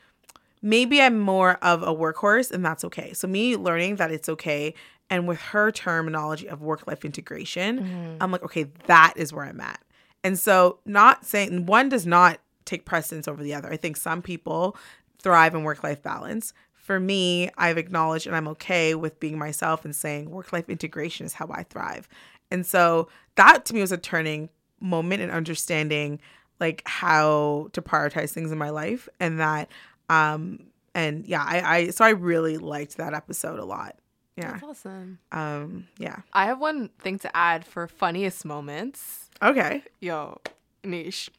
maybe 0.61 1.01
I'm 1.01 1.19
more 1.19 1.55
of 1.61 1.83
a 1.83 1.93
workhorse 1.93 2.49
and 2.49 2.63
that's 2.63 2.85
okay. 2.85 3.11
So 3.11 3.27
me 3.27 3.57
learning 3.57 3.97
that 3.97 4.11
it's 4.11 4.29
okay 4.29 4.73
and 5.09 5.27
with 5.27 5.39
her 5.39 5.71
terminology 5.71 6.47
of 6.47 6.61
work 6.61 6.87
life 6.87 7.03
integration, 7.03 8.17
I'm 8.21 8.31
like, 8.31 8.43
okay, 8.43 8.67
that 8.87 9.13
is 9.17 9.33
where 9.33 9.45
I'm 9.45 9.59
at. 9.59 9.81
And 10.23 10.39
so 10.39 10.79
not 10.85 11.25
saying 11.25 11.65
one 11.65 11.89
does 11.89 12.05
not 12.05 12.39
take 12.65 12.85
precedence 12.85 13.27
over 13.27 13.43
the 13.43 13.53
other. 13.53 13.71
I 13.71 13.75
think 13.77 13.97
some 13.97 14.21
people 14.21 14.77
thrive 15.21 15.53
in 15.53 15.63
work 15.63 15.83
life 15.83 16.01
balance. 16.01 16.53
For 16.83 16.99
me, 16.99 17.49
I've 17.57 17.77
acknowledged 17.77 18.27
and 18.27 18.35
I'm 18.35 18.47
okay 18.49 18.93
with 18.93 19.17
being 19.21 19.37
myself 19.39 19.85
and 19.85 19.95
saying 19.95 20.29
work 20.29 20.51
life 20.51 20.69
integration 20.69 21.25
is 21.25 21.31
how 21.33 21.47
I 21.49 21.63
thrive. 21.63 22.09
And 22.51 22.65
so 22.65 23.07
that 23.35 23.63
to 23.65 23.73
me 23.73 23.79
was 23.79 23.93
a 23.93 23.97
turning 23.97 24.49
moment 24.81 25.21
in 25.21 25.29
understanding 25.31 26.19
like 26.59 26.83
how 26.85 27.69
to 27.71 27.81
prioritize 27.81 28.31
things 28.31 28.51
in 28.51 28.57
my 28.57 28.69
life 28.69 29.07
and 29.21 29.39
that 29.39 29.69
um 30.09 30.59
and 30.93 31.25
yeah 31.25 31.41
i 31.41 31.77
i 31.77 31.89
so 31.89 32.03
i 32.03 32.09
really 32.09 32.57
liked 32.57 32.97
that 32.97 33.13
episode 33.13 33.59
a 33.59 33.63
lot 33.65 33.95
yeah 34.35 34.51
That's 34.51 34.63
awesome. 34.63 35.19
um 35.31 35.87
yeah 35.97 36.17
I 36.33 36.45
have 36.47 36.59
one 36.59 36.89
thing 36.99 37.17
to 37.19 37.33
add 37.35 37.65
for 37.65 37.87
funniest 37.87 38.43
moments. 38.43 39.29
okay 39.41 39.83
Yo, 40.01 40.41
Nish. 40.83 41.29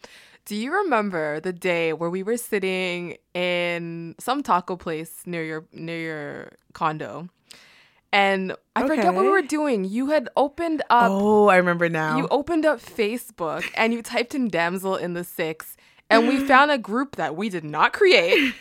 Do 0.46 0.56
you 0.56 0.72
remember 0.72 1.40
the 1.40 1.52
day 1.52 1.92
where 1.94 2.10
we 2.10 2.22
were 2.22 2.36
sitting 2.36 3.16
in 3.32 4.14
some 4.18 4.42
taco 4.42 4.76
place 4.76 5.22
near 5.24 5.42
your 5.42 5.64
near 5.72 5.98
your 5.98 6.52
condo? 6.74 7.28
And 8.12 8.54
I 8.76 8.86
forget 8.86 9.12
what 9.12 9.24
we 9.24 9.30
were 9.30 9.42
doing. 9.42 9.84
You 9.84 10.10
had 10.10 10.28
opened 10.36 10.82
up 10.88 11.10
oh, 11.10 11.48
I 11.48 11.56
remember 11.56 11.88
now. 11.88 12.16
you 12.16 12.28
opened 12.28 12.64
up 12.64 12.78
Facebook 12.80 13.64
and 13.74 13.92
you 13.92 14.02
typed 14.02 14.34
in 14.34 14.48
damsel 14.48 14.94
in 14.96 15.14
the 15.14 15.24
six 15.24 15.76
and 16.10 16.28
we 16.28 16.38
found 16.46 16.70
a 16.70 16.78
group 16.78 17.16
that 17.16 17.34
we 17.34 17.48
did 17.48 17.64
not 17.64 17.92
create 17.92 18.54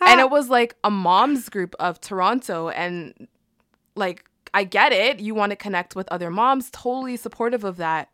and 0.00 0.20
it 0.20 0.28
was 0.28 0.50
like 0.50 0.74
a 0.84 0.90
mom's 0.90 1.48
group 1.48 1.74
of 1.78 2.00
Toronto 2.00 2.68
and 2.68 3.28
like 3.94 4.24
I 4.52 4.64
get 4.64 4.92
it 4.92 5.20
you 5.20 5.34
want 5.34 5.50
to 5.50 5.56
connect 5.56 5.96
with 5.96 6.08
other 6.08 6.30
moms 6.30 6.68
totally 6.70 7.16
supportive 7.16 7.64
of 7.64 7.78
that 7.78 8.10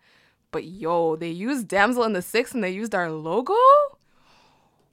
but 0.50 0.64
yo 0.64 1.16
they 1.16 1.30
used 1.30 1.68
damsel 1.68 2.04
in 2.04 2.12
the 2.12 2.22
six 2.22 2.52
and 2.52 2.62
they 2.62 2.70
used 2.70 2.94
our 2.94 3.10
logo 3.10 3.54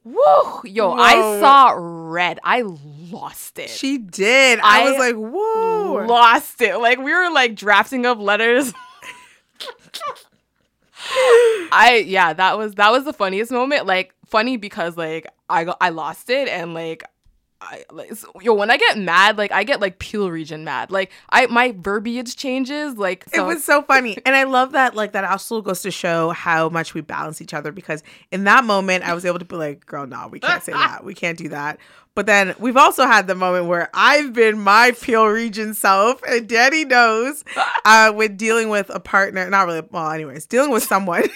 Whoa 0.03 0.62
yo 0.64 0.91
I 0.91 1.39
saw 1.39 1.74
red 1.76 2.39
I 2.43 2.62
lost 2.62 3.58
it 3.58 3.72
she 3.72 3.97
did. 3.97 4.60
I, 4.60 4.82
I 4.82 4.89
was 4.89 4.99
like, 4.99 5.16
whoa. 5.16 6.06
lost 6.06 6.62
it. 6.62 6.78
Like 6.78 6.99
we 6.99 7.12
were 7.12 7.32
like 7.32 7.56
drafting 7.56 8.06
up 8.06 8.20
letters. 8.20 8.72
I 11.72 12.03
yeah, 12.06 12.34
that 12.34 12.58
was 12.58 12.76
that 12.76 12.91
was 12.91 13.06
the 13.06 13.14
funniest 13.14 13.51
moment. 13.51 13.86
Like 13.86 14.14
funny 14.26 14.58
because 14.58 14.97
like 14.97 15.28
I 15.49 15.64
got 15.64 15.78
I 15.82 15.89
lost 15.89 16.30
it 16.30 16.47
and 16.47 16.74
like 16.74 17.03
I 17.68 17.84
like 17.91 18.13
so- 18.16 18.32
yo 18.41 18.53
when 18.53 18.70
I 18.70 18.78
get 18.78 18.97
mad 18.97 19.38
like 19.38 19.51
I 19.51 19.63
get 19.63 19.82
like 19.82 19.99
Peel 19.99 20.30
region 20.30 20.63
mad. 20.63 20.91
Like 20.91 21.11
I 21.30 21.47
my 21.47 21.74
verbiage 21.78 22.36
changes 22.36 22.97
like 22.97 23.26
it 23.34 23.41
was 23.41 23.63
so 23.63 23.82
funny. 23.82 24.18
And 24.26 24.36
I 24.36 24.43
love 24.43 24.74
that 24.74 24.95
like 24.95 25.13
that 25.13 25.24
also 25.24 25.61
goes 25.61 25.82
to 25.82 25.91
show 25.91 26.30
how 26.30 26.70
much 26.70 26.93
we 26.93 27.01
balance 27.01 27.41
each 27.41 27.53
other 27.53 27.72
because 27.72 28.03
in 28.32 28.43
that 28.45 28.66
moment 28.66 29.03
I 29.03 29.13
was 29.13 29.26
able 29.26 29.39
to 29.39 29.45
be 29.45 29.55
like, 29.55 29.86
girl, 29.86 30.05
no, 30.05 30.28
we 30.28 30.39
can't 30.39 30.63
say 30.63 30.72
that. 30.74 31.03
We 31.03 31.16
can't 31.16 31.38
do 31.38 31.49
that. 31.49 31.80
But 32.13 32.28
then 32.28 32.55
we've 32.59 32.78
also 32.78 33.05
had 33.05 33.28
the 33.28 33.36
moment 33.36 33.66
where 33.66 33.89
I've 33.93 34.32
been 34.32 34.59
my 34.59 34.93
Peel 35.01 35.26
region 35.26 35.74
self 35.74 36.22
and 36.24 36.47
Daddy 36.47 36.86
knows 36.86 37.43
uh 37.86 38.13
with 38.16 38.38
dealing 38.38 38.70
with 38.70 38.89
a 38.93 38.99
partner, 38.99 39.49
not 39.49 39.66
really 39.66 39.82
well, 39.91 40.11
anyways, 40.11 40.45
dealing 40.45 40.72
with 40.72 40.84
someone. 40.84 41.24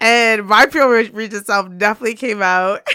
and 0.00 0.46
my 0.46 0.66
Peel 0.66 0.88
region 0.88 1.44
self 1.44 1.68
definitely 1.76 2.14
came 2.14 2.42
out. 2.42 2.86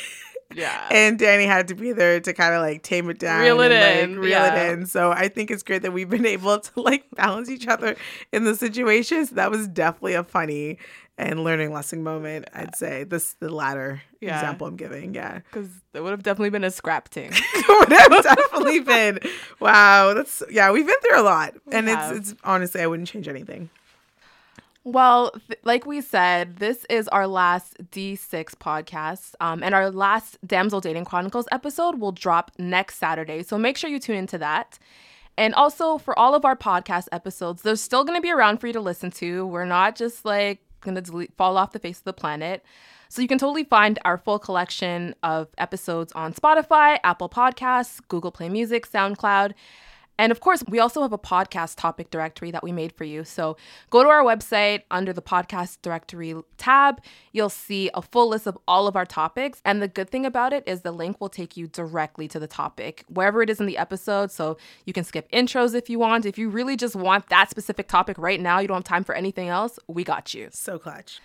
Yeah. 0.56 0.88
and 0.92 1.18
Danny 1.20 1.46
had 1.46 1.68
to 1.70 1.76
be 1.76 1.92
there 1.92 2.20
to 2.20 2.34
kind 2.34 2.54
of 2.54 2.62
like 2.62 2.84
tame 2.84 3.10
it 3.10 3.20
down, 3.20 3.42
Reel 3.42 3.62
it 3.62 3.72
and, 3.72 4.00
in, 4.00 4.16
like, 4.16 4.22
reel 4.24 4.32
yeah. 4.32 4.64
it 4.70 4.74
in. 4.74 4.86
So 4.86 5.12
I 5.12 5.28
think 5.28 5.52
it's 5.52 5.64
great 5.64 5.82
that 5.82 5.92
we've 5.94 6.10
been 6.10 6.26
able 6.26 6.60
to 6.60 6.82
like 6.82 7.06
balance 7.16 7.50
each 7.50 7.68
other 7.68 7.96
in 8.32 8.44
the 8.46 8.56
situations. 8.56 9.32
That 9.32 9.52
was 9.52 9.68
definitely 9.68 10.14
a 10.14 10.24
funny 10.24 10.78
and 11.18 11.44
learning 11.44 11.72
lesson 11.72 12.04
moment. 12.04 12.48
I'd 12.56 12.76
say 12.76 13.04
this 13.04 13.34
the 13.40 13.50
latter 13.50 14.02
Yeah. 14.20 14.36
example 14.40 14.68
I'm 14.68 14.76
giving. 14.76 15.14
Yeah, 15.14 15.40
Because 15.40 15.70
it 15.94 16.02
would 16.02 16.12
have 16.12 16.24
definitely 16.24 16.50
been 16.50 16.64
a 16.64 16.72
scrap 16.72 17.10
ting. 17.10 17.32
would 17.70 17.92
have 17.92 18.24
definitely 18.24 18.80
been 18.80 19.20
wow. 19.60 20.14
That's 20.14 20.42
yeah. 20.50 20.72
We've 20.72 20.88
been 20.88 21.00
through 21.08 21.22
a 21.22 21.24
lot, 21.24 21.54
and 21.72 21.88
have. 21.88 22.16
it's 22.16 22.32
it's 22.32 22.42
honestly 22.44 22.82
I 22.82 22.88
wouldn't 22.88 23.08
change 23.08 23.28
anything. 23.28 23.70
Well, 24.86 25.32
th- 25.48 25.60
like 25.64 25.86
we 25.86 26.02
said, 26.02 26.58
this 26.58 26.86
is 26.90 27.08
our 27.08 27.26
last 27.26 27.78
D6 27.92 28.56
podcast. 28.56 29.34
Um, 29.40 29.64
and 29.64 29.74
our 29.74 29.90
last 29.90 30.38
Damsel 30.46 30.82
Dating 30.82 31.06
Chronicles 31.06 31.48
episode 31.52 32.00
will 32.00 32.12
drop 32.12 32.52
next 32.58 32.98
Saturday. 32.98 33.44
So 33.44 33.58
make 33.58 33.78
sure 33.78 33.90
you 33.90 34.00
tune 34.00 34.18
into 34.18 34.38
that. 34.40 34.78
And 35.38 35.56
also, 35.56 35.98
for 35.98 36.18
all 36.20 36.36
of 36.36 36.46
our 36.46 36.56
podcast 36.56 37.08
episodes, 37.12 37.62
they're 37.62 37.76
still 37.76 38.04
going 38.04 38.18
to 38.18 38.22
be 38.22 38.32
around 38.32 38.60
for 38.60 38.68
you 38.68 38.74
to 38.74 38.82
listen 38.82 39.10
to. 39.12 39.48
We're 39.48 39.66
not 39.66 39.96
just 39.96 40.26
like 40.26 40.60
going 40.82 40.96
to 40.96 41.02
delete, 41.02 41.34
fall 41.38 41.58
off 41.58 41.72
the 41.72 41.80
face 41.80 42.00
of 42.00 42.04
the 42.04 42.14
planet. 42.14 42.64
So 43.10 43.22
you 43.22 43.28
can 43.28 43.38
totally 43.38 43.64
find 43.64 44.00
our 44.06 44.18
full 44.18 44.40
collection 44.40 45.16
of 45.24 45.48
episodes 45.58 46.12
on 46.14 46.34
Spotify, 46.34 46.98
Apple 47.04 47.30
Podcasts, 47.30 48.02
Google 48.08 48.32
Play 48.32 48.50
Music, 48.50 48.90
SoundCloud. 48.90 49.54
And 50.20 50.32
of 50.32 50.40
course, 50.40 50.64
we 50.68 50.80
also 50.80 51.02
have 51.02 51.14
a 51.14 51.18
podcast 51.18 51.76
topic 51.78 52.12
directory 52.12 52.52
that 52.52 52.64
we 52.64 52.72
made 52.72 52.94
for 52.94 53.04
you. 53.04 53.24
So 53.24 53.58
go 53.90 54.04
to 54.04 54.10
our 54.10 54.24
website 54.24 54.84
under 54.92 55.12
the 55.12 55.22
podcast 55.22 55.80
directory 55.82 56.36
tab. 56.58 57.02
You'll 57.32 57.50
see 57.50 57.90
a 57.94 58.02
full 58.02 58.30
list 58.30 58.46
of 58.46 58.58
all 58.68 58.88
of 58.88 58.96
our 58.96 59.06
topics. 59.06 59.62
And 59.66 59.82
the 59.82 59.88
good 59.88 60.10
thing 60.10 60.26
about 60.26 60.54
it 60.54 60.64
is 60.68 60.82
the 60.82 60.92
link 60.92 61.20
will 61.20 61.30
take 61.30 61.58
you 61.58 61.68
directly 61.68 62.28
to 62.28 62.40
the 62.40 62.48
topic, 62.48 63.04
wherever 63.08 63.42
it 63.42 63.50
is 63.50 63.60
in 63.60 63.66
the 63.66 63.78
episode. 63.78 64.32
So 64.32 64.58
you 64.86 64.94
can 64.94 65.04
skip 65.04 65.30
intros 65.32 65.74
if 65.74 65.90
you 65.90 66.00
want. 66.00 66.26
If 66.26 66.38
you 66.38 66.50
really 66.50 66.78
just 66.78 66.96
want 66.96 67.30
that 67.30 67.50
specific 67.50 67.88
topic 67.88 68.18
right 68.18 68.40
now, 68.40 68.60
you 68.60 68.68
don't 68.68 68.78
have 68.78 68.84
time 68.84 69.04
for 69.04 69.16
anything 69.16 69.50
else, 69.50 69.80
we 69.88 70.04
got 70.04 70.34
you. 70.34 70.50
So 70.52 70.78
clutch. 70.78 71.20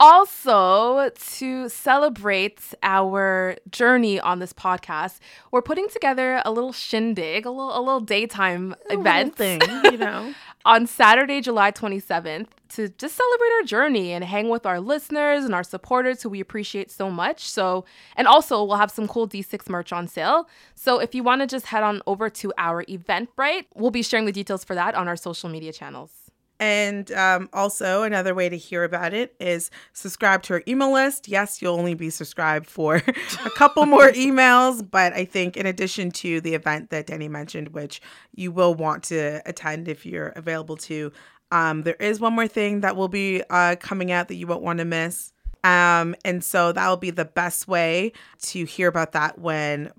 Also, 0.00 1.08
to 1.10 1.68
celebrate 1.68 2.60
our 2.82 3.56
journey 3.70 4.18
on 4.18 4.40
this 4.40 4.52
podcast, 4.52 5.20
we're 5.52 5.62
putting 5.62 5.88
together 5.88 6.42
a 6.44 6.50
little 6.50 6.72
shindig, 6.72 7.46
a 7.46 7.50
little 7.50 7.76
a 7.76 7.80
little 7.80 8.00
daytime 8.00 8.74
event 8.90 9.36
thing, 9.36 9.60
you 9.84 9.96
know. 9.96 10.34
on 10.64 10.86
Saturday, 10.86 11.40
July 11.40 11.70
27th 11.70 12.48
to 12.70 12.88
just 12.88 13.14
celebrate 13.14 13.52
our 13.52 13.62
journey 13.62 14.12
and 14.12 14.24
hang 14.24 14.48
with 14.48 14.66
our 14.66 14.80
listeners 14.80 15.44
and 15.44 15.54
our 15.54 15.62
supporters 15.62 16.22
who 16.22 16.28
we 16.28 16.40
appreciate 16.40 16.90
so 16.90 17.08
much. 17.08 17.48
So, 17.48 17.84
and 18.16 18.26
also 18.26 18.64
we'll 18.64 18.78
have 18.78 18.90
some 18.90 19.06
cool 19.06 19.28
D6 19.28 19.68
merch 19.68 19.92
on 19.92 20.08
sale. 20.08 20.48
So, 20.74 20.98
if 20.98 21.14
you 21.14 21.22
want 21.22 21.42
to 21.42 21.46
just 21.46 21.66
head 21.66 21.84
on 21.84 22.02
over 22.06 22.28
to 22.30 22.52
our 22.58 22.84
Eventbrite, 22.86 23.66
we'll 23.74 23.92
be 23.92 24.02
sharing 24.02 24.26
the 24.26 24.32
details 24.32 24.64
for 24.64 24.74
that 24.74 24.96
on 24.96 25.06
our 25.06 25.16
social 25.16 25.48
media 25.48 25.72
channels. 25.72 26.23
And 26.60 27.10
um, 27.12 27.48
also, 27.52 28.04
another 28.04 28.34
way 28.34 28.48
to 28.48 28.56
hear 28.56 28.84
about 28.84 29.12
it 29.12 29.34
is 29.40 29.70
subscribe 29.92 30.42
to 30.44 30.54
our 30.54 30.62
email 30.68 30.92
list. 30.92 31.26
Yes, 31.26 31.60
you'll 31.60 31.74
only 31.74 31.94
be 31.94 32.10
subscribed 32.10 32.66
for 32.66 32.96
a 33.44 33.50
couple 33.50 33.86
more 33.86 34.08
emails, 34.12 34.88
but 34.88 35.12
I 35.12 35.24
think 35.24 35.56
in 35.56 35.66
addition 35.66 36.10
to 36.12 36.40
the 36.40 36.54
event 36.54 36.90
that 36.90 37.06
Danny 37.06 37.28
mentioned, 37.28 37.68
which 37.68 38.00
you 38.34 38.52
will 38.52 38.74
want 38.74 39.02
to 39.04 39.42
attend 39.46 39.88
if 39.88 40.06
you're 40.06 40.28
available 40.28 40.76
to, 40.76 41.12
um, 41.50 41.82
there 41.82 41.94
is 41.94 42.20
one 42.20 42.34
more 42.34 42.48
thing 42.48 42.80
that 42.80 42.96
will 42.96 43.08
be 43.08 43.42
uh, 43.50 43.76
coming 43.80 44.12
out 44.12 44.28
that 44.28 44.36
you 44.36 44.46
won't 44.46 44.62
want 44.62 44.78
to 44.78 44.84
miss. 44.84 45.32
Um, 45.64 46.14
and 46.24 46.44
so 46.44 46.72
that 46.72 46.88
will 46.88 46.98
be 46.98 47.10
the 47.10 47.24
best 47.24 47.66
way 47.66 48.12
to 48.42 48.64
hear 48.64 48.86
about 48.88 49.12
that 49.12 49.38
when 49.38 49.90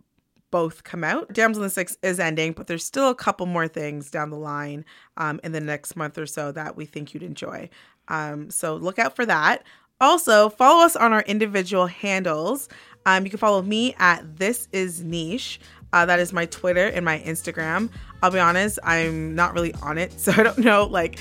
both 0.52 0.84
come 0.84 1.04
out. 1.04 1.34
Damsel 1.34 1.64
in 1.64 1.68
the 1.68 1.70
Six 1.70 1.98
is 2.02 2.20
ending, 2.20 2.54
but 2.54 2.68
there's 2.68 2.84
still 2.84 3.10
a 3.10 3.16
couple 3.16 3.46
more 3.46 3.68
things 3.68 4.10
down 4.10 4.30
the 4.30 4.38
line 4.38 4.86
um, 5.18 5.40
in 5.44 5.52
the 5.52 5.62
next 5.62 5.96
month 5.96 6.18
or 6.18 6.26
so 6.26 6.52
that 6.52 6.76
we 6.76 6.86
think 6.86 7.14
you'd 7.14 7.24
enjoy. 7.24 7.70
Um, 8.08 8.50
so 8.50 8.76
look 8.76 9.00
out 9.00 9.16
for 9.16 9.26
that. 9.26 9.64
Also, 10.02 10.50
follow 10.50 10.84
us 10.84 10.96
on 10.96 11.14
our 11.14 11.22
individual 11.22 11.88
handles. 11.88 12.68
Um, 13.06 13.24
you 13.24 13.30
can 13.30 13.40
follow 13.40 13.62
me 13.62 13.96
at 13.98 14.38
This 14.38 14.68
Is 14.72 15.04
Nish. 15.04 15.60
Uh, 15.94 16.06
that 16.06 16.20
is 16.20 16.34
my 16.34 16.46
Twitter 16.48 16.88
and 16.88 17.06
my 17.06 17.20
Instagram. 17.20 17.90
I'll 18.22 18.32
be 18.32 18.40
honest, 18.40 18.80
I'm 18.84 19.36
not 19.36 19.54
really 19.54 19.74
on 19.76 19.98
it, 19.98 20.12
so 20.20 20.34
I 20.34 20.44
don't 20.44 20.58
know. 20.58 20.86
Like, 20.86 21.20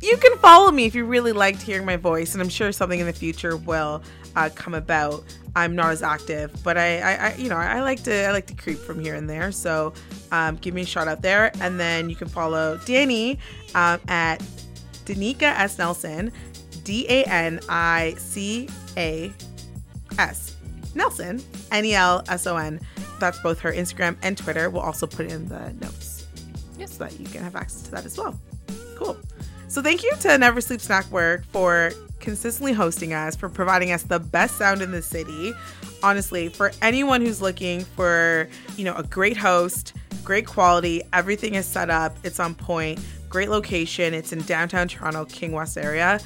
you 0.00 0.16
can 0.16 0.36
follow 0.38 0.70
me 0.70 0.86
if 0.86 0.94
you 0.94 1.04
really 1.04 1.32
liked 1.32 1.62
hearing 1.62 1.84
my 1.84 1.96
voice, 1.96 2.34
and 2.34 2.42
I'm 2.42 2.48
sure 2.48 2.72
something 2.72 3.00
in 3.00 3.06
the 3.06 3.12
future 3.12 3.56
will 3.56 4.02
uh, 4.36 4.50
come 4.54 4.74
about. 4.74 5.24
I'm 5.56 5.74
not 5.74 5.90
as 5.90 6.02
active, 6.02 6.52
but 6.62 6.76
I, 6.78 6.98
I, 7.00 7.14
I, 7.30 7.34
you 7.34 7.48
know, 7.48 7.56
I 7.56 7.80
like 7.80 8.02
to, 8.04 8.26
I 8.26 8.30
like 8.30 8.46
to 8.46 8.54
creep 8.54 8.78
from 8.78 9.00
here 9.00 9.14
and 9.16 9.28
there. 9.28 9.50
So, 9.50 9.92
um, 10.30 10.56
give 10.56 10.72
me 10.74 10.82
a 10.82 10.86
shout 10.86 11.08
out 11.08 11.20
there, 11.22 11.50
and 11.60 11.80
then 11.80 12.08
you 12.08 12.14
can 12.16 12.28
follow 12.28 12.78
Danny 12.84 13.38
um, 13.74 14.00
at 14.08 14.38
Danica 15.04 15.42
S 15.42 15.78
Nelson, 15.78 16.30
D 16.84 17.06
A 17.08 17.24
N 17.24 17.60
I 17.68 18.14
C 18.18 18.68
A 18.96 19.32
S 20.18 20.54
Nelson, 20.94 21.42
N 21.72 21.84
E 21.84 21.94
L 21.94 22.22
S 22.28 22.46
O 22.46 22.56
N. 22.56 22.78
That's 23.18 23.38
both 23.40 23.58
her 23.60 23.72
Instagram 23.72 24.16
and 24.22 24.38
Twitter. 24.38 24.70
We'll 24.70 24.82
also 24.82 25.06
put 25.06 25.26
in 25.26 25.48
the 25.48 25.72
notes 25.80 26.26
Yes. 26.78 26.92
so 26.96 27.04
that 27.04 27.18
you 27.18 27.26
can 27.26 27.42
have 27.42 27.56
access 27.56 27.82
to 27.82 27.90
that 27.92 28.04
as 28.04 28.16
well. 28.16 28.38
Cool. 28.96 29.16
So 29.66 29.82
thank 29.82 30.02
you 30.04 30.12
to 30.20 30.38
Never 30.38 30.60
Sleep 30.60 30.80
Snack 30.80 31.10
Work 31.10 31.44
for 31.46 31.90
consistently 32.20 32.72
hosting 32.72 33.12
us, 33.12 33.36
for 33.36 33.48
providing 33.48 33.92
us 33.92 34.02
the 34.02 34.18
best 34.18 34.56
sound 34.56 34.82
in 34.82 34.90
the 34.90 35.02
city. 35.02 35.52
Honestly, 36.02 36.48
for 36.48 36.72
anyone 36.82 37.20
who's 37.20 37.42
looking 37.42 37.80
for, 37.80 38.48
you 38.76 38.84
know, 38.84 38.94
a 38.94 39.02
great 39.02 39.36
host, 39.36 39.94
great 40.24 40.46
quality, 40.46 41.02
everything 41.12 41.54
is 41.54 41.66
set 41.66 41.90
up, 41.90 42.16
it's 42.24 42.38
on 42.38 42.54
point, 42.54 43.00
great 43.28 43.48
location, 43.48 44.14
it's 44.14 44.32
in 44.32 44.40
downtown 44.42 44.88
Toronto, 44.88 45.24
King 45.24 45.52
West 45.52 45.76
area. 45.76 46.20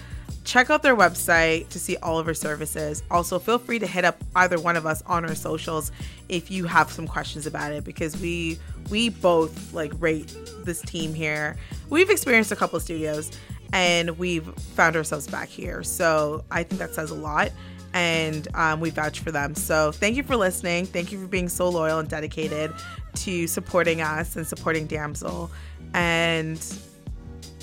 Check 0.45 0.71
out 0.71 0.83
their 0.83 0.97
website 0.97 1.69
to 1.69 1.79
see 1.79 1.97
all 1.99 2.19
of 2.19 2.27
our 2.27 2.35
services. 2.35 3.05
Also, 3.13 3.39
feel 3.39 3.59
free 3.59 3.79
to 3.79 3.87
hit 3.87 4.05
up 4.05 4.17
either 4.35 4.59
one 4.59 4.77
of 4.77 4.87
us 4.87 5.01
on 5.07 5.25
our 5.25 5.37
socials 5.37 5.93
if 6.29 6.51
you 6.51 6.65
have 6.65 6.91
some 6.91 7.07
questions 7.07 7.47
about 7.47 7.73
it 7.73 7.85
because 7.85 8.21
we 8.21 8.59
we 8.91 9.09
both 9.09 9.73
like 9.73 9.93
rate 10.01 10.37
this 10.65 10.81
team 10.83 11.15
here. 11.15 11.57
We've 11.91 12.11
experienced 12.11 12.51
a 12.51 12.57
couple 12.57 12.81
studios 12.81 13.31
and 13.73 14.19
we've 14.19 14.47
found 14.75 14.97
ourselves 14.97 15.27
back 15.27 15.49
here. 15.49 15.83
So 15.83 16.45
I 16.51 16.63
think 16.63 16.79
that 16.79 16.95
says 16.95 17.11
a 17.11 17.15
lot 17.15 17.51
and 17.95 18.49
um, 18.55 18.81
we 18.81 18.91
vouch 18.91 19.21
for 19.21 19.31
them. 19.31 19.55
So 19.55 19.93
thank 19.93 20.17
you 20.17 20.23
for 20.23 20.37
listening. 20.37 20.87
Thank 20.87 21.13
you 21.13 21.21
for 21.21 21.27
being 21.27 21.49
so 21.49 21.69
loyal 21.69 21.99
and 21.99 22.09
dedicated 22.09 22.73
to 23.17 23.47
supporting 23.47 24.01
us 24.01 24.37
and 24.37 24.47
supporting 24.47 24.87
Damsel. 24.87 25.51
And 25.95 26.65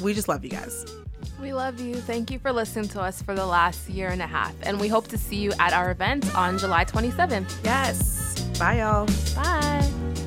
we 0.01 0.13
just 0.13 0.27
love 0.27 0.43
you 0.43 0.51
guys. 0.51 0.85
We 1.41 1.53
love 1.53 1.79
you. 1.79 1.95
Thank 1.95 2.31
you 2.31 2.39
for 2.39 2.51
listening 2.51 2.89
to 2.89 3.01
us 3.01 3.21
for 3.21 3.33
the 3.33 3.45
last 3.45 3.89
year 3.89 4.09
and 4.09 4.21
a 4.21 4.27
half. 4.27 4.53
And 4.63 4.79
we 4.79 4.87
hope 4.87 5.07
to 5.07 5.17
see 5.17 5.37
you 5.37 5.53
at 5.59 5.73
our 5.73 5.91
event 5.91 6.35
on 6.35 6.57
July 6.57 6.85
27th. 6.85 7.63
Yes. 7.63 8.41
Bye, 8.59 8.79
y'all. 8.79 9.07
Bye. 9.35 10.18